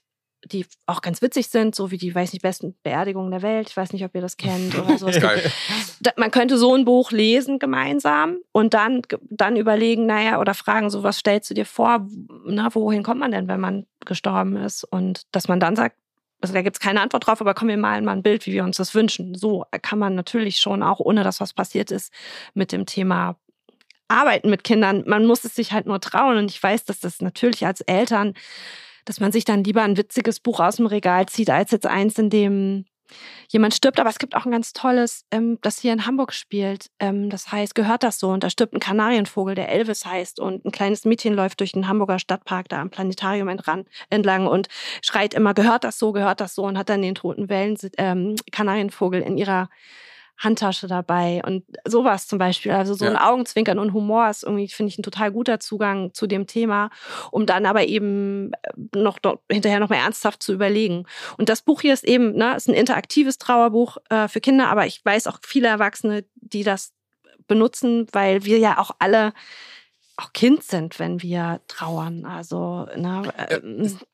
die 0.52 0.66
auch 0.86 1.02
ganz 1.02 1.22
witzig 1.22 1.48
sind, 1.48 1.74
so 1.74 1.90
wie 1.90 1.98
die, 1.98 2.14
weiß 2.14 2.32
nicht, 2.32 2.42
besten 2.42 2.76
Beerdigungen 2.82 3.30
der 3.30 3.42
Welt. 3.42 3.68
Ich 3.68 3.76
weiß 3.76 3.92
nicht, 3.92 4.04
ob 4.04 4.14
ihr 4.14 4.20
das 4.20 4.36
kennt 4.38 4.78
oder 4.78 4.96
so. 4.98 5.06
Es 5.08 5.14
gibt- 5.16 5.26
Geil. 5.26 5.52
da- 6.00 6.12
man 6.16 6.30
könnte 6.30 6.56
so 6.58 6.74
ein 6.74 6.84
Buch 6.84 7.10
lesen 7.10 7.58
gemeinsam 7.58 8.38
und 8.52 8.74
dann, 8.74 9.02
dann 9.30 9.56
überlegen, 9.56 10.06
naja, 10.06 10.40
oder 10.40 10.54
fragen, 10.54 10.90
so 10.90 11.02
was 11.02 11.18
stellst 11.18 11.50
du 11.50 11.54
dir 11.54 11.66
vor, 11.66 12.06
na, 12.46 12.74
wohin 12.74 13.02
kommt 13.02 13.20
man 13.20 13.32
denn, 13.32 13.48
wenn 13.48 13.60
man 13.60 13.86
gestorben 14.04 14.56
ist? 14.56 14.84
Und 14.84 15.22
dass 15.32 15.48
man 15.48 15.60
dann 15.60 15.76
sagt, 15.76 15.96
also 16.40 16.52
da 16.54 16.62
gibt 16.62 16.76
es 16.76 16.80
keine 16.80 17.00
Antwort 17.00 17.26
drauf, 17.26 17.40
aber 17.40 17.54
kommen 17.54 17.70
wir 17.70 17.76
malen 17.78 18.04
mal 18.04 18.12
ein 18.12 18.22
Bild, 18.22 18.46
wie 18.46 18.52
wir 18.52 18.62
uns 18.62 18.76
das 18.76 18.94
wünschen. 18.94 19.34
So 19.34 19.64
kann 19.82 19.98
man 19.98 20.14
natürlich 20.14 20.58
schon 20.60 20.82
auch, 20.82 21.00
ohne 21.00 21.24
dass 21.24 21.40
was 21.40 21.54
passiert 21.54 21.90
ist, 21.90 22.12
mit 22.54 22.72
dem 22.72 22.84
Thema 22.86 23.36
arbeiten 24.08 24.50
mit 24.50 24.62
Kindern. 24.62 25.02
Man 25.06 25.26
muss 25.26 25.44
es 25.44 25.56
sich 25.56 25.72
halt 25.72 25.86
nur 25.86 25.98
trauen. 26.00 26.36
Und 26.36 26.50
ich 26.52 26.62
weiß, 26.62 26.84
dass 26.84 27.00
das 27.00 27.20
natürlich 27.20 27.66
als 27.66 27.80
Eltern, 27.80 28.34
dass 29.06 29.20
man 29.20 29.32
sich 29.32 29.46
dann 29.46 29.64
lieber 29.64 29.82
ein 29.82 29.96
witziges 29.96 30.40
Buch 30.40 30.60
aus 30.60 30.76
dem 30.76 30.86
Regal 30.86 31.26
zieht, 31.26 31.48
als 31.48 31.70
jetzt 31.70 31.86
eins, 31.86 32.18
in 32.18 32.28
dem 32.28 32.84
jemand 33.48 33.74
stirbt. 33.74 34.00
Aber 34.00 34.10
es 34.10 34.18
gibt 34.18 34.34
auch 34.34 34.44
ein 34.44 34.52
ganz 34.52 34.72
tolles, 34.72 35.24
ähm, 35.30 35.58
das 35.62 35.78
hier 35.78 35.92
in 35.92 36.06
Hamburg 36.06 36.32
spielt. 36.32 36.90
Ähm, 36.98 37.30
das 37.30 37.52
heißt, 37.52 37.74
gehört 37.74 38.02
das 38.02 38.18
so? 38.18 38.30
Und 38.30 38.42
da 38.42 38.50
stirbt 38.50 38.74
ein 38.74 38.80
Kanarienvogel, 38.80 39.54
der 39.54 39.70
Elvis 39.70 40.04
heißt. 40.04 40.40
Und 40.40 40.64
ein 40.64 40.72
kleines 40.72 41.04
Mädchen 41.04 41.34
läuft 41.34 41.60
durch 41.60 41.72
den 41.72 41.88
Hamburger 41.88 42.18
Stadtpark 42.18 42.68
da 42.68 42.80
am 42.80 42.90
Planetarium 42.90 43.48
entlang 44.10 44.46
und 44.46 44.68
schreit 45.02 45.34
immer, 45.34 45.54
gehört 45.54 45.84
das 45.84 45.98
so, 45.98 46.12
gehört 46.12 46.40
das 46.40 46.54
so? 46.54 46.64
Und 46.64 46.76
hat 46.76 46.88
dann 46.88 47.02
den 47.02 47.14
toten 47.14 47.48
Wellen, 47.48 47.76
ähm, 47.98 48.34
Kanarienvogel 48.52 49.22
in 49.22 49.38
ihrer 49.38 49.68
Handtasche 50.38 50.86
dabei 50.86 51.40
und 51.46 51.64
sowas 51.86 52.26
zum 52.26 52.38
Beispiel. 52.38 52.72
Also 52.72 52.94
so 52.94 53.04
ein 53.06 53.12
Ja. 53.14 53.30
Augenzwinkern 53.30 53.78
und 53.78 53.92
Humor 53.92 54.28
ist 54.28 54.42
irgendwie, 54.44 54.68
finde 54.68 54.90
ich, 54.90 54.98
ein 54.98 55.02
total 55.02 55.32
guter 55.32 55.60
Zugang 55.60 56.12
zu 56.14 56.26
dem 56.26 56.46
Thema, 56.46 56.90
um 57.30 57.46
dann 57.46 57.66
aber 57.66 57.86
eben 57.86 58.52
äh, 58.52 58.98
noch 58.98 59.18
hinterher 59.50 59.80
noch 59.80 59.88
mal 59.88 59.96
ernsthaft 59.96 60.42
zu 60.42 60.52
überlegen. 60.52 61.04
Und 61.38 61.48
das 61.48 61.62
Buch 61.62 61.80
hier 61.80 61.94
ist 61.94 62.04
eben, 62.04 62.34
ne, 62.34 62.54
ist 62.56 62.68
ein 62.68 62.74
interaktives 62.74 63.38
Trauerbuch 63.38 63.96
äh, 64.10 64.28
für 64.28 64.40
Kinder, 64.40 64.68
aber 64.68 64.86
ich 64.86 65.04
weiß 65.04 65.26
auch 65.26 65.38
viele 65.42 65.68
Erwachsene, 65.68 66.24
die 66.36 66.62
das 66.64 66.92
benutzen, 67.46 68.06
weil 68.12 68.44
wir 68.44 68.58
ja 68.58 68.78
auch 68.78 68.90
alle 68.98 69.32
auch 70.18 70.32
Kind 70.32 70.62
sind, 70.62 70.98
wenn 70.98 71.20
wir 71.22 71.60
trauern. 71.68 72.24
Also, 72.24 72.86
ne, 72.96 73.22
äh, 73.36 73.60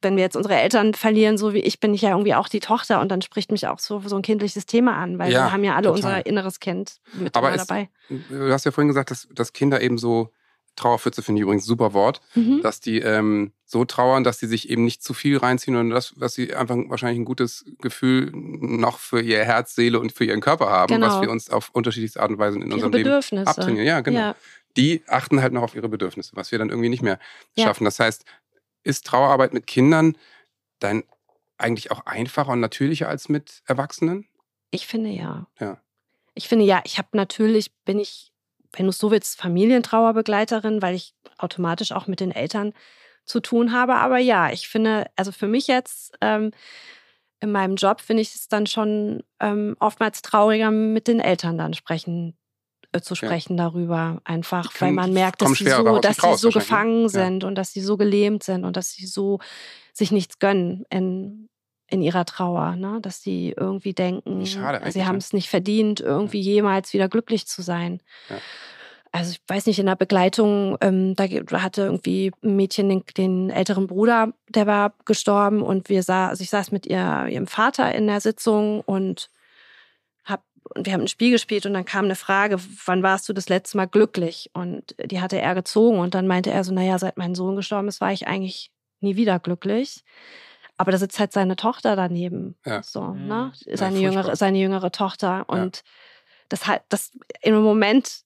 wenn 0.01 0.17
wir 0.17 0.23
jetzt 0.23 0.35
unsere 0.37 0.57
Eltern 0.57 0.95
verlieren, 0.95 1.39
so 1.39 1.55
wie 1.55 1.61
ich, 1.61 1.79
bin 1.79 1.95
ich 1.95 2.03
ja 2.03 2.11
irgendwie 2.11 2.35
auch 2.35 2.49
die 2.49 2.59
Tochter 2.61 3.01
und 3.01 3.09
dann 3.09 3.23
spricht 3.23 3.53
mich 3.53 3.69
auch 3.69 3.79
so, 3.79 4.01
so 4.07 4.17
ein 4.17 4.23
kindliches 4.23 4.67
Thema 4.67 4.97
an, 4.97 5.19
weil 5.21 5.31
Ja, 5.31 5.47
wir 5.47 5.53
haben 5.53 5.63
ja 5.65 5.75
alle 5.77 5.89
total. 5.89 5.97
unser 5.97 6.27
inneres 6.27 6.59
Kind 6.59 6.97
mit 7.15 7.37
Aber 7.37 7.55
es- 7.55 7.67
dabei. 7.67 7.89
Du 8.09 8.53
hast 8.53 8.65
ja 8.65 8.73
vorhin 8.73 8.89
gesagt, 8.89 9.11
dass, 9.13 9.29
dass 9.33 9.53
Kinder 9.53 9.81
eben 9.81 9.97
so 9.97 10.31
Trauerpfütze 10.75 11.23
finde 11.23 11.39
ich 11.39 11.43
übrigens 11.43 11.65
ein 11.65 11.67
super 11.69 11.93
Wort, 11.93 12.23
Mhm. 12.35 12.63
dass 12.63 12.81
die 12.81 12.99
ähm, 12.99 13.53
so 13.67 13.85
trauern, 13.85 14.25
dass 14.25 14.39
sie 14.39 14.47
sich 14.47 14.71
eben 14.71 14.85
nicht 14.85 15.03
zu 15.03 15.13
viel 15.13 15.37
reinziehen 15.37 15.77
und 15.77 15.91
das, 15.91 16.15
dass 16.17 16.33
sie 16.33 16.55
einfach 16.55 16.77
wahrscheinlich 16.89 17.21
ein 17.21 17.27
gutes 17.27 17.65
Gefühl 17.81 18.31
noch 18.33 18.99
für 18.99 19.21
ihr 19.21 19.45
Herz, 19.45 19.75
Seele 19.75 20.01
und 20.01 20.13
für 20.13 20.25
ihren 20.25 20.41
Körper 20.41 20.71
haben, 20.71 20.95
Genau. 20.95 21.07
was 21.09 21.21
wir 21.21 21.31
uns 21.31 21.51
auf 21.51 21.69
unterschiedlichste 21.75 22.21
Art 22.23 22.31
und 22.31 22.39
Weise 22.39 22.57
in 22.57 22.63
Ihre 22.63 22.75
unserem 22.75 22.93
Leben 22.93 23.47
abtrainieren. 23.47 23.87
Ja, 23.87 24.01
genau. 24.01 24.19
Ja. 24.19 24.35
Die 24.77 25.03
achten 25.07 25.43
halt 25.43 25.53
noch 25.53 25.63
auf 25.63 25.75
ihre 25.75 25.89
Bedürfnisse, 25.89 26.35
was 26.35 26.51
wir 26.51 26.59
dann 26.59 26.71
irgendwie 26.71 26.89
nicht 26.89 27.03
mehr 27.03 27.19
Ja. 27.57 27.65
schaffen. 27.65 27.85
Das 27.85 27.99
heißt, 27.99 28.25
ist 28.85 29.07
Trauerarbeit 29.07 29.53
mit 29.53 29.67
Kindern 29.67 30.17
dann 30.79 31.05
eigentlich 31.59 31.91
auch 31.91 32.07
einfacher 32.07 32.53
und 32.53 32.61
natürlicher 32.61 33.09
als 33.09 33.29
mit 33.29 33.63
Erwachsenen? 33.67 34.27
Ich 34.71 34.87
finde 34.87 35.11
ja. 35.11 35.47
Ja. 35.61 35.81
Ich 36.35 36.49
finde 36.49 36.65
ja, 36.65 36.81
ich 36.85 36.99
habe 36.99 37.09
natürlich, 37.13 37.73
bin 37.85 37.99
ich, 37.99 38.33
wenn 38.73 38.87
du 38.87 38.91
es 38.91 38.99
so 38.99 39.11
willst, 39.11 39.39
Familientrauerbegleiterin, 39.41 40.81
weil 40.83 40.95
ich 40.95 41.15
automatisch 41.39 41.93
auch 41.93 42.07
mit 42.07 42.21
den 42.21 42.33
Eltern 42.33 42.73
zu 43.25 43.41
tun 43.41 43.73
habe. 43.73 43.97
Aber 43.97 44.19
ja, 44.19 44.51
ich 44.51 44.69
finde, 44.69 45.07
also 45.15 45.31
für 45.31 45.47
mich 45.47 45.67
jetzt 45.67 46.17
ähm, 46.21 46.51
in 47.41 47.53
meinem 47.53 47.77
Job 47.77 48.01
finde 48.01 48.23
ich 48.23 48.35
es 48.35 48.49
dann 48.49 48.67
schon 48.67 49.23
ähm, 49.41 49.77
oftmals 49.79 50.23
trauriger, 50.23 50.71
mit 50.71 51.07
den 51.07 51.21
Eltern 51.21 51.59
dann 51.59 51.75
sprechen 51.75 52.37
zu 53.01 53.15
sprechen 53.15 53.57
darüber. 53.57 54.21
Einfach, 54.25 54.73
Die 54.73 54.81
weil 54.81 54.93
man 54.93 55.13
merkt, 55.13 55.41
dass 55.41 55.53
sie 55.53 55.69
so, 55.71 55.99
dass 55.99 56.17
sie 56.17 56.35
so 56.37 56.49
ne? 56.49 56.55
gefangen 56.55 57.03
Ja. 57.05 57.09
sind 57.09 57.45
und 57.45 57.55
dass 57.55 57.73
sie 57.73 57.81
so 57.81 57.97
gelähmt 57.97 58.43
sind 58.43 58.65
und 58.65 58.77
dass 58.77 58.91
sie 58.93 59.07
so 59.07 59.39
sich 59.95 60.11
nichts 60.13 60.39
gönnen 60.39 60.85
in, 60.91 61.49
in 61.87 62.03
ihrer 62.03 62.25
Trauer, 62.25 62.77
ne? 62.77 62.99
dass 63.01 63.23
sie 63.23 63.55
irgendwie 63.57 63.95
denken, 63.95 64.45
sie 64.45 64.59
haben 64.61 64.83
ne? 64.83 65.19
es 65.19 65.33
nicht 65.33 65.49
verdient, 65.49 66.01
irgendwie 66.01 66.41
jemals 66.41 66.93
wieder 66.93 67.09
glücklich 67.09 67.47
zu 67.47 67.63
sein. 67.63 68.01
Ja. 68.29 68.37
Also 69.15 69.33
ich 69.33 69.43
weiß 69.47 69.67
nicht, 69.67 69.79
in 69.79 69.85
der 69.87 69.97
Begleitung, 69.97 70.79
ähm, 70.81 71.15
da 71.15 71.25
hatte 71.61 71.83
irgendwie 71.83 72.33
ein 72.43 72.57
Mädchen 72.57 72.89
den, 72.89 73.05
den 73.19 73.51
älteren 73.51 73.87
Bruder, 73.87 74.33
der 74.49 74.67
war 74.67 74.95
gestorben 75.05 75.61
und 75.61 75.91
wir 75.91 76.03
sah, 76.03 76.29
also 76.29 76.43
ich 76.43 76.49
saß 76.49 76.73
mit 76.73 76.87
ihr, 76.87 77.27
ihrem 77.29 77.47
Vater 77.47 77.95
in 77.95 78.07
der 78.07 78.23
Sitzung 78.23 78.81
und 78.81 79.29
und 80.75 80.87
wir 80.87 80.93
haben 80.93 81.03
ein 81.03 81.09
Spiel 81.09 81.31
gespielt 81.31 81.67
und 81.67 81.75
dann 81.75 81.85
kam 81.85 82.05
eine 82.07 82.15
Frage, 82.17 82.57
wann 82.87 83.03
warst 83.03 83.29
du 83.29 83.33
das 83.33 83.49
letzte 83.49 83.77
Mal 83.77 83.87
glücklich? 83.87 84.51
Und 84.55 84.95
die 85.11 85.21
hatte 85.21 85.41
er 85.41 85.55
gezogen 85.55 85.99
und 85.99 86.15
dann 86.15 86.27
meinte 86.27 86.51
er 86.51 86.65
so, 86.65 86.73
naja, 86.73 86.99
seit 86.99 87.17
mein 87.19 87.35
Sohn 87.35 87.57
gestorben 87.57 87.89
ist, 87.89 88.01
war 88.01 88.13
ich 88.13 88.27
eigentlich 88.27 88.71
nie 89.01 89.17
wieder 89.17 89.39
glücklich. 89.39 90.05
Aber 90.79 90.91
da 90.91 90.99
sitzt 90.99 91.19
halt 91.19 91.33
seine 91.33 91.57
Tochter 91.57 91.97
daneben. 91.97 92.57
Ja. 92.65 92.83
So, 92.83 93.03
Mhm. 93.03 93.27
ne? 93.27 93.53
Ja, 93.67 93.77
Seine, 93.77 93.97
furchtbar. 93.97 94.13
jüngere, 94.23 94.37
seine 94.37 94.59
jüngere 94.59 94.91
Tochter. 94.91 95.45
Und 95.49 95.83
das 96.49 96.67
hat, 96.67 96.83
das, 96.89 97.11
im 97.43 97.55
Moment 97.63 98.23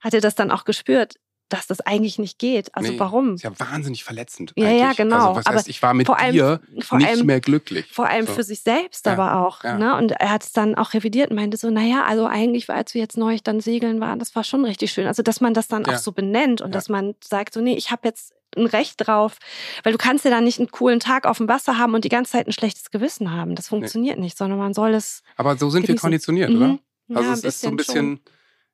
hat 0.00 0.14
er 0.14 0.20
das 0.20 0.34
dann 0.34 0.50
auch 0.50 0.64
gespürt, 0.64 1.14
dass 1.48 1.66
das 1.66 1.80
eigentlich 1.80 2.18
nicht 2.18 2.38
geht. 2.38 2.74
Also 2.74 2.92
Nee, 2.92 2.98
warum? 2.98 3.34
Ist 3.34 3.42
ja 3.44 3.52
wahnsinnig 3.58 4.02
verletzend. 4.04 4.52
Ja, 4.56 4.66
eigentlich. 4.66 4.80
ja, 4.80 4.92
genau. 4.94 5.16
Also, 5.28 5.36
was 5.36 5.46
Aber 5.46 5.56
heißt, 5.56 5.68
ich 5.68 5.80
war 5.82 5.94
mit 5.94 6.06
vor 6.06 6.18
allem- 6.18 6.32
dir 6.32 6.60
nicht 6.72 6.92
allem- 6.92 7.26
mehr 7.26 7.40
glücklich. 7.40 7.86
Vor 7.92 8.08
allem 8.08 8.26
So. 8.26 8.32
für 8.34 8.42
sich 8.42 8.60
selbst 8.62 9.06
Ja, 9.06 9.12
aber 9.12 9.46
auch. 9.46 9.62
ja. 9.64 9.78
Ne? 9.78 9.96
Und 9.96 10.12
er 10.12 10.30
hat 10.30 10.42
es 10.44 10.52
dann 10.52 10.74
auch 10.74 10.92
revidiert 10.94 11.30
und 11.30 11.36
meinte 11.36 11.56
so, 11.56 11.70
naja, 11.70 12.04
also 12.04 12.26
eigentlich, 12.26 12.68
als 12.70 12.94
wir 12.94 13.00
jetzt 13.00 13.16
neulich 13.16 13.42
dann 13.42 13.60
segeln 13.60 14.00
waren, 14.00 14.18
das 14.18 14.34
war 14.34 14.44
schon 14.44 14.64
richtig 14.64 14.90
schön. 14.92 15.06
Also, 15.06 15.22
dass 15.22 15.40
man 15.40 15.54
das 15.54 15.68
dann 15.68 15.84
Ja. 15.84 15.94
auch 15.94 15.98
so 15.98 16.12
benennt 16.12 16.60
und 16.62 16.74
dass 16.74 16.88
man 16.88 17.14
sagt 17.22 17.54
so, 17.54 17.60
nee, 17.60 17.76
ich 17.76 17.90
habe 17.90 18.02
jetzt 18.08 18.32
ein 18.56 18.66
Recht 18.66 19.06
drauf, 19.06 19.36
weil 19.82 19.92
du 19.92 19.98
kannst 19.98 20.24
ja 20.24 20.30
dann 20.30 20.44
nicht 20.44 20.58
einen 20.58 20.70
coolen 20.70 20.98
Tag 20.98 21.26
auf 21.26 21.36
dem 21.38 21.46
Wasser 21.48 21.78
haben 21.78 21.94
und 21.94 22.04
die 22.04 22.08
ganze 22.08 22.32
Zeit 22.32 22.46
ein 22.46 22.52
schlechtes 22.52 22.90
Gewissen 22.90 23.30
haben. 23.32 23.54
Das 23.54 23.68
funktioniert 23.68 24.16
nee. 24.16 24.24
nicht, 24.24 24.38
sondern 24.38 24.58
man 24.58 24.72
soll 24.72 24.94
es. 24.94 25.22
Aber 25.36 25.56
so 25.58 25.68
sind 25.68 25.82
genießen. 25.82 25.94
wir 25.96 26.00
konditioniert, 26.00 26.50
mhm. 26.50 26.56
oder? 26.56 26.78
Also 27.20 27.28
ja, 27.28 27.34
es 27.34 27.44
ist 27.44 27.60
so 27.60 27.68
ein 27.68 27.76
bisschen, 27.76 28.16
schon. 28.16 28.20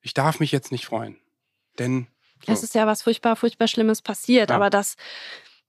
ich 0.00 0.14
darf 0.14 0.40
mich 0.40 0.52
jetzt 0.52 0.70
nicht 0.72 0.86
freuen, 0.86 1.16
denn 1.78 2.06
so. 2.46 2.52
es 2.52 2.62
ist 2.62 2.74
ja 2.74 2.86
was 2.86 3.02
furchtbar, 3.02 3.36
furchtbar 3.36 3.68
Schlimmes 3.68 4.02
passiert, 4.02 4.50
ja. 4.50 4.56
aber 4.56 4.70
das 4.70 4.96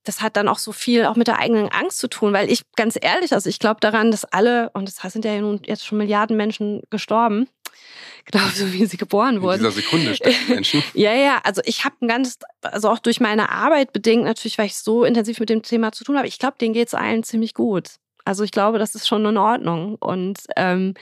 das 0.04 0.22
hat 0.22 0.36
dann 0.36 0.50
auch 0.50 0.60
so 0.60 0.72
viel 0.72 1.06
auch 1.06 1.16
mit 1.16 1.28
der 1.28 1.40
eigenen 1.40 1.70
Angst 1.70 1.98
zu 1.98 2.10
tun, 2.10 2.34
weil 2.34 2.52
ich 2.52 2.64
ganz 2.76 2.98
ehrlich, 3.02 3.34
also 3.34 3.50
ich 3.50 3.60
glaube 3.60 3.80
daran, 3.80 4.12
dass 4.12 4.26
alle, 4.26 4.70
und 4.72 4.90
es 4.90 4.98
sind 4.98 5.26
ja 5.26 5.40
nun 5.40 5.62
jetzt 5.66 5.86
schon 5.86 5.98
Milliarden 5.98 6.36
Menschen 6.36 6.82
gestorben, 6.90 7.48
genauso 8.26 8.72
wie 8.74 8.86
sie 8.86 8.98
geboren 8.98 9.42
wurden. 9.42 9.64
In 9.64 9.72
dieser 9.72 9.82
Sekunde 9.82 10.16
sterben 10.16 10.48
Menschen. 10.48 10.84
ja, 10.94 11.14
ja, 11.14 11.40
also 11.44 11.62
ich 11.66 11.86
habe 11.86 11.96
ein 12.02 12.08
ganz, 12.08 12.38
also 12.62 12.90
auch 12.90 13.00
durch 13.00 13.22
meine 13.22 13.50
Arbeit 13.50 13.94
bedingt 13.94 14.24
natürlich, 14.24 14.58
weil 14.58 14.66
ich 14.66 14.76
so 14.76 15.06
intensiv 15.06 15.40
mit 15.40 15.50
dem 15.50 15.64
Thema 15.64 15.94
zu 15.94 16.04
tun 16.04 16.18
habe, 16.18 16.28
ich 16.28 16.40
glaube, 16.40 16.58
denen 16.60 16.74
geht 16.74 16.90
es 16.90 16.94
allen 16.94 17.24
ziemlich 17.24 17.54
gut. 17.54 17.92
Also 18.26 18.44
ich 18.44 18.52
glaube, 18.52 18.80
das 18.80 18.96
ist 18.96 19.08
schon 19.08 19.26
in 19.26 19.38
Ordnung. 19.38 19.96
Und, 19.96 20.40
ähm, 20.56 20.94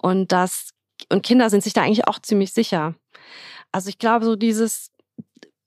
und 0.00 0.32
das, 0.32 0.70
und 1.10 1.22
Kinder 1.22 1.50
sind 1.50 1.62
sich 1.62 1.72
da 1.72 1.82
eigentlich 1.82 2.08
auch 2.08 2.18
ziemlich 2.18 2.52
sicher. 2.52 2.94
Also 3.72 3.88
ich 3.88 3.98
glaube, 3.98 4.24
so 4.24 4.36
dieses, 4.36 4.90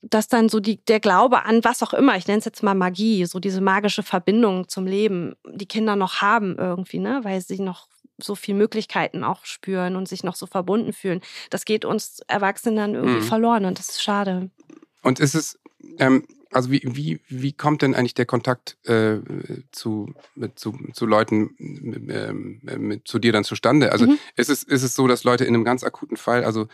dass 0.02 0.28
dann 0.28 0.50
so 0.50 0.60
die, 0.60 0.84
der 0.86 1.00
Glaube 1.00 1.46
an 1.46 1.64
was 1.64 1.82
auch 1.84 1.94
immer, 1.94 2.16
ich 2.18 2.28
nenne 2.28 2.40
es 2.40 2.46
jetzt 2.46 2.64
mal 2.64 2.76
Magie, 2.76 3.26
so 3.26 3.40
diese 3.40 3.62
magische 3.62 4.04
Verbindung 4.04 4.68
zum 4.70 4.86
Leben, 4.86 5.36
die 5.50 5.66
Kinder 5.66 5.96
noch 5.96 6.22
haben 6.22 6.58
irgendwie, 6.58 7.00
ne, 7.00 7.20
weil 7.24 7.42
sie 7.42 7.60
noch 7.60 7.88
so 8.20 8.36
viele 8.36 8.58
Möglichkeiten 8.58 9.24
auch 9.24 9.46
spüren 9.46 9.96
und 9.96 10.08
sich 10.08 10.24
noch 10.24 10.36
so 10.36 10.48
verbunden 10.48 10.94
fühlen. 10.94 11.22
Das 11.50 11.66
geht 11.66 11.86
uns 11.86 12.22
Erwachsenen 12.28 12.76
dann 12.76 12.96
irgendwie 12.96 13.20
mhm. 13.20 13.28
verloren 13.28 13.66
und 13.66 13.80
das 13.80 13.90
ist 13.90 14.02
schade. 14.02 14.50
Und 15.04 15.20
ist 15.20 15.36
es, 15.36 15.60
ähm, 16.00 16.26
also 16.52 16.72
wie, 16.72 16.82
wie, 16.84 17.20
wie 17.28 17.54
kommt 17.54 17.82
denn 17.82 17.94
eigentlich 17.94 18.16
der 18.16 18.26
Kontakt 18.26 18.78
äh, 18.88 19.20
zu, 19.72 20.14
mit, 20.36 20.58
zu, 20.58 20.78
zu 20.94 21.06
Leuten 21.06 21.56
ähm, 21.60 22.62
mit, 22.78 23.08
zu 23.08 23.20
dir 23.20 23.32
dann 23.32 23.44
zustande? 23.44 23.92
Also 23.92 24.08
mhm. 24.08 24.20
ist, 24.36 24.50
es, 24.50 24.64
ist 24.64 24.84
es 24.84 24.96
so, 24.96 25.08
dass 25.08 25.24
Leute 25.24 25.46
in 25.46 25.54
einem 25.54 25.64
ganz 25.64 25.84
akuten 25.84 26.18
Fall, 26.18 26.44
also 26.44 26.68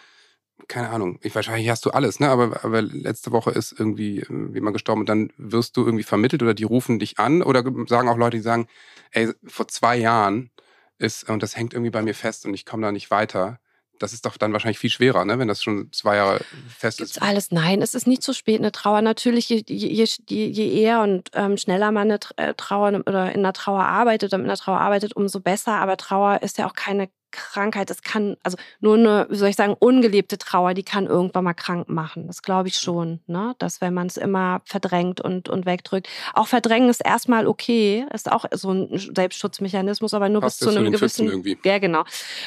keine 0.67 0.89
Ahnung, 0.89 1.19
ich, 1.21 1.35
wahrscheinlich 1.35 1.69
hast 1.69 1.85
du 1.85 1.91
alles, 1.91 2.19
ne? 2.19 2.29
Aber, 2.29 2.63
aber 2.63 2.81
letzte 2.81 3.31
Woche 3.31 3.51
ist 3.51 3.73
irgendwie 3.77 4.19
äh, 4.19 4.53
jemand 4.53 4.73
gestorben 4.73 5.01
und 5.01 5.09
dann 5.09 5.31
wirst 5.37 5.77
du 5.77 5.85
irgendwie 5.85 6.03
vermittelt 6.03 6.41
oder 6.41 6.53
die 6.53 6.63
rufen 6.63 6.99
dich 6.99 7.19
an 7.19 7.41
oder 7.41 7.63
sagen 7.87 8.09
auch 8.09 8.17
Leute, 8.17 8.37
die 8.37 8.43
sagen, 8.43 8.67
ey, 9.11 9.31
vor 9.45 9.67
zwei 9.67 9.97
Jahren 9.97 10.51
ist, 10.97 11.29
und 11.29 11.43
das 11.43 11.55
hängt 11.55 11.73
irgendwie 11.73 11.91
bei 11.91 12.01
mir 12.01 12.15
fest 12.15 12.45
und 12.45 12.53
ich 12.53 12.65
komme 12.65 12.83
da 12.83 12.91
nicht 12.91 13.11
weiter. 13.11 13.59
Das 13.99 14.11
ist 14.11 14.25
doch 14.25 14.37
dann 14.37 14.53
wahrscheinlich 14.53 14.79
viel 14.79 14.89
schwerer, 14.89 15.23
ne? 15.23 15.37
wenn 15.37 15.47
das 15.47 15.61
schon 15.61 15.91
zwei 15.91 16.15
Jahre 16.15 16.41
fest 16.67 16.97
Gibt's 16.97 17.17
ist. 17.17 17.21
alles? 17.21 17.51
Nein, 17.51 17.81
es 17.81 17.93
ist 17.93 18.07
nicht 18.07 18.23
zu 18.23 18.33
spät, 18.33 18.59
eine 18.59 18.71
Trauer. 18.71 19.01
Natürlich, 19.01 19.49
je, 19.49 19.63
je, 19.67 20.07
je, 20.27 20.47
je 20.47 20.81
eher 20.81 21.01
und 21.01 21.29
ähm, 21.33 21.57
schneller 21.57 21.91
man 21.91 22.09
eine 22.09 22.19
äh, 22.37 22.53
Trauer 22.55 23.01
oder 23.05 23.31
in 23.33 23.43
der 23.43 23.53
Trauer 23.53 23.83
arbeitet, 23.83 24.33
in 24.33 24.45
der 24.45 24.57
Trauer 24.57 24.79
arbeitet, 24.79 25.15
umso 25.15 25.39
besser. 25.39 25.73
Aber 25.73 25.95
Trauer 25.95 26.41
ist 26.41 26.57
ja 26.57 26.67
auch 26.67 26.73
keine 26.73 27.09
Krankheit, 27.33 27.89
es 27.89 28.01
kann, 28.01 28.37
also 28.43 28.57
nur 28.79 28.95
eine, 28.95 29.27
wie 29.29 29.35
soll 29.35 29.49
ich 29.49 29.55
sagen, 29.55 29.75
ungelebte 29.77 30.37
Trauer, 30.37 30.73
die 30.73 30.83
kann 30.83 31.07
irgendwann 31.07 31.43
mal 31.43 31.53
krank 31.53 31.89
machen. 31.89 32.27
Das 32.27 32.41
glaube 32.41 32.69
ich 32.69 32.77
schon, 32.77 33.19
ne? 33.27 33.55
Dass 33.59 33.81
wenn 33.81 33.93
man 33.93 34.07
es 34.07 34.17
immer 34.17 34.61
verdrängt 34.65 35.19
und, 35.19 35.49
und 35.49 35.65
wegdrückt. 35.65 36.07
Auch 36.33 36.47
verdrängen 36.47 36.89
ist 36.89 37.01
erstmal 37.03 37.47
okay, 37.47 38.05
ist 38.13 38.31
auch 38.31 38.45
so 38.51 38.71
ein 38.71 38.89
Selbstschutzmechanismus, 38.97 40.13
aber 40.13 40.29
nur 40.29 40.41
Passt 40.41 40.59
bis 40.59 40.69
zu 40.69 40.77
einem 40.77 40.91
gewissen. 40.91 41.27
Irgendwie. 41.27 41.57
Ja, 41.65 41.79
genau. 41.79 42.03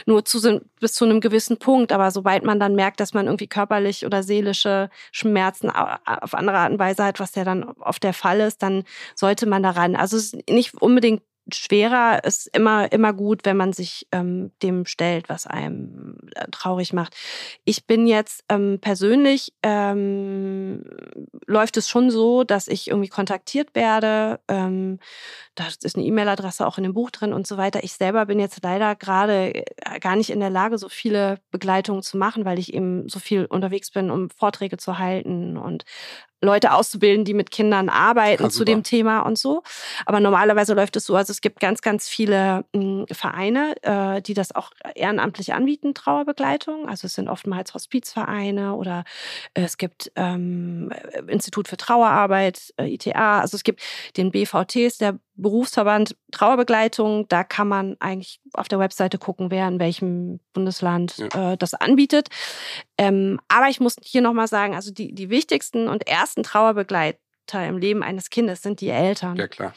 Nur 0.06 0.24
zu, 0.24 0.60
bis 0.80 0.94
zu 0.94 1.04
einem 1.04 1.20
gewissen 1.20 1.58
Punkt. 1.58 1.92
Aber 1.92 2.10
sobald 2.10 2.44
man 2.44 2.60
dann 2.60 2.74
merkt, 2.74 3.00
dass 3.00 3.12
man 3.12 3.26
irgendwie 3.26 3.48
körperlich 3.48 4.06
oder 4.06 4.22
seelische 4.22 4.88
Schmerzen 5.12 5.70
auf 5.70 6.34
andere 6.34 6.58
Art 6.58 6.72
und 6.72 6.78
Weise 6.78 7.04
hat, 7.04 7.20
was 7.20 7.34
ja 7.34 7.44
dann 7.44 7.64
oft 7.64 8.02
der 8.02 8.14
Fall 8.14 8.40
ist, 8.40 8.62
dann 8.62 8.84
sollte 9.14 9.46
man 9.46 9.62
daran. 9.62 9.96
Also 9.96 10.16
es 10.16 10.32
ist 10.32 10.48
nicht 10.48 10.80
unbedingt 10.80 11.22
schwerer 11.52 12.24
ist 12.24 12.48
immer, 12.56 12.90
immer 12.92 13.12
gut, 13.12 13.44
wenn 13.44 13.56
man 13.56 13.72
sich 13.72 14.06
ähm, 14.12 14.50
dem 14.62 14.84
stellt, 14.84 15.28
was 15.28 15.46
einem 15.46 16.18
äh, 16.34 16.46
traurig 16.50 16.92
macht. 16.92 17.14
Ich 17.64 17.86
bin 17.86 18.06
jetzt 18.06 18.44
ähm, 18.48 18.78
persönlich, 18.80 19.52
ähm, 19.62 20.84
läuft 21.46 21.76
es 21.76 21.88
schon 21.88 22.10
so, 22.10 22.44
dass 22.44 22.68
ich 22.68 22.88
irgendwie 22.88 23.08
kontaktiert 23.08 23.74
werde. 23.74 24.40
Ähm, 24.48 24.98
da 25.54 25.68
ist 25.68 25.96
eine 25.96 26.04
E-Mail-Adresse 26.04 26.66
auch 26.66 26.78
in 26.78 26.84
dem 26.84 26.94
Buch 26.94 27.10
drin 27.10 27.32
und 27.32 27.46
so 27.46 27.56
weiter. 27.56 27.84
Ich 27.84 27.92
selber 27.92 28.26
bin 28.26 28.40
jetzt 28.40 28.62
leider 28.62 28.96
gerade 28.96 29.54
äh, 29.54 30.00
gar 30.00 30.16
nicht 30.16 30.30
in 30.30 30.40
der 30.40 30.50
Lage, 30.50 30.78
so 30.78 30.88
viele 30.88 31.38
Begleitungen 31.50 32.02
zu 32.02 32.16
machen, 32.16 32.44
weil 32.44 32.58
ich 32.58 32.74
eben 32.74 33.08
so 33.08 33.20
viel 33.20 33.46
unterwegs 33.46 33.90
bin, 33.90 34.10
um 34.10 34.30
Vorträge 34.30 34.78
zu 34.78 34.98
halten 34.98 35.56
und 35.56 35.84
Leute 36.42 36.72
auszubilden, 36.72 37.24
die 37.24 37.34
mit 37.34 37.50
Kindern 37.50 37.88
arbeiten 37.88 38.44
ja, 38.44 38.48
zu 38.50 38.64
dem 38.64 38.82
Thema 38.82 39.20
und 39.20 39.38
so. 39.38 39.62
Aber 40.04 40.20
normalerweise 40.20 40.74
läuft 40.74 40.96
es 40.96 41.06
so, 41.06 41.16
also 41.16 41.30
es 41.30 41.40
gibt 41.40 41.60
ganz, 41.60 41.80
ganz 41.80 42.08
viele 42.08 42.64
mh, 42.72 42.82
hm, 42.82 43.06
Vereine, 43.10 43.74
äh, 43.82 44.20
die 44.20 44.34
das 44.34 44.54
auch 44.54 44.70
ehrenamtlich 44.94 45.54
anbieten, 45.54 45.94
Trauerbegleitung. 45.94 46.88
Also 46.88 47.06
es 47.06 47.14
sind 47.14 47.28
oftmals 47.28 47.72
Hospizvereine 47.74 48.74
oder 48.74 49.04
äh, 49.54 49.62
es 49.62 49.78
gibt 49.78 50.12
ähm, 50.16 50.92
Institut 51.26 51.68
für 51.68 51.76
Trauerarbeit, 51.76 52.74
äh, 52.76 52.92
ITA. 52.92 53.40
Also 53.40 53.56
es 53.56 53.64
gibt 53.64 53.82
den 54.16 54.30
BVTs, 54.30 54.98
der 54.98 55.18
Berufsverband 55.36 56.16
Trauerbegleitung. 56.32 57.28
Da 57.28 57.44
kann 57.44 57.68
man 57.68 57.96
eigentlich 58.00 58.40
auf 58.54 58.68
der 58.68 58.78
Webseite 58.78 59.18
gucken, 59.18 59.50
wer 59.50 59.68
in 59.68 59.78
welchem 59.78 60.40
Bundesland 60.52 61.18
ja. 61.18 61.52
äh, 61.52 61.56
das 61.56 61.74
anbietet. 61.74 62.28
Ähm, 62.98 63.38
aber 63.48 63.68
ich 63.68 63.80
muss 63.80 63.96
hier 64.02 64.22
nochmal 64.22 64.48
sagen, 64.48 64.74
also 64.74 64.90
die, 64.90 65.14
die 65.14 65.28
wichtigsten 65.28 65.88
und 65.88 66.06
ersten 66.06 66.25
Trauerbegleiter 66.34 67.66
im 67.66 67.78
Leben 67.78 68.02
eines 68.02 68.30
Kindes 68.30 68.62
sind 68.62 68.80
die 68.80 68.90
Eltern. 68.90 69.36
Ja, 69.36 69.48
klar. 69.48 69.72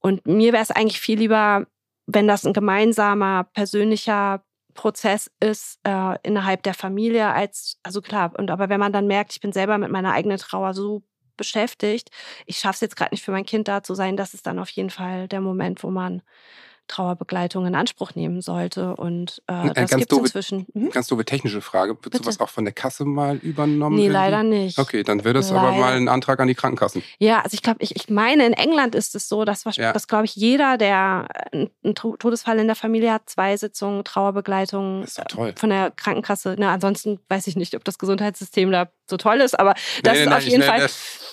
Und 0.00 0.26
mir 0.26 0.52
wäre 0.52 0.62
es 0.62 0.70
eigentlich 0.70 1.00
viel 1.00 1.18
lieber, 1.18 1.66
wenn 2.06 2.28
das 2.28 2.44
ein 2.44 2.52
gemeinsamer, 2.52 3.44
persönlicher 3.52 4.44
Prozess 4.74 5.30
ist 5.40 5.80
äh, 5.84 6.16
innerhalb 6.22 6.62
der 6.62 6.74
Familie 6.74 7.32
als, 7.32 7.80
also 7.82 8.02
klar, 8.02 8.32
und 8.36 8.50
aber 8.50 8.68
wenn 8.68 8.78
man 8.78 8.92
dann 8.92 9.06
merkt, 9.06 9.32
ich 9.32 9.40
bin 9.40 9.52
selber 9.52 9.78
mit 9.78 9.90
meiner 9.90 10.12
eigenen 10.12 10.38
Trauer 10.38 10.74
so 10.74 11.02
beschäftigt. 11.36 12.10
Ich 12.46 12.58
schaffe 12.58 12.76
es 12.76 12.80
jetzt 12.80 12.96
gerade 12.96 13.14
nicht 13.14 13.24
für 13.24 13.32
mein 13.32 13.44
Kind 13.44 13.68
da 13.68 13.82
zu 13.82 13.94
sein. 13.94 14.16
Das 14.16 14.34
ist 14.34 14.46
dann 14.46 14.58
auf 14.58 14.70
jeden 14.70 14.90
Fall 14.90 15.28
der 15.28 15.40
Moment, 15.40 15.82
wo 15.82 15.90
man 15.90 16.22
Trauerbegleitung 16.88 17.66
in 17.66 17.74
Anspruch 17.74 18.14
nehmen 18.14 18.40
sollte. 18.40 18.96
Und 18.96 19.42
äh, 19.46 19.72
das 19.74 19.90
gibt 19.90 20.12
es 20.12 20.18
inzwischen. 20.18 20.66
Hm? 20.72 20.90
Ganz 20.90 21.08
doofe 21.08 21.24
technische 21.24 21.60
Frage. 21.60 21.94
Wird 21.94 22.02
Bitte? 22.02 22.18
sowas 22.18 22.40
auch 22.40 22.48
von 22.48 22.64
der 22.64 22.74
Kasse 22.74 23.04
mal 23.04 23.36
übernommen? 23.36 23.96
Nee, 23.96 24.04
irgendwie? 24.04 24.12
leider 24.12 24.42
nicht. 24.42 24.78
Okay, 24.78 25.02
dann 25.02 25.24
wird 25.24 25.36
es 25.36 25.50
aber 25.50 25.72
mal 25.72 25.94
ein 25.94 26.08
Antrag 26.08 26.40
an 26.40 26.48
die 26.48 26.54
Krankenkassen. 26.54 27.02
Ja, 27.18 27.40
also 27.42 27.54
ich 27.54 27.62
glaube, 27.62 27.78
ich, 27.82 27.96
ich 27.96 28.08
meine, 28.08 28.46
in 28.46 28.52
England 28.52 28.94
ist 28.94 29.14
es 29.14 29.28
so, 29.28 29.44
dass, 29.44 29.64
ja. 29.76 29.92
dass 29.92 30.08
glaube 30.08 30.24
ich, 30.24 30.36
jeder, 30.36 30.78
der 30.78 31.28
einen 31.52 31.94
Todesfall 31.94 32.58
in 32.58 32.66
der 32.66 32.76
Familie 32.76 33.12
hat, 33.12 33.28
zwei 33.28 33.56
Sitzungen 33.56 34.04
Trauerbegleitung 34.04 35.04
ja 35.16 35.52
von 35.56 35.70
der 35.70 35.90
Krankenkasse. 35.90 36.56
Ne, 36.58 36.68
ansonsten 36.68 37.18
weiß 37.28 37.46
ich 37.46 37.56
nicht, 37.56 37.74
ob 37.74 37.84
das 37.84 37.98
Gesundheitssystem 37.98 38.70
da 38.70 38.88
so 39.08 39.16
toll 39.16 39.40
ist, 39.40 39.58
aber 39.58 39.74
das 40.02 40.14
nee, 40.14 40.20
ist 40.20 40.28
nein, 40.28 40.38
auf 40.38 40.44
jeden 40.44 40.62
Fall. 40.62 40.88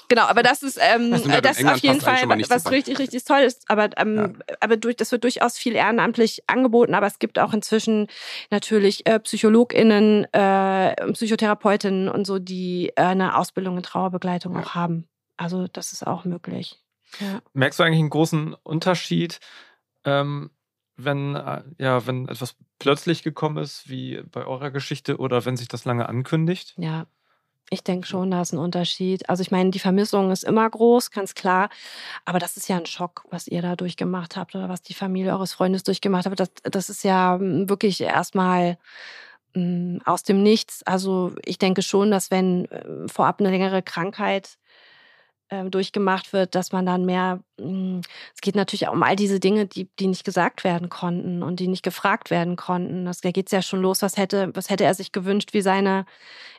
Genau, 0.09 0.23
aber 0.23 0.43
das 0.43 0.63
ist, 0.63 0.77
ähm, 0.81 1.11
das, 1.11 1.23
das 1.41 1.59
ist 1.59 1.65
auf 1.65 1.77
jeden 1.77 2.01
Fall 2.01 2.27
was 2.49 2.69
richtig, 2.71 2.99
richtig 2.99 3.23
toll 3.23 3.39
ist. 3.39 3.63
Aber, 3.69 3.89
ähm, 3.97 4.35
ja. 4.47 4.55
aber 4.59 4.77
durch, 4.77 4.95
das 4.95 5.11
wird 5.11 5.23
durchaus 5.23 5.57
viel 5.57 5.75
ehrenamtlich 5.75 6.43
angeboten, 6.47 6.93
aber 6.93 7.07
es 7.07 7.19
gibt 7.19 7.39
auch 7.39 7.53
inzwischen 7.53 8.07
natürlich 8.51 9.05
äh, 9.05 9.19
PsychologInnen, 9.19 10.25
äh, 10.33 11.11
Psychotherapeutinnen 11.13 12.09
und 12.09 12.25
so, 12.25 12.39
die 12.39 12.91
äh, 12.95 13.01
eine 13.01 13.37
Ausbildung 13.37 13.77
in 13.77 13.83
Trauerbegleitung 13.83 14.53
ja. 14.53 14.61
auch 14.61 14.75
haben. 14.75 15.07
Also 15.37 15.67
das 15.67 15.93
ist 15.93 16.05
auch 16.05 16.25
möglich. 16.25 16.79
Ja. 17.19 17.41
Merkst 17.53 17.79
du 17.79 17.83
eigentlich 17.83 17.99
einen 17.99 18.09
großen 18.09 18.55
Unterschied, 18.63 19.39
ähm, 20.05 20.51
wenn, 20.95 21.35
äh, 21.35 21.63
ja, 21.77 22.05
wenn 22.05 22.27
etwas 22.27 22.55
plötzlich 22.79 23.23
gekommen 23.23 23.57
ist, 23.57 23.89
wie 23.89 24.21
bei 24.31 24.45
eurer 24.45 24.71
Geschichte, 24.71 25.17
oder 25.17 25.45
wenn 25.45 25.57
sich 25.57 25.67
das 25.67 25.85
lange 25.85 26.07
ankündigt? 26.07 26.75
Ja, 26.77 27.07
ich 27.69 27.83
denke 27.83 28.07
schon, 28.07 28.31
da 28.31 28.41
ist 28.41 28.53
ein 28.53 28.59
Unterschied. 28.59 29.27
Also 29.29 29.41
ich 29.41 29.51
meine, 29.51 29.71
die 29.71 29.79
Vermissung 29.79 30.31
ist 30.31 30.43
immer 30.43 30.69
groß, 30.69 31.11
ganz 31.11 31.33
klar. 31.33 31.69
Aber 32.25 32.39
das 32.39 32.57
ist 32.57 32.67
ja 32.69 32.77
ein 32.77 32.85
Schock, 32.85 33.25
was 33.31 33.47
ihr 33.47 33.61
da 33.61 33.75
durchgemacht 33.75 34.35
habt 34.35 34.55
oder 34.55 34.69
was 34.69 34.81
die 34.81 34.93
Familie 34.93 35.33
eures 35.33 35.53
Freundes 35.53 35.83
durchgemacht 35.83 36.25
hat. 36.25 36.39
Das, 36.39 36.51
das 36.63 36.89
ist 36.89 37.03
ja 37.03 37.37
hm, 37.39 37.69
wirklich 37.69 38.01
erstmal 38.01 38.77
hm, 39.53 40.01
aus 40.05 40.23
dem 40.23 40.43
Nichts. 40.43 40.83
Also 40.85 41.33
ich 41.45 41.57
denke 41.57 41.81
schon, 41.81 42.11
dass 42.11 42.31
wenn 42.31 42.65
äh, 42.65 43.07
vorab 43.07 43.39
eine 43.39 43.49
längere 43.49 43.81
Krankheit 43.81 44.57
durchgemacht 45.69 46.33
wird, 46.33 46.55
dass 46.55 46.71
man 46.71 46.85
dann 46.85 47.05
mehr, 47.05 47.39
hm, 47.59 48.01
es 48.33 48.41
geht 48.41 48.55
natürlich 48.55 48.87
auch 48.87 48.93
um 48.93 49.03
all 49.03 49.15
diese 49.15 49.39
Dinge, 49.39 49.65
die, 49.65 49.87
die 49.99 50.07
nicht 50.07 50.23
gesagt 50.23 50.63
werden 50.63 50.89
konnten 50.89 51.43
und 51.43 51.59
die 51.59 51.67
nicht 51.67 51.83
gefragt 51.83 52.31
werden 52.31 52.55
konnten. 52.55 53.05
Das, 53.05 53.21
da 53.21 53.31
geht 53.31 53.47
es 53.47 53.51
ja 53.51 53.61
schon 53.61 53.81
los, 53.81 54.01
was 54.01 54.17
hätte, 54.17 54.51
was 54.53 54.69
hätte 54.69 54.83
er 54.83 54.93
sich 54.93 55.11
gewünscht, 55.11 55.53
wie 55.53 55.61
seine, 55.61 56.05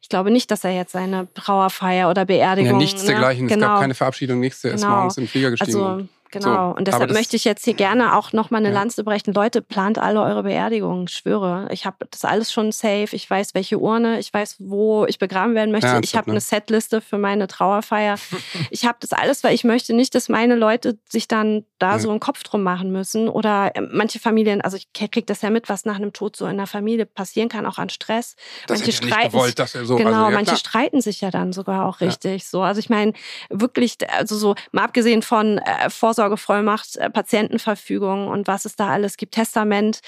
ich 0.01 0.09
glaube 0.09 0.31
nicht, 0.31 0.51
dass 0.51 0.65
er 0.65 0.73
jetzt 0.73 0.93
seine 0.93 1.29
Trauerfeier 1.35 2.09
oder 2.09 2.25
Beerdigung. 2.25 2.73
Ja, 2.73 2.79
nichts 2.79 3.03
ne? 3.03 3.09
dergleichen, 3.09 3.49
genau. 3.49 3.55
es 3.55 3.61
gab 3.61 3.69
genau. 3.71 3.81
keine 3.81 3.95
Verabschiedung, 3.95 4.41
nichts, 4.41 4.63
er 4.65 4.73
genau. 4.73 4.83
ist 4.83 4.89
morgens 4.89 5.17
in 5.17 5.25
den 5.25 5.29
Flieger 5.29 5.51
gestiegen. 5.51 5.83
Also, 5.83 6.09
Genau. 6.35 6.71
So, 6.73 6.77
und 6.77 6.89
deshalb 6.89 7.13
möchte 7.13 7.37
ich 7.37 7.45
jetzt 7.45 7.65
hier 7.65 7.75
gerne 7.75 8.17
auch 8.17 8.33
nochmal 8.33 8.61
eine 8.61 8.69
Ja. 8.69 8.75
Lanze 8.75 9.05
brechen. 9.05 9.33
Leute, 9.33 9.63
plant 9.63 9.99
alle 9.99 10.21
eure 10.21 10.43
Beerdigungen, 10.43 11.07
schwöre. 11.09 11.69
Ich 11.71 11.87
habe 11.87 12.07
das 12.11 12.25
alles 12.25 12.53
schon 12.53 12.73
safe. 12.73 13.09
Ich 13.13 13.29
weiß, 13.31 13.55
welche 13.55 13.79
Urne, 13.79 14.19
ich 14.19 14.35
weiß, 14.35 14.57
wo 14.59 15.07
ich 15.07 15.19
begraben 15.19 15.55
werden 15.55 15.71
möchte. 15.71 15.87
Ja, 15.87 16.01
ich 16.03 16.17
habe 16.17 16.31
ne? 16.31 16.35
eine 16.35 16.41
Setliste 16.41 17.01
für 17.01 17.19
meine 17.19 17.47
Trauerfeier. 17.47 18.17
ich 18.71 18.85
habe 18.85 18.99
das 19.01 19.13
alles, 19.13 19.45
weil 19.45 19.55
ich 19.55 19.63
möchte 19.65 19.95
nicht, 19.95 20.15
dass 20.15 20.29
meine 20.29 20.57
Leute 20.57 20.99
sich 21.09 21.29
dann 21.29 21.65
da 21.79 21.93
Ja. 21.93 21.99
so 22.01 22.11
einen 22.11 22.21
Kopf 22.21 22.43
drum 22.43 22.63
machen 22.63 22.91
müssen. 22.91 23.29
Oder 23.29 23.75
äh, 23.77 23.81
manche 23.81 24.19
Familien, 24.19 24.61
also 24.61 24.77
ich 24.77 24.93
kriege 24.93 25.23
das 25.23 25.43
ja 25.43 25.51
mit, 25.51 25.69
was 25.69 25.85
nach 25.85 25.97
einem 25.97 26.13
Tod 26.13 26.35
so 26.37 26.47
in 26.47 26.57
der 26.57 26.67
Familie 26.67 27.07
passieren 27.07 27.49
kann, 27.49 27.65
auch 27.65 27.79
an 27.79 27.91
Stress. 27.91 28.35
Das 28.67 28.81
manche 28.81 28.93
hätte 28.93 29.07
streiten 29.07 29.33
gewollt, 29.33 29.59
dass 29.59 29.75
er 29.75 29.85
so. 29.85 29.97
genau, 29.97 30.25
also, 30.25 30.31
manche 30.31 30.45
klar. 30.47 30.57
streiten 30.57 31.01
sich 31.01 31.21
ja 31.21 31.31
dann 31.31 31.53
sogar 31.53 31.87
auch 31.87 32.01
richtig 32.01 32.47
so. 32.47 32.63
Also 32.63 32.81
ich 32.81 32.91
meine, 32.91 33.13
wirklich, 33.51 33.97
also 34.11 34.37
so, 34.37 34.55
mal 34.73 34.85
abgesehen 34.85 35.23
von 35.23 35.59
äh, 35.59 35.91
Vorsorgevollmacht, 36.25 36.97
äh, 36.97 37.11
Patientenverfügung 37.11 38.29
und 38.29 38.47
was 38.47 38.65
es 38.65 38.77
da 38.77 38.89
alles 38.89 39.17
gibt, 39.17 39.35
Testament, 39.35 40.01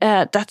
äh, 0.00 0.26
das, 0.30 0.46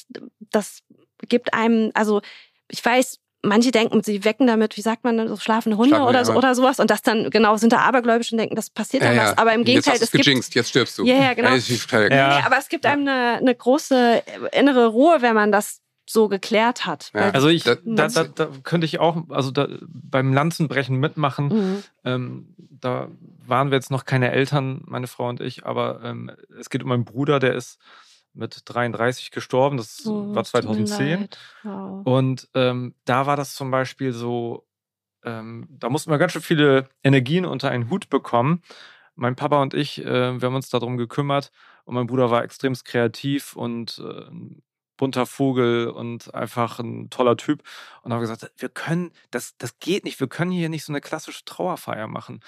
das 0.52 0.80
gibt 1.28 1.54
einem, 1.54 1.92
also 1.94 2.22
ich 2.70 2.84
weiß, 2.84 3.20
manche 3.44 3.72
denken, 3.72 4.04
sie 4.04 4.24
wecken 4.26 4.48
damit, 4.48 4.78
wie 4.78 4.82
sagt 4.82 5.04
man, 5.04 5.28
so 5.28 5.38
schlafende 5.38 5.78
Hunde 5.78 5.96
Schlafende, 5.96 6.10
oder, 6.10 6.26
so, 6.26 6.34
oder 6.34 6.56
sowas 6.56 6.80
und 6.80 6.90
das 6.90 7.02
dann, 7.02 7.30
genau, 7.30 7.56
sind 7.58 7.72
da 7.72 7.80
abergläubisch 7.80 8.32
und 8.32 8.38
denken, 8.40 8.56
das 8.56 8.70
passiert 8.70 9.04
Ja, 9.04 9.10
dann 9.10 9.18
ja. 9.18 9.24
was. 9.32 9.38
Aber 9.38 9.54
im 9.54 9.62
Jetzt 9.62 9.68
Gegenteil, 9.68 9.94
hast 9.94 10.02
es 10.02 10.10
du's 10.10 10.18
gibt 10.18 10.26
gejinxt, 10.26 10.56
jetzt 10.56 10.70
stirbst 10.70 10.98
du. 10.98 11.06
Ja, 11.06 11.16
ja, 11.16 11.34
genau. 11.34 11.50
Ja. 11.50 12.10
Nee, 12.10 12.46
aber 12.46 12.58
es 12.58 12.68
gibt 12.68 12.86
einem 12.86 13.08
eine, 13.08 13.38
eine 13.38 13.56
große 13.56 14.24
innere 14.52 14.88
Ruhe, 14.88 15.22
wenn 15.22 15.36
man 15.36 15.52
das 15.52 15.82
so 16.10 16.28
geklärt 16.30 16.86
hat. 16.86 17.12
Ja. 17.14 17.32
Also 17.32 17.50
ich, 17.50 17.64
da, 17.64 17.76
da, 17.84 18.08
da 18.08 18.50
könnte 18.64 18.86
ich 18.86 19.00
auch, 19.00 19.30
also 19.30 19.52
da, 19.52 19.68
beim 19.88 20.34
Lanzenbrechen 20.34 20.98
mitmachen. 20.98 21.48
Mhm. 21.48 21.84
Ähm, 22.06 22.56
da 22.58 23.10
waren 23.46 23.72
wir 23.72 23.76
jetzt 23.76 23.92
noch 23.92 24.06
keine 24.06 24.32
Eltern, 24.32 24.82
meine 24.86 25.08
Frau 25.08 25.28
und 25.28 25.42
ich, 25.42 25.66
aber 25.66 26.02
ähm, 26.04 26.32
es 26.60 26.70
geht 26.70 26.84
um 26.84 26.90
meinen 26.90 27.06
Bruder, 27.06 27.40
der 27.40 27.56
ist 27.56 27.80
mit 28.34 28.62
33 28.66 29.32
gestorben. 29.32 29.78
Das 29.78 30.06
Oh, 30.06 30.34
war 30.34 30.44
es 30.44 30.52
tut 30.52 30.64
mir 30.64 30.86
2010. 30.86 31.20
leid. 31.20 31.38
Wow. 31.64 32.06
Und 32.06 32.50
ähm, 32.54 32.96
da 33.06 33.26
war 33.26 33.36
das 33.36 33.56
zum 33.56 33.72
Beispiel 33.72 34.14
so, 34.14 34.66
ähm, 35.24 35.68
da 35.70 35.90
mussten 35.90 36.12
wir 36.12 36.18
ganz 36.20 36.34
schön 36.34 36.42
viele 36.42 36.88
Energien 37.04 37.46
unter 37.46 37.70
einen 37.70 37.90
Hut 37.90 38.10
bekommen. 38.10 38.62
Mein 39.16 39.36
Papa 39.36 39.62
und 39.62 39.74
ich, 39.74 40.00
äh, 40.06 40.40
wir 40.40 40.46
haben 40.46 40.56
uns 40.56 40.70
darum 40.70 40.98
gekümmert 40.98 41.52
und 41.86 41.96
mein 41.96 42.06
Bruder 42.08 42.30
war 42.30 42.44
extremst 42.44 42.86
kreativ 42.86 43.56
und 43.56 44.00
äh, 44.00 44.28
ein 44.30 44.62
bunter 44.98 45.26
Vogel 45.26 45.90
und 45.90 46.34
einfach 46.34 46.80
ein 46.80 47.10
toller 47.10 47.38
Typ. 47.38 47.64
Und 48.04 48.14
haben 48.14 48.22
gesagt, 48.22 48.52
wir 48.58 48.70
können, 48.70 49.12
das, 49.32 49.58
das 49.58 49.80
geht 49.80 50.04
nicht, 50.04 50.20
wir 50.20 50.28
können 50.28 50.52
hier 50.52 50.70
nicht 50.70 50.86
so 50.86 50.92
eine 50.92 51.02
klassische 51.02 51.46
Trauerfeier 51.46 52.08
machen. 52.08 52.42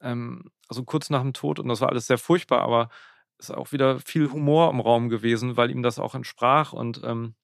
Ähm, 0.00 0.50
also 0.68 0.84
kurz 0.84 1.10
nach 1.10 1.22
dem 1.22 1.32
Tod 1.34 1.58
und 1.58 1.68
das 1.68 1.80
war 1.80 1.90
alles 1.90 2.06
sehr 2.06 2.18
furchtbar, 2.18 2.62
aber 2.62 2.90
es 3.38 3.50
ist 3.50 3.56
auch 3.56 3.72
wieder 3.72 4.00
viel 4.00 4.30
Humor 4.30 4.70
im 4.70 4.80
Raum 4.80 5.08
gewesen, 5.08 5.56
weil 5.56 5.70
ihm 5.70 5.82
das 5.82 5.98
auch 5.98 6.14
entsprach 6.14 6.72
und 6.72 7.02
ähm, 7.04 7.34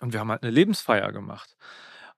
und 0.00 0.12
wir 0.12 0.20
haben 0.20 0.30
halt 0.30 0.42
eine 0.42 0.52
Lebensfeier 0.52 1.12
gemacht. 1.12 1.56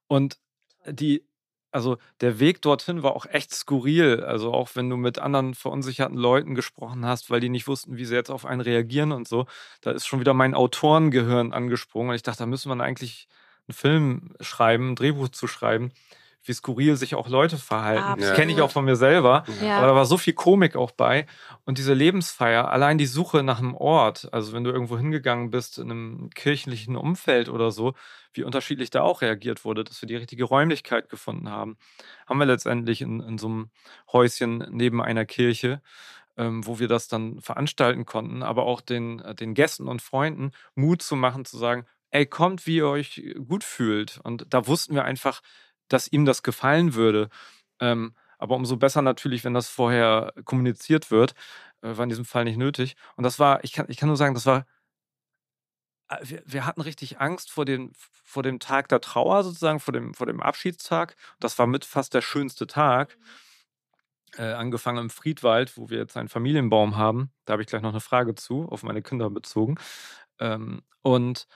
Und 0.07 0.39
die, 0.87 1.27
also 1.73 1.99
der 2.21 2.41
Weg 2.41 2.63
dorthin 2.63 3.03
war 3.03 3.15
auch 3.15 3.27
echt 3.27 3.53
skurril. 3.55 4.23
Also 4.25 4.53
auch 4.53 4.71
wenn 4.75 4.91
du 4.91 4.97
mit 4.97 5.19
anderen 5.19 5.55
verunsicherten 5.55 6.17
Leuten 6.17 6.55
gesprochen 6.55 7.05
hast, 7.07 7.31
weil 7.31 7.41
die 7.41 7.49
nicht 7.49 7.69
wussten, 7.69 7.97
wie 7.97 8.05
sie 8.05 8.15
jetzt 8.15 8.31
auf 8.31 8.45
einen 8.47 8.61
reagieren 8.61 9.13
und 9.13 9.29
so, 9.29 9.47
da 9.81 9.93
ist 9.93 10.07
schon 10.07 10.21
wieder 10.21 10.35
mein 10.35 10.55
Autorengehirn 10.55 11.53
angesprungen. 11.53 12.11
Und 12.11 12.17
ich 12.17 12.23
dachte, 12.23 12.41
da 12.41 12.47
müsste 12.47 12.69
man 12.69 12.81
eigentlich 12.81 13.29
einen 13.69 13.75
Film 13.75 14.35
schreiben, 14.41 14.91
ein 14.93 14.97
Drehbuch 14.97 15.29
zu 15.29 15.47
schreiben, 15.47 15.93
wie 16.45 16.53
skurril 16.53 16.97
sich 16.97 17.15
auch 17.15 17.29
Leute 17.29 17.59
verhalten. 17.59 18.21
Das 18.21 18.35
kenne 18.35 18.53
ich 18.53 18.63
auch 18.63 18.71
von 18.71 18.85
mir 18.85 18.97
selber. 18.97 19.45
Ja. 19.63 19.79
Aber 19.79 19.89
da 19.89 19.95
war 19.95 20.07
so 20.07 20.17
viel 20.17 20.33
Komik 20.33 20.75
auch 20.75 20.91
bei. 20.91 21.27
Und 21.65 21.79
diese 21.79 21.93
Lebensfeier, 21.93 22.71
allein 22.71 22.99
die 22.99 23.07
Suche 23.07 23.43
nach 23.43 23.59
einem 23.59 23.75
Ort, 23.75 24.29
also 24.33 24.53
wenn 24.53 24.65
du 24.65 24.71
irgendwo 24.71 24.97
hingegangen 24.97 25.51
bist 25.51 25.79
in 25.79 25.91
einem 25.91 26.31
kirchlichen 26.31 26.97
Umfeld 26.97 27.49
oder 27.49 27.71
so, 27.71 27.95
wie 28.33 28.45
unterschiedlich 28.45 28.91
da 28.91 29.03
auch 29.03 29.23
reagiert 29.23 29.65
wurde, 29.65 29.85
dass 29.85 30.01
wir 30.01 30.07
die 30.07 30.17
richtige 30.17 30.45
Räumlichkeit 30.45 31.09
gefunden 31.09 31.51
haben, 31.51 31.77
haben 32.27 32.39
wir 32.39 32.47
letztendlich 32.47 33.03
in, 33.03 33.21
in 33.21 33.39
so 33.39 33.49
einem 33.49 33.71
Häuschen 34.13 34.67
neben 34.71 35.03
einer 35.03 35.27
Kirche, 35.27 35.83
ähm, 36.37 36.67
wo 36.67 36.79
wir 36.79 36.89
das 36.89 37.09
dann 37.09 37.41
veranstalten 37.41 38.07
konnten, 38.07 38.43
aber 38.43 38.65
auch 38.65 38.81
den, 38.81 39.21
äh, 39.21 39.35
den 39.35 39.55
Gästen 39.55 39.89
und 39.89 40.01
Freunden 40.01 40.53
Mut 40.75 41.03
zu 41.03 41.17
machen, 41.17 41.45
zu 41.45 41.59
sagen, 41.59 41.85
ey, 42.11 42.27
kommt, 42.27 42.67
wie 42.67 42.77
ihr 42.77 42.89
euch 42.89 43.23
gut 43.47 43.65
fühlt. 43.65 44.21
Und 44.23 44.47
da 44.49 44.67
wussten 44.67 44.95
wir 44.95 45.05
einfach, 45.05 45.43
dass 45.91 46.09
ihm 46.09 46.25
das 46.25 46.43
gefallen 46.43 46.95
würde. 46.95 47.29
Ähm, 47.81 48.15
aber 48.39 48.57
umso 48.57 48.77
besser 48.79 49.03
natürlich, 49.03 49.45
wenn 49.45 49.55
das 49.55 49.69
vorher 49.69 50.33
kommuniziert 50.45 51.11
wird, 51.11 51.35
äh, 51.83 51.97
war 51.97 52.05
in 52.05 52.09
diesem 52.09 52.25
Fall 52.25 52.45
nicht 52.45 52.57
nötig. 52.57 52.97
Und 53.17 53.25
das 53.25 53.39
war, 53.39 53.63
ich 53.65 53.73
kann, 53.73 53.87
ich 53.89 53.99
kann 53.99 54.09
nur 54.09 54.17
sagen, 54.17 54.35
das 54.35 54.47
war, 54.47 54.67
äh, 56.09 56.17
wir, 56.23 56.43
wir 56.47 56.67
hatten 56.67 56.81
richtig 56.81 57.21
Angst 57.21 57.51
vor 57.51 57.65
dem, 57.65 57.93
vor 58.25 58.43
dem 58.43 58.59
Tag 58.61 58.89
der 58.89 59.01
Trauer 59.01 59.45
sozusagen, 59.45 59.81
vor 59.81 59.93
dem, 59.93 60.15
vor 60.15 60.27
dem 60.27 60.41
Abschiedstag. 60.41 61.17
Das 61.41 61.59
war 61.59 61.67
mit 61.67 61.85
fast 61.85 62.15
der 62.15 62.23
schönste 62.23 62.67
Tag. 62.67 63.19
Äh, 64.37 64.53
angefangen 64.53 64.99
im 64.99 65.11
Friedwald, 65.11 65.77
wo 65.77 65.91
wir 65.91 65.99
jetzt 65.99 66.17
einen 66.17 66.29
Familienbaum 66.29 66.97
haben. 66.97 67.33
Da 67.47 67.55
habe 67.55 67.63
ich 67.63 67.69
gleich 67.69 67.83
noch 67.83 67.91
eine 67.91 68.01
Frage 68.01 68.37
zu, 68.37 68.69
auf 68.69 68.85
meine 68.85 69.03
Kinder 69.03 69.29
bezogen. 69.29 69.77
Ähm, 70.39 70.83
und 71.03 71.49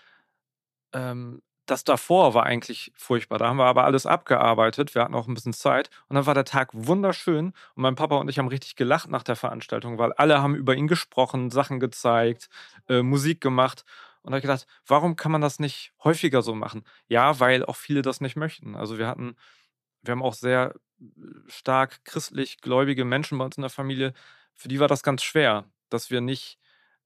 ähm, 0.93 1.43
das 1.67 1.85
davor 1.85 2.35
war 2.35 2.45
eigentlich 2.45 2.93
furchtbar. 2.97 3.39
Da 3.39 3.49
haben 3.49 3.57
wir 3.57 3.65
aber 3.65 3.85
alles 3.85 4.07
abgearbeitet. 4.07 4.95
Wir 4.95 5.03
hatten 5.03 5.15
auch 5.15 5.29
ein 5.29 5.35
bisschen 5.35 5.53
Zeit. 5.53 5.91
Und 6.09 6.17
dann 6.17 6.27
war 6.27 6.35
der 6.35 6.45
Tag 6.45 6.71
wunderschön. 6.73 7.47
Und 7.75 7.83
mein 7.83 7.95
Papa 7.95 8.17
und 8.17 8.29
ich 8.29 8.39
haben 8.39 8.49
richtig 8.49 8.77
gelacht 8.77 9.09
nach 9.09 9.23
der 9.23 9.37
Veranstaltung, 9.37 9.99
weil 9.99 10.12
alle 10.12 10.43
haben 10.43 10.55
über 10.55 10.75
ihn 10.75 10.89
gesprochen, 10.89 11.51
Sachen 11.51 11.81
gezeigt, 11.81 12.49
äh, 12.89 13.03
Musik 13.03 13.41
gemacht. 13.41 13.85
Und 14.23 14.31
da 14.31 14.37
habe 14.37 14.39
ich 14.39 14.43
gedacht, 14.43 14.67
warum 14.87 15.17
kann 15.17 15.33
man 15.33 15.41
das 15.41 15.59
nicht 15.59 15.93
häufiger 16.03 16.43
so 16.43 16.55
machen? 16.55 16.85
Ja, 17.09 17.41
weil 17.41 17.65
auch 17.65 17.77
viele 17.77 18.03
das 18.03 18.21
nicht 18.21 18.37
möchten. 18.37 18.75
Also 18.77 18.99
wir 18.99 19.07
hatten, 19.07 19.37
wir 20.03 20.12
haben 20.12 20.23
auch 20.23 20.35
sehr 20.35 20.75
äh, 21.01 21.05
stark 21.49 22.05
christlich 22.05 22.61
gläubige 22.61 23.05
Menschen 23.05 23.39
bei 23.39 23.45
uns 23.45 23.57
in 23.57 23.62
der 23.62 23.71
Familie. 23.71 24.15
Für 24.55 24.69
die 24.69 24.81
war 24.81 24.89
das 24.89 25.03
ganz 25.03 25.23
schwer, 25.23 25.65
dass 25.91 26.11
wir 26.11 26.21
nicht 26.21 26.59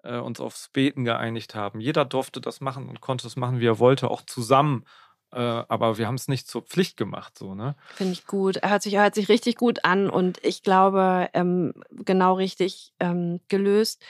äh, 0.02 0.18
uns 0.18 0.40
aufs 0.40 0.68
Beten 0.68 1.04
geeinigt 1.04 1.54
haben. 1.54 1.80
Jeder 1.80 2.04
durfte 2.04 2.40
das 2.40 2.60
machen 2.60 2.88
und 2.88 3.00
konnte 3.00 3.26
es 3.26 3.36
machen, 3.36 3.60
wie 3.60 3.66
er 3.66 3.78
wollte, 3.78 4.10
auch 4.10 4.22
zusammen. 4.22 4.84
Äh, 5.30 5.38
aber 5.40 5.98
wir 5.98 6.06
haben 6.06 6.14
es 6.14 6.28
nicht 6.28 6.48
zur 6.48 6.62
Pflicht 6.62 6.96
gemacht, 6.96 7.36
so, 7.36 7.54
ne? 7.54 7.76
Finde 7.94 8.14
ich 8.14 8.26
gut. 8.26 8.60
Hört 8.64 8.82
sich, 8.82 8.96
hört 8.96 9.14
sich 9.14 9.28
richtig 9.28 9.56
gut 9.56 9.84
an 9.84 10.08
und 10.08 10.42
ich 10.42 10.62
glaube, 10.62 11.28
ähm, 11.34 11.74
genau 11.90 12.34
richtig 12.34 12.94
ähm, 12.98 13.40
gelöst. 13.48 14.02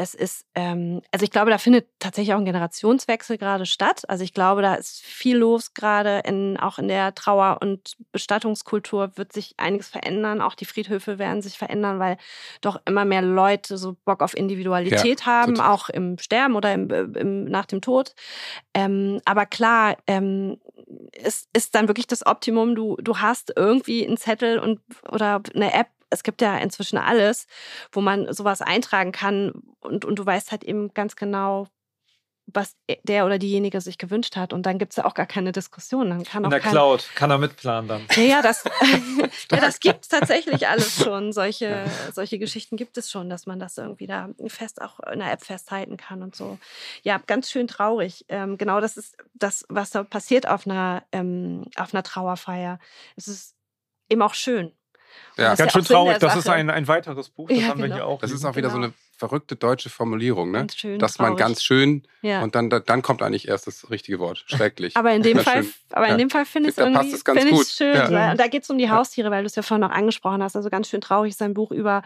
Es 0.00 0.14
ist, 0.14 0.46
ähm, 0.54 1.02
also 1.10 1.24
ich 1.24 1.32
glaube, 1.32 1.50
da 1.50 1.58
findet 1.58 1.88
tatsächlich 1.98 2.32
auch 2.32 2.38
ein 2.38 2.44
Generationswechsel 2.44 3.36
gerade 3.36 3.66
statt. 3.66 4.08
Also 4.08 4.22
ich 4.22 4.32
glaube, 4.32 4.62
da 4.62 4.74
ist 4.74 5.00
viel 5.00 5.38
los 5.38 5.74
gerade 5.74 6.22
in, 6.24 6.56
auch 6.56 6.78
in 6.78 6.86
der 6.86 7.16
Trauer- 7.16 7.58
und 7.60 7.96
Bestattungskultur 8.12 9.16
wird 9.16 9.32
sich 9.32 9.54
einiges 9.56 9.88
verändern. 9.88 10.40
Auch 10.40 10.54
die 10.54 10.66
Friedhöfe 10.66 11.18
werden 11.18 11.42
sich 11.42 11.58
verändern, 11.58 11.98
weil 11.98 12.16
doch 12.60 12.80
immer 12.84 13.04
mehr 13.04 13.22
Leute 13.22 13.76
so 13.76 13.96
Bock 14.04 14.22
auf 14.22 14.36
Individualität 14.36 15.26
haben, 15.26 15.56
total. 15.56 15.72
auch 15.72 15.88
im 15.88 16.16
Sterben 16.18 16.54
oder 16.54 16.72
im, 16.72 16.88
im, 17.16 17.44
nach 17.46 17.66
dem 17.66 17.80
Tod. 17.80 18.14
Ähm, 18.74 19.20
aber 19.24 19.46
klar, 19.46 19.96
ähm, 20.06 20.58
ist, 21.12 21.48
ist 21.52 21.74
dann 21.74 21.88
wirklich 21.88 22.06
das 22.06 22.24
Optimum. 22.24 22.76
Du, 22.76 22.96
du 23.00 23.18
hast 23.18 23.52
irgendwie 23.56 24.06
einen 24.06 24.16
Zettel 24.16 24.60
und 24.60 24.80
oder 25.10 25.42
eine 25.54 25.74
App. 25.74 25.88
Es 26.10 26.22
gibt 26.22 26.40
ja 26.40 26.56
inzwischen 26.58 26.98
alles, 26.98 27.46
wo 27.92 28.00
man 28.00 28.32
sowas 28.32 28.62
eintragen 28.62 29.12
kann 29.12 29.52
und, 29.80 30.04
und 30.04 30.18
du 30.18 30.26
weißt 30.26 30.50
halt 30.50 30.64
eben 30.64 30.92
ganz 30.94 31.16
genau, 31.16 31.68
was 32.52 32.76
der 33.02 33.26
oder 33.26 33.38
diejenige 33.38 33.80
sich 33.80 33.98
gewünscht 33.98 34.36
hat. 34.36 34.52
Und 34.52 34.64
dann 34.64 34.78
gibt 34.78 34.92
es 34.92 34.96
ja 34.96 35.04
auch 35.04 35.14
gar 35.14 35.26
keine 35.26 35.52
Diskussion. 35.52 36.08
Dann 36.08 36.24
kann 36.24 36.42
In 36.42 36.46
auch 36.46 36.50
der 36.50 36.60
kein, 36.60 36.72
Cloud 36.72 37.10
kann 37.14 37.30
er 37.30 37.38
mitplanen 37.38 37.88
dann. 37.88 38.06
ja, 38.16 38.22
ja, 38.22 38.42
das, 38.42 38.64
ja, 39.52 39.60
das 39.60 39.80
gibt 39.80 40.04
es 40.04 40.08
tatsächlich 40.08 40.66
alles 40.66 40.96
schon. 41.02 41.32
Solche, 41.32 41.84
solche 42.14 42.38
Geschichten 42.38 42.76
gibt 42.76 42.96
es 42.96 43.10
schon, 43.10 43.28
dass 43.28 43.46
man 43.46 43.58
das 43.58 43.76
irgendwie 43.76 44.06
da 44.06 44.30
fest 44.46 44.80
auch 44.80 44.98
in 45.00 45.18
der 45.18 45.30
App 45.30 45.44
festhalten 45.44 45.96
kann 45.98 46.22
und 46.22 46.34
so. 46.34 46.58
Ja, 47.02 47.18
ganz 47.26 47.50
schön 47.50 47.66
traurig. 47.66 48.24
Ähm, 48.28 48.56
genau 48.56 48.80
das 48.80 48.96
ist 48.96 49.16
das, 49.34 49.66
was 49.68 49.90
da 49.90 50.02
passiert 50.02 50.48
auf 50.48 50.66
einer, 50.66 51.04
ähm, 51.12 51.64
auf 51.76 51.92
einer 51.92 52.02
Trauerfeier. 52.02 52.78
Es 53.16 53.28
ist 53.28 53.56
eben 54.08 54.22
auch 54.22 54.34
schön. 54.34 54.72
Ja. 55.36 55.44
das 55.50 55.52
ist 55.52 55.58
Ganz 55.58 55.72
schön 55.72 55.84
traurig. 55.84 56.18
Das 56.18 56.36
ist 56.36 56.48
ein, 56.48 56.70
ein 56.70 56.88
weiteres 56.88 57.28
Buch, 57.28 57.48
das 57.48 57.58
Ja, 57.58 57.68
haben 57.68 57.78
wir 57.78 57.84
genau. 57.86 57.96
hier 57.96 58.06
auch. 58.06 58.20
Das 58.20 58.30
ist 58.32 58.44
auch 58.44 58.56
wieder 58.56 58.70
so 58.70 58.76
Genau. 58.76 58.86
eine 58.88 58.94
verrückte 59.18 59.56
deutsche 59.56 59.90
Formulierung, 59.90 60.50
ne? 60.52 60.58
Ganz 60.58 60.76
schön 60.76 60.98
Dass 60.98 61.18
man 61.18 61.36
ganz 61.36 61.62
schön 61.62 62.04
Ja. 62.22 62.42
und 62.42 62.54
dann, 62.54 62.70
dann 62.70 63.02
kommt 63.02 63.20
eigentlich 63.22 63.48
erst 63.48 63.66
das 63.66 63.90
richtige 63.90 64.18
Wort. 64.18 64.44
Schrecklich. 64.46 64.96
Aber 64.96 65.12
in 65.12 65.22
dem 65.22 65.38
Fall, 65.40 65.64
schön. 65.64 65.72
aber 65.90 66.06
in 66.06 66.12
Ja. 66.12 66.16
dem 66.16 66.30
Fall 66.30 66.44
finde 66.46 66.70
ich 66.70 66.72
es 66.72 66.76
Da 66.76 66.84
passt 66.90 66.96
irgendwie 67.04 67.16
es 67.16 67.24
ganz 67.24 67.50
gut. 67.50 67.66
schön. 67.66 67.94
Ja. 68.12 68.30
Und 68.30 68.40
da 68.40 68.46
geht 68.46 68.62
es 68.62 68.70
um 68.70 68.78
die. 68.78 68.88
Haustiere, 68.88 69.30
weil 69.30 69.42
du 69.42 69.46
es 69.46 69.54
ja 69.56 69.62
vorhin 69.62 69.82
noch 69.82 69.90
angesprochen 69.90 70.42
hast. 70.42 70.56
Also 70.56 70.70
ganz 70.70 70.88
schön 70.88 71.02
traurig 71.02 71.30
ist 71.32 71.42
ein 71.42 71.52
Buch 71.52 71.70
über 71.72 72.02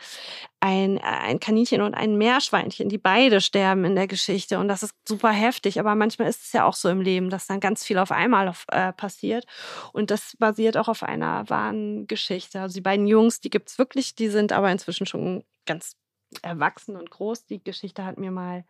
ein, 0.61 0.99
ein 0.99 1.39
Kaninchen 1.39 1.81
und 1.83 1.95
ein 1.95 2.17
Meerschweinchen, 2.19 2.89
die 2.89 2.99
beide 2.99 3.41
sterben 3.41 3.85
in 3.85 3.95
der 3.95 4.07
Geschichte. 4.09 4.59
Und 4.59 4.69
das 4.69 4.83
ist 4.83 4.95
super 5.07 5.31
heftig. 5.31 5.79
Aber 5.79 5.95
manchmal 5.95 6.29
ist 6.29 6.43
es 6.45 6.53
ja 6.53 6.65
auch 6.65 6.75
so 6.75 6.89
im 6.89 7.01
Leben, 7.01 7.31
dass 7.31 7.47
dann 7.47 7.61
ganz 7.61 7.85
viel 7.85 7.99
auf 7.99 8.11
einmal 8.11 8.49
auf, 8.49 8.65
äh, 8.73 8.93
passiert. 8.93 9.45
Und 9.93 10.11
das 10.11 10.37
basiert 10.39 10.77
auch 10.77 10.89
auf 10.89 11.03
einer 11.03 11.49
wahren 11.49 12.07
Geschichte. 12.07 12.61
Also 12.61 12.75
die 12.75 12.81
beiden 12.81 13.07
Jungs, 13.07 13.41
die 13.41 13.51
gibt 13.51 13.69
es 13.71 13.79
wirklich, 13.79 14.15
die 14.15 14.29
sind 14.29 14.53
aber 14.53 14.71
inzwischen 14.73 15.07
schon 15.07 15.45
ganz 15.67 15.95
erwachsen 16.43 16.97
und 16.97 17.11
groß. 17.11 17.47
Die 17.47 17.63
Geschichte 17.63 18.05
hat 18.05 18.19
mir 18.19 18.31
mal 18.31 18.65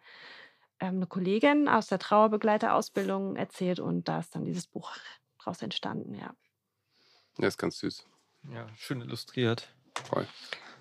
ähm, 0.80 0.96
eine 0.96 1.06
Kollegin 1.06 1.68
aus 1.68 1.86
der 1.86 1.98
Trauerbegleiterausbildung 1.98 3.36
erzählt 3.36 3.78
und 3.80 4.08
da 4.08 4.18
ist 4.20 4.34
dann 4.34 4.44
dieses 4.44 4.66
Buch 4.66 4.90
draus 5.38 5.62
entstanden, 5.62 6.14
ja. 6.14 6.34
Ja, 7.38 7.48
ist 7.48 7.58
ganz 7.58 7.78
süß. 7.78 8.04
Ja, 8.52 8.66
schön 8.76 9.00
illustriert. 9.00 9.68
Toll. 10.10 10.26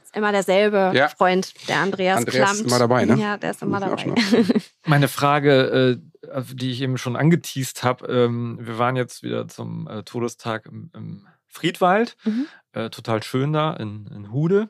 Ist 0.04 0.16
immer 0.16 0.32
derselbe 0.32 0.92
Ja. 0.96 1.08
Freund, 1.08 1.54
der 1.70 1.78
Andreas, 1.80 2.18
Andreas 2.18 2.52
ist 2.54 2.58
Klamt. 2.58 2.68
immer 2.72 2.80
dabei, 2.80 3.06
ne? 3.06 3.16
Ja, 3.16 3.38
der 3.38 3.52
ist 3.52 3.62
immer 3.62 3.80
dabei. 3.80 4.14
Meine 4.86 5.08
Frage, 5.08 6.00
äh, 6.28 6.42
die 6.54 6.72
ich 6.72 6.82
eben 6.82 6.98
schon 6.98 7.16
angeteased 7.16 7.84
habe, 7.84 8.08
ähm, 8.08 8.58
wir 8.62 8.78
waren 8.78 8.96
jetzt 8.96 9.24
wieder 9.24 9.48
zum 9.48 9.88
äh, 9.88 10.04
Todestag 10.04 10.66
im, 10.66 10.92
im 10.94 11.28
Friedwald, 11.48 12.18
Mhm. 12.26 12.48
äh, 12.74 12.90
total 12.90 13.24
schön 13.24 13.54
da 13.54 13.74
in, 13.74 14.08
in 14.08 14.32
Hude. 14.32 14.70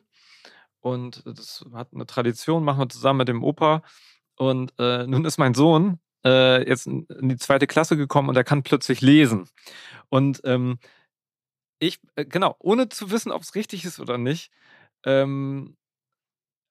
Und 0.82 1.24
das 1.26 1.66
hat 1.74 1.90
eine 1.94 2.06
Tradition, 2.06 2.64
machen 2.64 2.80
wir 2.80 2.90
zusammen 2.90 3.20
mit 3.20 3.28
dem 3.30 3.44
Opa. 3.44 3.84
Und 4.38 4.74
äh, 4.80 5.08
nun 5.08 5.26
ist 5.26 5.38
mein 5.38 5.54
Sohn 5.54 6.00
äh, 6.26 6.68
jetzt 6.68 6.88
in 6.88 7.06
in 7.06 7.30
die 7.30 7.38
zweite 7.38 7.68
Klasse 7.68 7.98
gekommen 7.98 8.30
und 8.30 8.36
er 8.36 8.44
kann 8.44 8.64
plötzlich 8.64 9.02
lesen. 9.02 9.48
Und 10.10 10.42
ähm, 10.46 10.80
ich, 11.80 12.00
äh, 12.16 12.26
genau, 12.26 12.56
ohne 12.60 12.90
zu 12.90 13.12
wissen, 13.12 13.32
ob 13.32 13.42
es 13.44 13.56
richtig 13.56 13.86
ist 13.86 14.00
oder 14.00 14.18
nicht, 14.18 14.52
ähm, 15.06 15.78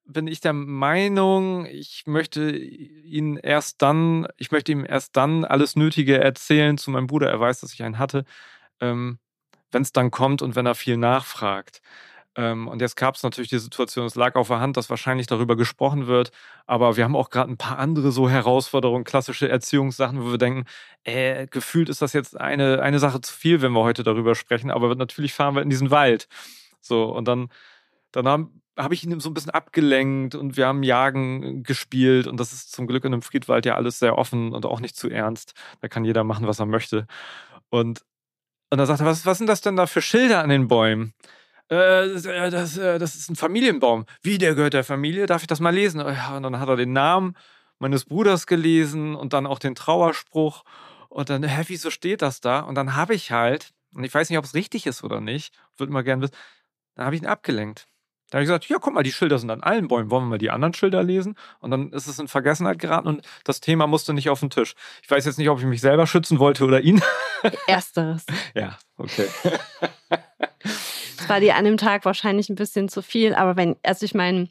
bin 0.05 0.27
ich 0.27 0.41
der 0.41 0.53
Meinung, 0.53 1.67
ich 1.67 2.05
möchte 2.07 2.51
ihn 2.57 3.37
erst 3.37 3.83
dann, 3.83 4.27
ich 4.39 4.51
möchte 4.51 4.73
ihm 4.73 4.85
erst 4.85 5.17
dann 5.17 5.45
alles 5.45 5.77
Nötige 5.77 6.19
erzählen 6.19 6.79
zu 6.79 6.91
meinem 6.91 7.07
Bruder. 7.07 7.31
Er 7.31 7.41
weiß, 7.41 7.61
dass 7.61 7.73
ich 7.73 7.83
einen 7.83 7.99
hatte, 7.99 8.25
ähm, 8.81 9.19
wenn 9.73 9.83
es 9.83 9.93
dann 9.93 10.11
kommt 10.11 10.43
und 10.43 10.57
wenn 10.57 10.67
er 10.67 10.75
viel 10.75 10.97
nachfragt. 10.97 11.83
Ähm, 12.37 12.69
und 12.69 12.81
jetzt 12.81 12.97
gab 12.97 13.17
es 13.17 13.23
natürlich 13.23 13.51
die 13.51 13.59
Situation, 13.59 14.07
es 14.07 14.15
lag 14.15 14.37
auf 14.37 14.49
der 14.49 14.61
Hand, 14.61 14.77
dass 14.77 14.89
wahrscheinlich 14.89 15.27
darüber 15.27 15.57
gesprochen 15.57 16.07
wird. 16.07 16.31
Aber 16.67 16.97
wir 16.97 17.05
haben 17.05 17.17
auch 17.17 17.31
gerade 17.31 17.51
ein 17.51 17.57
paar 17.57 17.79
andere 17.79 18.13
so 18.13 18.29
Herausforderungen, 18.31 19.05
klassische 19.05 19.49
Erziehungssachen, 19.49 20.23
wo 20.23 20.31
wir 20.31 20.39
denken, 20.39 20.65
äh, 21.05 21.47
gefühlt 21.49 21.89
ist 21.89 22.03
das 22.03 22.13
jetzt 22.13 22.41
eine, 22.41 22.83
eine 22.83 22.99
Sache 23.01 23.21
zu 23.21 23.33
viel, 23.35 23.63
wenn 23.63 23.73
wir 23.73 23.83
heute 23.83 24.05
darüber 24.05 24.35
sprechen. 24.35 24.71
Aber 24.71 24.95
natürlich 24.95 25.33
fahren 25.33 25.55
wir 25.57 25.63
in 25.63 25.71
diesen 25.71 25.91
Wald. 25.91 26.29
So, 26.81 27.05
und 27.05 27.27
dann, 27.27 27.51
dann 28.13 28.29
haben, 28.29 28.63
habe 28.79 28.95
ich 28.95 29.05
ihn 29.05 29.19
so 29.21 29.31
ein 29.31 29.35
bisschen 29.35 29.51
abgelenkt 29.51 30.35
und 30.35 30.57
wir 30.57 30.67
haben 30.67 30.83
Jagen 30.83 31.63
gespielt 31.65 32.27
und 32.27 32.39
das 32.41 32.53
ist 32.53 32.73
zum 32.73 32.87
Glück 32.87 33.05
in 33.05 33.13
einem 33.13 33.23
Friedwald 33.23 33.67
ja 33.67 33.75
alles 33.77 33.99
sehr 33.99 34.17
offen 34.19 34.53
und 34.53 34.67
auch 34.67 34.81
nicht 34.81 34.97
zu 34.97 35.11
ernst. 35.11 35.55
Da 35.81 35.89
kann 35.89 36.05
jeder 36.05 36.25
machen, 36.25 36.47
was 36.47 36.61
er 36.61 36.67
möchte. 36.67 37.07
Und, 37.71 38.03
und 38.71 38.79
dann 38.79 38.87
sagt 38.87 39.01
er, 39.01 39.07
was, 39.07 39.27
was 39.27 39.39
sind 39.39 39.49
das 39.49 39.61
denn 39.63 39.77
da 39.77 39.87
für 39.87 40.03
Schilder 40.03 40.43
an 40.43 40.51
den 40.51 40.69
Bäumen? 40.69 41.15
Äh, 41.71 42.13
das, 42.13 42.25
äh, 42.27 42.51
das, 42.51 42.77
äh, 42.79 42.99
das 42.99 43.15
ist 43.15 43.31
ein 43.31 43.37
Familienbaum. 43.37 44.05
Wie, 44.23 44.39
der 44.39 44.55
gehört 44.55 44.75
der 44.75 44.85
Familie? 44.85 45.27
Darf 45.27 45.43
ich 45.43 45.47
das 45.47 45.61
mal 45.61 45.71
lesen? 45.71 46.01
Und 46.01 46.43
dann 46.43 46.59
hat 46.59 46.69
er 46.69 46.77
den 46.77 46.93
Namen 46.93 47.37
meines 47.79 48.05
Bruders 48.05 48.47
gelesen 48.47 49.15
und 49.15 49.33
dann 49.33 49.47
auch 49.47 49.61
den 49.61 49.77
Trauerspruch. 49.77 50.65
Und 51.09 51.31
dann, 51.31 51.45
hä, 51.45 51.65
wieso 51.69 51.91
steht 51.91 52.23
das 52.23 52.41
da? 52.41 52.61
Und 52.61 52.75
dann 52.75 52.97
habe 52.97 53.15
ich 53.15 53.31
halt, 53.31 53.71
und 53.95 54.05
ich 54.05 54.13
weiß 54.13 54.29
nicht, 54.31 54.39
ob 54.39 54.45
es 54.45 54.55
richtig 54.55 54.87
ist 54.87 55.05
oder 55.05 55.21
nicht, 55.21 55.55
würde 55.77 55.93
mal 55.93 56.03
gerne 56.03 56.23
wissen, 56.23 56.35
dann 56.97 57.07
habe 57.07 57.15
ich 57.15 57.23
ihn 57.23 57.29
abgelenkt. 57.29 57.87
Da 58.31 58.37
habe 58.37 58.45
ich 58.45 58.49
gesagt, 58.49 58.69
ja, 58.69 58.79
guck 58.79 58.95
mal, 58.95 59.03
die 59.03 59.13
Schilder 59.13 59.39
sind 59.39 59.51
an 59.51 59.63
allen 59.63 59.89
Bäumen. 59.89 60.11
Wollen 60.11 60.25
wir 60.25 60.31
mal 60.31 60.39
die 60.39 60.51
anderen 60.51 60.75
Schilder 60.75 61.03
lesen? 61.03 61.37
Und 61.59 61.73
dann 61.73 61.93
ist 61.93 62.07
es 62.07 62.19
in 62.19 62.29
Vergessenheit 62.29 62.79
geraten 62.79 63.09
und 63.09 63.23
das 63.43 63.61
Thema 63.61 63.89
musste 63.89 64.13
nicht 64.13 64.31
auf 64.31 64.39
den 64.39 64.51
Tisch. 64.51 64.75
Ich 65.03 65.11
weiß 65.11 65.25
jetzt 65.25 65.39
nicht, 65.39 65.49
ob 65.49 65.59
ich 65.59 65.65
mich 65.65 65.81
selber 65.81 66.07
schützen 66.07 66.39
wollte 66.39 66.65
oder 66.65 66.81
ihn. 66.81 67.03
Ersteres. 67.67 68.27
ja, 68.55 68.79
okay. 68.97 69.27
War 71.31 71.41
dir 71.41 71.57
an 71.57 71.65
dem 71.65 71.77
Tag 71.77 72.05
wahrscheinlich 72.05 72.49
ein 72.49 72.57
bisschen 72.57 72.89
zu 72.89 73.03
viel, 73.03 73.35
aber 73.35 73.57
wenn, 73.57 73.77
also 73.83 74.05
ich 74.05 74.15
meine, 74.15 74.49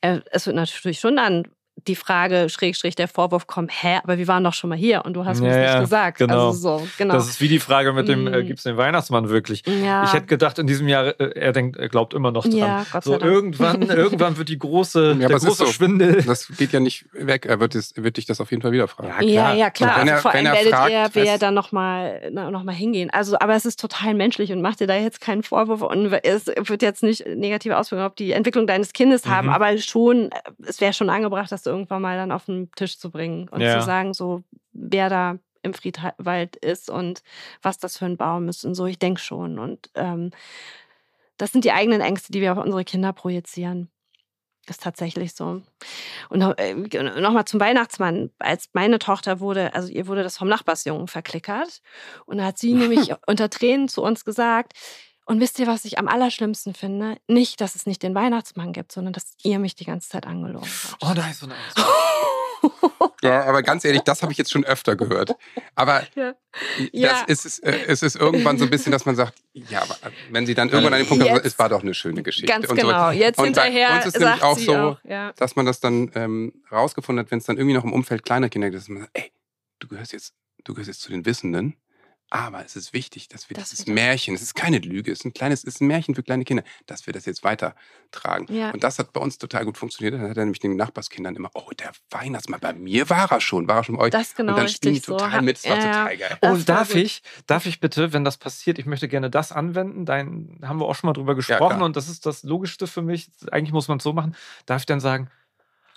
äh, 0.00 0.20
es 0.30 0.46
wird 0.46 0.56
natürlich 0.56 1.00
schon 1.00 1.16
dann 1.16 1.44
die 1.86 1.96
Frage, 1.96 2.48
Schrägstrich, 2.48 2.94
der 2.94 3.08
Vorwurf 3.08 3.46
kommen, 3.46 3.68
hä, 3.68 3.98
aber 4.02 4.18
wir 4.18 4.26
waren 4.28 4.42
doch 4.44 4.54
schon 4.54 4.70
mal 4.70 4.76
hier 4.78 5.04
und 5.04 5.14
du 5.14 5.24
hast 5.24 5.40
mir 5.40 5.48
Ja, 5.48 5.54
das 5.54 5.64
ja, 5.64 5.72
nicht 5.74 5.80
gesagt. 5.84 6.18
genau. 6.18 6.48
Also 6.48 6.78
so, 6.78 6.88
genau. 6.98 7.14
Das 7.14 7.28
ist 7.28 7.40
wie 7.40 7.48
die 7.48 7.58
Frage 7.58 7.92
mit 7.92 8.08
dem, 8.08 8.26
äh, 8.26 8.42
Mm. 8.42 8.46
gibt 8.46 8.58
es 8.58 8.64
den 8.64 8.76
Weihnachtsmann 8.76 9.28
wirklich? 9.28 9.62
ja, 9.66 10.04
Ich 10.04 10.12
hätte 10.12 10.26
gedacht, 10.26 10.58
in 10.58 10.66
diesem 10.66 10.88
Jahr, 10.88 11.18
äh, 11.20 11.38
er 11.38 11.52
denkt, 11.52 11.76
er 11.76 11.88
glaubt 11.88 12.14
immer 12.14 12.30
noch 12.30 12.44
dran. 12.44 12.56
ja, 12.56 12.86
Gott 12.92 13.04
sei 13.04 13.10
so 13.12 13.18
Dank. 13.18 13.30
irgendwann, 13.32 13.82
irgendwann 13.82 14.36
wird 14.36 14.48
die 14.48 14.58
große, 14.58 15.16
Ja, 15.20 15.28
der 15.28 15.38
große 15.38 15.50
so. 15.50 15.66
Schwindel. 15.66 16.22
Das 16.22 16.48
geht 16.56 16.72
ja 16.72 16.80
nicht 16.80 17.04
weg. 17.12 17.46
Er 17.46 17.60
wird, 17.60 17.74
es, 17.74 17.92
er 17.92 18.04
wird 18.04 18.16
dich 18.16 18.26
das 18.26 18.40
auf 18.40 18.50
jeden 18.50 18.62
Fall 18.62 18.72
wieder 18.72 18.88
fragen. 18.88 19.28
Ja, 19.28 19.42
Ja, 19.42 19.42
klar. 19.42 19.54
ja, 19.54 19.70
klar. 19.70 19.96
Also 19.96 20.08
er- 20.12 20.18
vor 20.18 20.32
wenn 20.32 20.46
allem 20.46 20.46
er 20.46 20.64
werdet 20.64 20.72
fragt, 20.74 20.90
ihr, 21.16 21.22
wer 21.22 21.38
dann 21.38 21.54
nochmal 21.54 22.30
noch 22.30 22.62
mal 22.64 22.74
hingehen. 22.74 23.10
Also, 23.10 23.38
aber 23.38 23.54
es 23.54 23.64
ist 23.64 23.80
total 23.80 24.14
menschlich 24.14 24.52
und 24.52 24.62
macht 24.62 24.80
dir 24.80 24.86
da 24.86 24.96
jetzt 24.96 25.20
keinen 25.20 25.42
Vorwurf 25.42 25.82
und 25.82 26.12
es 26.12 26.46
wird 26.46 26.82
jetzt 26.82 27.02
nicht 27.02 27.26
negative 27.26 27.76
Auswirkungen 27.76 28.06
auf 28.08 28.14
die 28.14 28.32
Entwicklung 28.32 28.66
deines 28.66 28.92
Kindes 28.92 29.26
haben, 29.26 29.48
Mhm. 29.48 29.52
aber 29.52 29.78
schon, 29.78 30.30
äh, 30.32 30.36
es 30.66 30.80
wäre 30.80 30.92
schon 30.92 31.10
angebracht, 31.10 31.50
das 31.52 31.62
irgendwann 31.74 32.02
mal 32.02 32.16
dann 32.16 32.32
auf 32.32 32.46
den 32.46 32.70
Tisch 32.72 32.98
zu 32.98 33.10
bringen 33.10 33.48
und 33.48 33.60
Ja. 33.60 33.78
zu 33.80 33.84
sagen, 33.84 34.14
so, 34.14 34.42
wer 34.72 35.08
da 35.08 35.38
im 35.62 35.74
Friedwald 35.74 36.56
ist 36.56 36.90
und 36.90 37.22
was 37.62 37.78
das 37.78 37.96
für 37.98 38.04
ein 38.06 38.16
Baum 38.16 38.48
ist 38.48 38.64
und 38.64 38.74
so. 38.74 38.86
Ich 38.86 38.98
denke 38.98 39.20
schon. 39.20 39.58
Und 39.58 39.90
ähm, 39.94 40.30
das 41.36 41.52
sind 41.52 41.64
die 41.64 41.72
eigenen 41.72 42.00
Ängste, 42.00 42.32
die 42.32 42.40
wir 42.40 42.52
auf 42.52 42.62
unsere 42.64 42.84
Kinder 42.84 43.12
projizieren. 43.12 43.90
Ist 44.66 44.82
tatsächlich 44.82 45.34
so. 45.34 45.62
Und 46.30 46.38
noch, 46.38 46.56
äh, 46.56 46.74
nochmal 46.74 47.44
zum 47.44 47.60
Weihnachtsmann. 47.60 48.30
Als 48.38 48.70
meine 48.72 48.98
Tochter 48.98 49.40
wurde, 49.40 49.74
also 49.74 49.88
ihr 49.88 50.06
wurde 50.06 50.22
das 50.22 50.38
vom 50.38 50.48
Nachbarsjungen 50.48 51.06
verklickert. 51.08 51.82
Und 52.24 52.38
da 52.38 52.44
hat 52.46 52.58
sie 52.58 52.72
nämlich 52.74 53.12
unter 53.26 53.50
Tränen 53.50 53.88
zu 53.88 54.02
uns 54.02 54.24
gesagt, 54.24 54.72
und 55.26 55.40
wisst 55.40 55.58
ihr, 55.58 55.66
was 55.66 55.84
ich 55.84 55.98
am 55.98 56.08
allerschlimmsten 56.08 56.74
finde? 56.74 57.16
Nicht, 57.28 57.60
dass 57.60 57.74
es 57.74 57.86
nicht 57.86 58.02
den 58.02 58.14
Weihnachtsmann 58.14 58.72
gibt, 58.72 58.92
sondern 58.92 59.12
dass 59.12 59.34
ihr 59.42 59.58
mich 59.58 59.74
die 59.74 59.84
ganze 59.84 60.08
Zeit 60.08 60.26
angelogen 60.26 60.68
habt. 60.90 60.96
Oh, 61.02 61.14
nice, 61.14 61.38
so 61.40 61.46
nice. 61.46 61.74
Ja, 63.22 63.44
aber 63.44 63.62
ganz 63.62 63.84
ehrlich, 63.84 64.02
das 64.02 64.22
habe 64.22 64.32
ich 64.32 64.38
jetzt 64.38 64.50
schon 64.50 64.64
öfter 64.64 64.96
gehört. 64.96 65.34
Aber 65.74 66.02
Ja. 66.14 66.34
das 66.78 66.88
Ja. 66.92 67.24
ist, 67.26 67.44
es, 67.44 67.58
äh, 67.58 67.78
es 67.88 68.02
ist 68.02 68.16
irgendwann 68.16 68.58
so 68.58 68.64
ein 68.64 68.70
bisschen, 68.70 68.90
dass 68.92 69.04
man 69.04 69.16
sagt, 69.16 69.34
ja, 69.52 69.82
aber 69.82 69.96
wenn 70.30 70.46
sie 70.46 70.54
dann 70.54 70.68
irgendwann 70.70 70.94
an 70.94 71.00
den 71.00 71.08
Punkt 71.08 71.24
kommen, 71.24 71.36
Jetzt- 71.36 71.46
es 71.46 71.58
war 71.58 71.68
doch 71.68 71.82
eine 71.82 71.92
schöne 71.94 72.22
Geschichte. 72.22 72.46
Ganz 72.50 72.66
und 72.68 72.80
so 72.80 72.86
genau. 72.86 73.10
Jetzt 73.10 73.38
Und 73.38 73.54
bei 73.54 73.64
hinterher 73.64 73.96
uns 73.96 74.06
ist 74.06 74.18
nämlich 74.18 74.30
sagt 74.40 74.42
auch 74.42 74.58
sie 74.58 74.64
so, 74.64 74.74
auch, 74.76 74.98
ja. 75.04 75.32
dass 75.34 75.56
man 75.56 75.66
das 75.66 75.80
dann 75.80 76.10
ähm, 76.14 76.52
rausgefunden 76.72 77.24
hat, 77.24 77.30
wenn 77.30 77.38
es 77.38 77.44
dann 77.44 77.56
irgendwie 77.58 77.74
noch 77.74 77.84
im 77.84 77.92
Umfeld 77.92 78.24
kleiner 78.24 78.48
Kinder 78.48 78.70
gibt, 78.70 78.80
dass 78.82 78.88
man 78.88 79.02
sagt, 79.02 79.10
ey, 79.18 79.30
du 79.78 79.88
gehörst 79.88 80.12
jetzt, 80.12 80.34
du 80.64 80.72
gehörst 80.72 80.88
jetzt 80.88 81.02
zu 81.02 81.10
den 81.10 81.26
Wissenden. 81.26 81.76
Aber 82.36 82.64
es 82.64 82.74
ist 82.74 82.92
wichtig, 82.92 83.28
dass 83.28 83.48
wir 83.48 83.54
Dass 83.56 83.70
dieses 83.70 83.86
wir 83.86 83.94
das- 83.94 84.02
Märchen, 84.04 84.34
es 84.34 84.42
ist 84.42 84.54
keine 84.54 84.78
Lüge, 84.78 85.12
es 85.12 85.20
ist 85.20 85.24
ein 85.24 85.34
kleines, 85.34 85.60
es 85.60 85.76
ist 85.76 85.80
ein 85.82 85.86
Märchen 85.86 86.16
für 86.16 86.24
kleine 86.24 86.42
Kinder, 86.44 86.64
dass 86.86 87.06
wir 87.06 87.12
das 87.12 87.26
jetzt 87.26 87.44
weitertragen. 87.44 88.52
Ja. 88.52 88.72
Und 88.72 88.82
das 88.82 88.98
hat 88.98 89.12
bei 89.12 89.20
uns 89.20 89.38
total 89.38 89.64
gut 89.64 89.78
funktioniert. 89.78 90.14
Dann 90.14 90.28
hat 90.28 90.36
er 90.36 90.44
nämlich 90.44 90.58
den 90.58 90.74
Nachbarskindern 90.74 91.36
immer, 91.36 91.50
oh, 91.54 91.70
der 91.78 91.92
Weihnachtsmann, 92.10 92.58
bei 92.58 92.72
mir 92.72 93.08
war 93.08 93.30
er 93.30 93.40
schon, 93.40 93.68
war 93.68 93.76
er 93.76 93.84
schon 93.84 93.96
bei 93.96 94.02
euch. 94.06 94.10
Das 94.10 94.34
genau 94.34 94.52
und 94.54 94.58
dann 94.58 94.68
spielen 94.68 94.94
die 94.94 94.98
richtig 94.98 95.06
so. 95.06 95.16
total 95.16 95.42
mit, 95.42 95.58
das 95.58 95.64
war 95.70 95.76
Ja, 95.76 95.82
total 95.84 96.16
geil. 96.16 96.38
Das 96.40 96.50
voll 96.50 96.62
darf 96.64 96.88
gut. 96.88 96.96
ich, 96.96 97.22
darf 97.46 97.66
ich 97.66 97.78
bitte, 97.78 98.12
wenn 98.12 98.24
das 98.24 98.36
passiert, 98.36 98.80
ich 98.80 98.86
möchte 98.86 99.06
gerne 99.06 99.30
das 99.30 99.52
anwenden, 99.52 100.04
dein, 100.04 100.58
haben 100.64 100.80
wir 100.80 100.86
auch 100.86 100.96
schon 100.96 101.06
mal 101.06 101.14
drüber 101.14 101.36
gesprochen 101.36 101.76
klar. 101.76 101.84
und 101.84 101.94
das 101.94 102.08
ist 102.08 102.26
das 102.26 102.42
Logischste 102.42 102.88
für 102.88 103.02
mich. 103.02 103.30
Eigentlich 103.52 103.72
muss 103.72 103.86
man 103.86 103.98
es 103.98 104.02
so 104.04 104.12
machen. 104.12 104.34
Darf 104.66 104.82
ich 104.82 104.86
dann 104.86 104.98
sagen, 104.98 105.30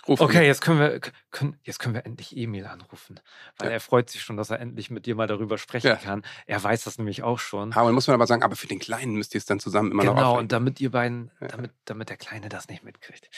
Ruf 0.08 0.20
okay, 0.22 0.46
jetzt 0.46 0.62
können 0.62 0.80
wir, 0.80 1.00
können, 1.30 1.58
jetzt 1.64 1.78
können 1.78 1.94
wir 1.94 2.06
endlich 2.06 2.34
Emil 2.36 2.66
anrufen, 2.66 3.20
weil 3.58 3.68
Ja. 3.68 3.74
er 3.74 3.80
freut 3.80 4.08
sich 4.08 4.22
schon, 4.22 4.36
dass 4.38 4.48
er 4.50 4.58
endlich 4.58 4.90
mit 4.90 5.04
dir 5.06 5.14
mal 5.14 5.26
darüber 5.26 5.58
sprechen 5.58 5.86
Ja. 5.88 5.96
kann. 5.96 6.22
Er 6.46 6.62
weiß 6.62 6.84
das 6.84 6.96
nämlich 6.96 7.22
auch 7.22 7.38
schon. 7.38 7.72
Aber 7.74 7.92
muss 7.92 8.06
man 8.06 8.14
aber 8.14 8.26
sagen, 8.26 8.42
aber 8.42 8.56
für 8.56 8.66
den 8.66 8.78
Kleinen 8.78 9.12
müsst 9.14 9.34
ihr 9.34 9.38
es 9.38 9.44
dann 9.44 9.60
zusammen 9.60 9.92
immer 9.92 10.04
noch 10.04 10.14
Genau, 10.14 10.38
und 10.38 10.50
damit 10.50 10.80
ihr 10.80 10.90
beiden, 10.90 11.30
Ja. 11.40 11.48
damit, 11.48 11.72
damit 11.84 12.08
der 12.08 12.16
Kleine 12.16 12.48
das 12.48 12.68
nicht 12.68 12.84
mitkriegt. 12.84 13.28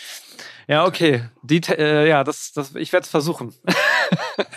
Ja, 0.69 0.87
okay. 0.87 1.25
Die, 1.43 1.61
äh, 1.71 2.09
ja, 2.09 2.23
das, 2.23 2.53
das, 2.53 2.75
ich 2.77 2.93
werde 2.93 3.05
es 3.05 3.11
versuchen. 3.11 3.53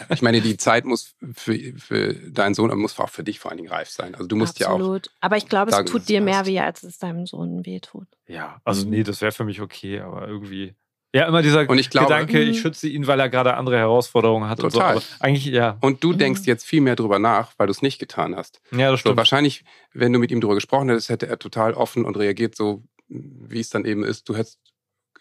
Ich 0.10 0.22
meine, 0.22 0.42
die 0.42 0.58
Zeit 0.58 0.86
muss 0.86 1.16
für, 1.34 1.58
für 1.78 2.14
deinen 2.14 2.54
Sohn, 2.54 2.70
aber 2.70 2.80
muss 2.80 3.00
auch 3.00 3.10
für 3.10 3.24
dich 3.24 3.40
vor 3.40 3.50
allen 3.52 3.58
Dingen 3.58 3.70
reif 3.72 3.90
sein. 3.90 4.14
Also 4.16 4.28
du 4.28 4.36
musst 4.36 4.60
ja 4.60 4.68
auch. 4.68 4.74
Absolut. 4.76 5.10
Aber 5.20 5.38
ich 5.38 5.48
glaube, 5.50 5.72
es 5.72 5.86
tut 5.86 6.08
dir 6.10 6.22
mehr 6.22 6.46
weh, 6.46 6.60
als 6.60 6.84
es 6.84 7.00
deinem 7.00 7.26
Sohn 7.26 7.66
weh 7.66 7.80
tut. 7.80 8.08
Ja, 8.28 8.62
also 8.64 8.84
Mhm. 8.86 8.90
nee, 8.92 9.04
das 9.04 9.22
wäre 9.22 9.32
für 9.32 9.44
mich 9.46 9.62
okay, 9.62 10.00
aber 10.00 10.28
irgendwie. 10.28 10.76
Ja, 11.16 11.28
immer 11.28 11.42
dieser 11.44 11.70
Und 11.70 11.78
ich 11.78 11.90
glaube- 11.92 12.08
Gedanke, 12.08 12.42
ich 12.42 12.58
Mhm. 12.58 12.62
schütze 12.62 12.88
ihn, 12.90 13.06
weil 13.06 13.20
er 13.20 13.30
gerade 13.30 13.54
andere 13.56 13.78
Herausforderungen 13.78 14.50
hat. 14.50 14.60
Und 14.64 14.72
so. 14.72 14.80
Total. 14.80 15.00
Eigentlich, 15.20 15.46
ja. 15.46 15.78
Und 15.82 16.04
du 16.04 16.14
Mhm. 16.14 16.18
denkst 16.18 16.42
jetzt 16.46 16.66
viel 16.66 16.82
mehr 16.82 16.96
drüber 16.96 17.20
nach, 17.20 17.54
weil 17.58 17.68
du 17.68 17.72
es 17.72 17.82
nicht 17.84 18.00
getan 18.00 18.36
hast. 18.36 18.62
Ja, 18.72 18.90
das 18.90 18.92
So, 18.92 18.98
stimmt. 18.98 19.18
wahrscheinlich, 19.18 19.64
wenn 19.94 20.12
du 20.12 20.18
mit 20.20 20.32
ihm 20.32 20.42
drüber 20.42 20.56
gesprochen 20.56 20.90
hättest, 20.90 21.10
hätte 21.10 21.28
er 21.28 21.38
total 21.38 21.74
offen 21.76 22.04
und 22.06 22.18
reagiert 22.18 22.56
so, 22.56 22.84
wie 23.10 23.60
es 23.60 23.70
dann 23.70 23.86
eben 23.86 24.04
ist. 24.04 24.28
Du 24.28 24.36
hättest 24.36 24.60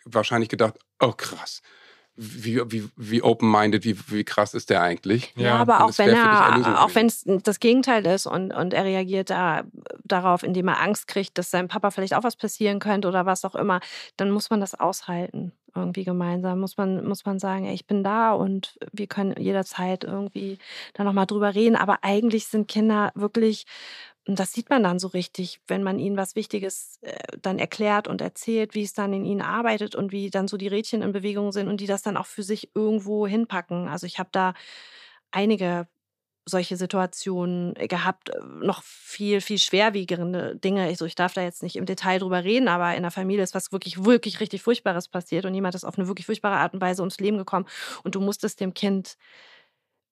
wahrscheinlich 0.07 0.49
gedacht, 0.49 0.75
oh 0.99 1.13
krass, 1.13 1.61
wie, 2.15 2.61
wie, 2.71 2.89
wie 2.97 3.23
open-minded, 3.23 3.85
wie, 3.85 3.97
wie 4.09 4.25
krass 4.25 4.53
ist 4.53 4.69
der 4.71 4.83
eigentlich? 4.83 5.33
Ja, 5.37 5.43
Ja, 5.43 5.57
aber 5.57 5.85
auch 5.85 5.99
wenn 5.99 6.11
er, 6.11 6.83
auch 6.83 6.95
wenn 6.95 7.07
es 7.07 7.25
das 7.25 7.59
Gegenteil 7.59 8.05
ist 8.07 8.27
und, 8.27 8.53
und 8.53 8.75
er 8.75 8.85
reagiert 8.85 9.31
da 9.31 9.63
darauf, 10.05 10.43
indem 10.43 10.69
er 10.69 10.81
Angst 10.81 11.09
kriegt, 11.09 11.39
dass 11.39 11.51
seinem 11.51 11.69
Papa 11.69 11.91
vielleicht 11.91 12.15
auch 12.15 12.23
was 12.25 12.37
passieren 12.37 12.81
könnte 12.81 13.09
oder 13.09 13.25
was 13.25 13.45
auch 13.45 13.55
immer, 13.55 13.81
dann 14.17 14.31
muss 14.31 14.51
man 14.51 14.61
das 14.61 14.79
aushalten. 14.79 15.53
Irgendwie 15.75 16.05
gemeinsam 16.05 16.61
muss 16.61 16.77
man, 16.77 17.03
muss 17.07 17.25
man 17.25 17.39
sagen, 17.39 17.65
ey, 17.65 17.73
ich 17.73 17.87
bin 17.87 18.05
da 18.05 18.33
und 18.33 18.79
wir 18.93 19.07
können 19.07 19.35
jederzeit 19.39 20.05
irgendwie 20.05 20.59
da 20.93 21.03
nochmal 21.03 21.25
drüber 21.25 21.55
reden. 21.55 21.77
Aber 21.77 22.01
eigentlich 22.03 22.47
sind 22.47 22.69
Kinder 22.69 23.11
wirklich 23.15 23.65
Und 24.29 24.39
das 24.39 24.53
sieht 24.53 24.71
man 24.71 24.85
dann 24.85 25.01
so 25.01 25.09
richtig, 25.09 25.61
wenn 25.67 25.83
man 25.83 25.99
ihnen 25.99 26.17
was 26.17 26.37
Wichtiges 26.37 26.99
äh, 27.03 27.17
dann 27.41 27.59
erklärt 27.59 28.07
und 28.07 28.21
erzählt, 28.21 28.75
wie 28.75 28.85
es 28.85 28.93
dann 28.93 29.13
in 29.13 29.25
ihnen 29.25 29.43
arbeitet 29.43 29.97
und 29.97 30.13
wie 30.13 30.31
dann 30.31 30.47
so 30.47 30.57
die 30.57 30.69
Rädchen 30.69 31.03
in 31.03 31.13
Bewegung 31.13 31.51
sind 31.53 31.69
und 31.69 31.81
die 31.81 31.87
das 31.87 32.03
dann 32.03 32.17
auch 32.17 32.27
für 32.27 32.45
sich 32.45 32.71
irgendwo 32.75 33.27
hinpacken. 33.27 33.89
Also 33.89 34.07
ich 34.07 34.19
habe 34.21 34.29
da 34.33 34.55
einige 35.33 35.89
solche 36.47 36.77
Situationen 36.77 37.75
gehabt, 37.75 38.31
äh, 38.31 38.39
noch 38.63 38.83
viel, 38.83 39.41
viel 39.41 39.59
schwerwiegende 39.59 40.57
Dinge. 40.57 40.85
Also 40.85 41.05
ich 41.07 41.15
darf 41.15 41.35
da 41.35 41.43
jetzt 41.43 41.63
nicht 41.63 41.77
im 41.77 41.87
Detail 41.87 42.19
drüber 42.21 42.45
reden, 42.45 42.69
aber 42.69 42.95
in 42.97 43.03
der 43.03 43.13
Familie 43.13 43.45
ist 43.45 43.55
was 43.55 43.73
wirklich, 43.73 44.05
wirklich 44.05 44.41
richtig 44.41 44.63
Furchtbares 44.63 45.09
passiert 45.09 45.45
und 45.47 45.55
jemand 45.55 45.75
ist 45.77 45.85
auf 45.85 45.99
eine 45.99 46.09
wirklich 46.09 46.27
furchtbare 46.27 46.57
Art 46.57 46.75
und 46.75 46.81
Weise 46.81 47.03
ums 47.03 47.21
Leben 47.21 47.39
gekommen 47.39 47.67
und 48.05 48.15
du 48.17 48.21
musstest 48.21 48.61
dem 48.61 48.75
Kind 48.75 49.17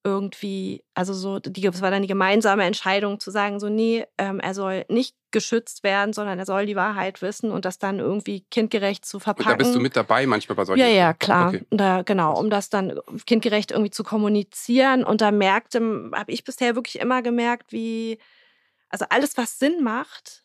irgendwie, 0.02 0.82
also 0.94 1.12
so, 1.12 1.38
die, 1.40 1.66
es 1.66 1.82
war 1.82 1.90
dann 1.90 2.02
die 2.02 2.08
gemeinsame 2.08 2.64
Entscheidung 2.64 3.20
zu 3.20 3.30
sagen, 3.30 3.60
so, 3.60 3.68
nee, 3.68 4.06
ähm, 4.16 4.40
er 4.40 4.54
soll 4.54 4.84
nicht 4.88 5.14
geschützt 5.30 5.82
werden, 5.82 6.12
sondern 6.12 6.38
er 6.38 6.46
soll 6.46 6.66
die 6.66 6.76
Wahrheit 6.76 7.20
wissen 7.22 7.50
und 7.50 7.64
das 7.64 7.78
dann 7.78 7.98
irgendwie 7.98 8.40
kindgerecht 8.50 9.04
zu 9.04 9.20
verpacken. 9.20 9.50
Und 9.50 9.52
da 9.52 9.56
bist 9.56 9.74
du 9.74 9.80
mit 9.80 9.96
dabei 9.96 10.26
manchmal 10.26 10.56
bei 10.56 10.64
solchen 10.64 10.80
Ja, 10.80 10.88
ja, 10.88 11.12
klar. 11.12 11.48
Okay. 11.48 11.64
Da, 11.70 12.02
genau, 12.02 12.38
um 12.38 12.48
das 12.48 12.70
dann 12.70 12.98
kindgerecht 13.26 13.72
irgendwie 13.72 13.90
zu 13.90 14.02
kommunizieren. 14.02 15.04
Und 15.04 15.20
da 15.20 15.30
merkte, 15.30 15.80
habe 16.14 16.32
ich 16.32 16.44
bisher 16.44 16.74
wirklich 16.74 16.98
immer 16.98 17.22
gemerkt, 17.22 17.72
wie, 17.72 18.18
also 18.88 19.04
alles, 19.10 19.36
was 19.36 19.58
Sinn 19.58 19.82
macht, 19.82 20.44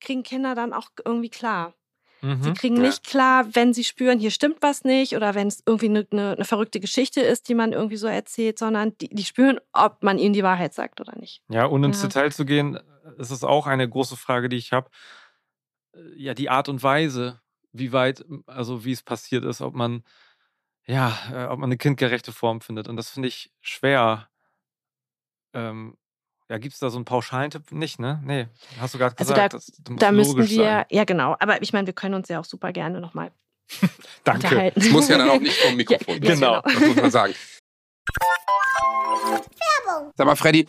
kriegen 0.00 0.22
Kinder 0.22 0.54
dann 0.54 0.72
auch 0.72 0.88
irgendwie 1.04 1.30
klar. 1.30 1.74
Mhm. 2.22 2.42
Sie 2.42 2.52
kriegen 2.52 2.76
ja. 2.76 2.82
nicht 2.82 3.04
klar, 3.04 3.46
wenn 3.52 3.74
sie 3.74 3.82
spüren, 3.82 4.20
hier 4.20 4.30
stimmt 4.30 4.58
was 4.60 4.84
nicht 4.84 5.16
oder 5.16 5.34
wenn 5.34 5.48
es 5.48 5.62
irgendwie 5.66 5.88
eine, 5.88 6.06
eine, 6.12 6.32
eine, 6.32 6.44
verrückte 6.44 6.78
Geschichte 6.78 7.20
ist, 7.20 7.48
die 7.48 7.54
man 7.54 7.72
irgendwie 7.72 7.96
so 7.96 8.06
erzählt, 8.06 8.60
sondern 8.60 8.96
die, 8.98 9.08
die, 9.08 9.24
spüren, 9.24 9.58
ob 9.72 10.04
man 10.04 10.18
ihnen 10.18 10.32
die 10.32 10.44
Wahrheit 10.44 10.72
sagt 10.72 11.00
oder 11.00 11.18
nicht. 11.18 11.42
Ja, 11.48 11.66
ohne 11.66 11.88
ins 11.88 12.00
ja. 12.00 12.08
Detail 12.08 12.30
zu 12.30 12.44
gehen, 12.44 12.78
ist 13.18 13.32
es 13.32 13.42
auch 13.42 13.66
eine 13.66 13.88
große 13.88 14.16
Frage, 14.16 14.48
die 14.48 14.56
ich 14.56 14.72
habe. 14.72 14.88
Äh, 15.94 16.00
ja, 16.14 16.34
die 16.34 16.48
Art 16.48 16.68
und 16.68 16.82
Weise, 16.84 17.40
wie 17.72 17.92
weit, 17.92 18.24
also 18.46 18.84
wie 18.84 18.92
es 18.92 19.02
passiert 19.02 19.44
ist, 19.44 19.60
ob 19.60 19.74
man, 19.74 20.04
ja, 20.86 21.18
äh, 21.32 21.46
ob 21.46 21.58
man 21.58 21.68
eine 21.68 21.76
kindgerechte 21.76 22.30
Form 22.30 22.60
findet. 22.60 22.86
Und 22.86 22.96
das 22.96 23.10
finde 23.10 23.28
ich 23.28 23.50
schwer. 23.60 24.28
Ähm, 25.54 25.96
ja, 26.52 26.58
gibt 26.58 26.74
es 26.74 26.80
da 26.80 26.90
so 26.90 26.98
einen 26.98 27.06
pauschalen 27.06 27.50
Tipp? 27.50 27.72
Nicht, 27.72 27.98
ne? 27.98 28.20
Nee, 28.24 28.46
hast 28.78 28.92
du 28.92 28.98
gerade 28.98 29.16
also 29.18 29.32
gesagt. 29.32 29.54
Da, 29.54 29.56
das, 29.56 29.72
da 29.96 30.12
müssten 30.12 30.36
wir, 30.36 30.46
sein. 30.46 30.84
ja 30.90 31.04
genau, 31.04 31.34
aber 31.40 31.62
ich 31.62 31.72
meine, 31.72 31.86
wir 31.86 31.94
können 31.94 32.14
uns 32.14 32.28
ja 32.28 32.38
auch 32.38 32.44
super 32.44 32.72
gerne 32.72 33.00
nochmal 33.00 33.32
Danke. 34.24 34.72
Es 34.74 34.90
muss 34.90 35.08
ja 35.08 35.16
dann 35.16 35.30
auch 35.30 35.40
nicht 35.40 35.56
vom 35.62 35.76
Mikrofon. 35.76 36.22
ja, 36.22 36.34
genau. 36.34 36.60
Das 36.60 36.78
muss 36.78 36.96
man 36.96 37.10
sagen. 37.10 37.34
Werbung. 39.86 40.12
Sag 40.14 40.26
mal, 40.26 40.36
Freddy, 40.36 40.68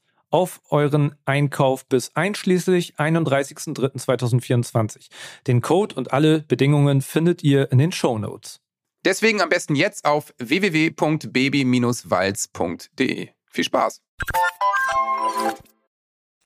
auf 0.31 0.61
euren 0.69 1.15
Einkauf 1.25 1.85
bis 1.85 2.15
einschließlich 2.15 2.95
31.03.2024. 2.95 5.09
Den 5.47 5.61
Code 5.61 5.93
und 5.95 6.13
alle 6.13 6.39
Bedingungen 6.39 7.01
findet 7.01 7.43
ihr 7.43 7.71
in 7.71 7.77
den 7.77 7.91
Show 7.91 8.17
Notes. 8.17 8.61
Deswegen 9.05 9.41
am 9.41 9.49
besten 9.49 9.75
jetzt 9.75 10.05
auf 10.05 10.33
www.baby-walz.de. 10.37 13.29
Viel 13.45 13.63
Spaß! 13.63 14.01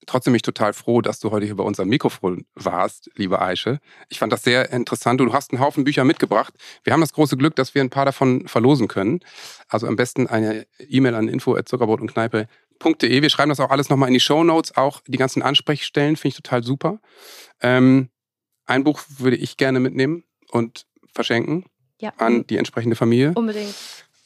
Trotzdem 0.06 0.34
bin 0.34 0.38
ich 0.38 0.42
total 0.44 0.74
froh, 0.74 1.02
dass 1.02 1.20
du 1.20 1.32
heute 1.32 1.46
hier 1.46 1.56
bei 1.56 1.64
uns 1.64 1.80
am 1.80 1.88
Mikrofon 1.88 2.46
warst, 2.54 3.10
liebe 3.16 3.42
Aische. 3.42 3.80
Ich 4.10 4.20
fand 4.20 4.32
das 4.32 4.44
sehr 4.44 4.72
interessant. 4.72 5.20
Du 5.20 5.34
hast 5.34 5.52
einen 5.52 5.62
Haufen 5.62 5.84
Bücher 5.84 6.04
mitgebracht. 6.04 6.54
Wir 6.84 6.94
haben 6.94 7.02
das 7.02 7.14
große 7.14 7.38
Glück, 7.38 7.56
dass 7.56 7.74
wir 7.74 7.82
ein 7.82 7.90
paar 7.90 8.06
davon 8.06 8.48
verlosen 8.48 8.88
können. 8.88 9.22
Also 9.68 9.88
am 9.88 9.96
besten 9.96 10.28
eine 10.28 10.68
E-Mail 10.78 11.16
an 11.16 11.28
info.zuckerbrot 11.28 12.02
und 12.02 12.12
Kneipe 12.12 12.48
www.ftf.de. 12.80 13.22
Wir 13.22 13.30
schreiben 13.30 13.50
das 13.50 13.60
auch 13.60 13.70
alles 13.70 13.90
nochmal 13.90 14.10
in 14.10 14.14
die 14.14 14.20
Show 14.20 14.44
Notes, 14.44 14.76
auch 14.76 15.02
die 15.08 15.18
ganzen 15.18 15.42
Ansprechstellen, 15.42 16.16
finde 16.16 16.30
ich 16.30 16.36
total 16.36 16.64
super. 16.64 17.00
Ähm, 17.62 18.10
ein 18.66 18.84
Buch 18.84 19.02
würde 19.18 19.38
ich 19.38 19.58
gerne 19.58 19.80
mitnehmen 19.80 20.24
und 20.52 20.86
verschenken 21.14 21.66
ja. 22.00 22.14
an 22.18 22.46
die 22.48 22.58
entsprechende 22.58 22.96
Familie. 22.96 23.34
Unbedingt. 23.36 23.76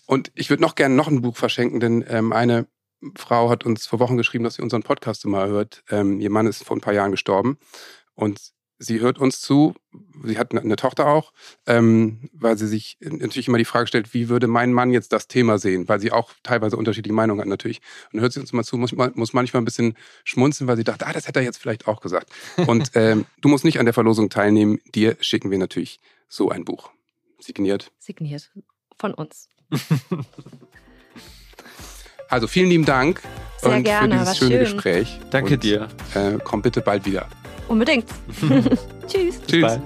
Und 0.05 0.31
ich 0.35 0.49
würde 0.49 0.63
noch 0.63 0.75
gerne 0.75 0.95
noch 0.95 1.07
ein 1.07 1.21
Buch 1.21 1.37
verschenken, 1.37 1.79
denn 1.79 2.03
ähm, 2.07 2.33
eine 2.33 2.67
Frau 3.15 3.49
hat 3.49 3.65
uns 3.65 3.85
vor 3.85 3.99
Wochen 3.99 4.17
geschrieben, 4.17 4.43
dass 4.43 4.55
sie 4.55 4.61
unseren 4.61 4.83
Podcast 4.83 5.25
mal 5.25 5.47
hört. 5.47 5.83
Ähm, 5.89 6.19
ihr 6.19 6.29
Mann 6.29 6.47
ist 6.47 6.63
vor 6.63 6.75
ein 6.75 6.81
paar 6.81 6.93
Jahren 6.93 7.11
gestorben 7.11 7.57
und 8.15 8.39
sie 8.79 9.01
hört 9.01 9.19
uns 9.19 9.41
zu. 9.41 9.75
Sie 10.23 10.37
hat 10.37 10.53
eine 10.55 10.75
Tochter 10.75 11.07
auch, 11.07 11.33
ähm, 11.67 12.29
weil 12.33 12.57
sie 12.57 12.67
sich 12.67 12.97
natürlich 12.99 13.47
immer 13.47 13.57
die 13.57 13.65
Frage 13.65 13.87
stellt, 13.87 14.13
wie 14.13 14.29
würde 14.29 14.47
mein 14.47 14.73
Mann 14.73 14.91
jetzt 14.91 15.13
das 15.13 15.27
Thema 15.27 15.59
sehen? 15.59 15.87
Weil 15.87 15.99
sie 15.99 16.11
auch 16.11 16.31
teilweise 16.43 16.77
unterschiedliche 16.77 17.13
Meinungen 17.13 17.41
hat 17.41 17.47
natürlich. 17.47 17.81
Und 18.11 18.21
hört 18.21 18.33
sie 18.33 18.39
uns 18.39 18.53
mal 18.53 18.63
zu, 18.63 18.77
muss, 18.77 18.93
muss 18.93 19.33
manchmal 19.33 19.61
ein 19.61 19.65
bisschen 19.65 19.95
schmunzeln, 20.23 20.67
weil 20.67 20.77
sie 20.77 20.83
dachte, 20.83 21.05
ah, 21.05 21.13
das 21.13 21.27
hätte 21.27 21.39
er 21.39 21.45
jetzt 21.45 21.57
vielleicht 21.57 21.87
auch 21.87 22.01
gesagt. 22.01 22.31
Und 22.65 22.91
ähm, 22.95 23.25
du 23.41 23.49
musst 23.49 23.65
nicht 23.65 23.79
an 23.79 23.85
der 23.85 23.93
Verlosung 23.93 24.29
teilnehmen. 24.29 24.79
Dir 24.95 25.17
schicken 25.19 25.51
wir 25.51 25.57
natürlich 25.57 25.99
so 26.27 26.49
ein 26.49 26.65
Buch. 26.65 26.89
Signiert. 27.39 27.91
Signiert. 27.99 28.51
Von 28.97 29.13
uns. 29.13 29.49
Also 32.29 32.47
vielen 32.47 32.69
lieben 32.69 32.85
Dank 32.85 33.21
Sehr 33.57 33.71
und 33.71 33.83
gerne, 33.83 34.13
für 34.13 34.19
dieses 34.19 34.37
schöne 34.37 34.51
schön. 34.51 34.59
Gespräch. 34.75 35.19
Danke 35.31 35.55
und, 35.55 35.63
dir. 35.63 35.87
Äh, 36.13 36.37
komm 36.43 36.61
bitte 36.61 36.81
bald 36.81 37.05
wieder. 37.05 37.27
Unbedingt. 37.69 38.09
Tschüss. 39.07 39.39
Tschüss. 39.47 39.79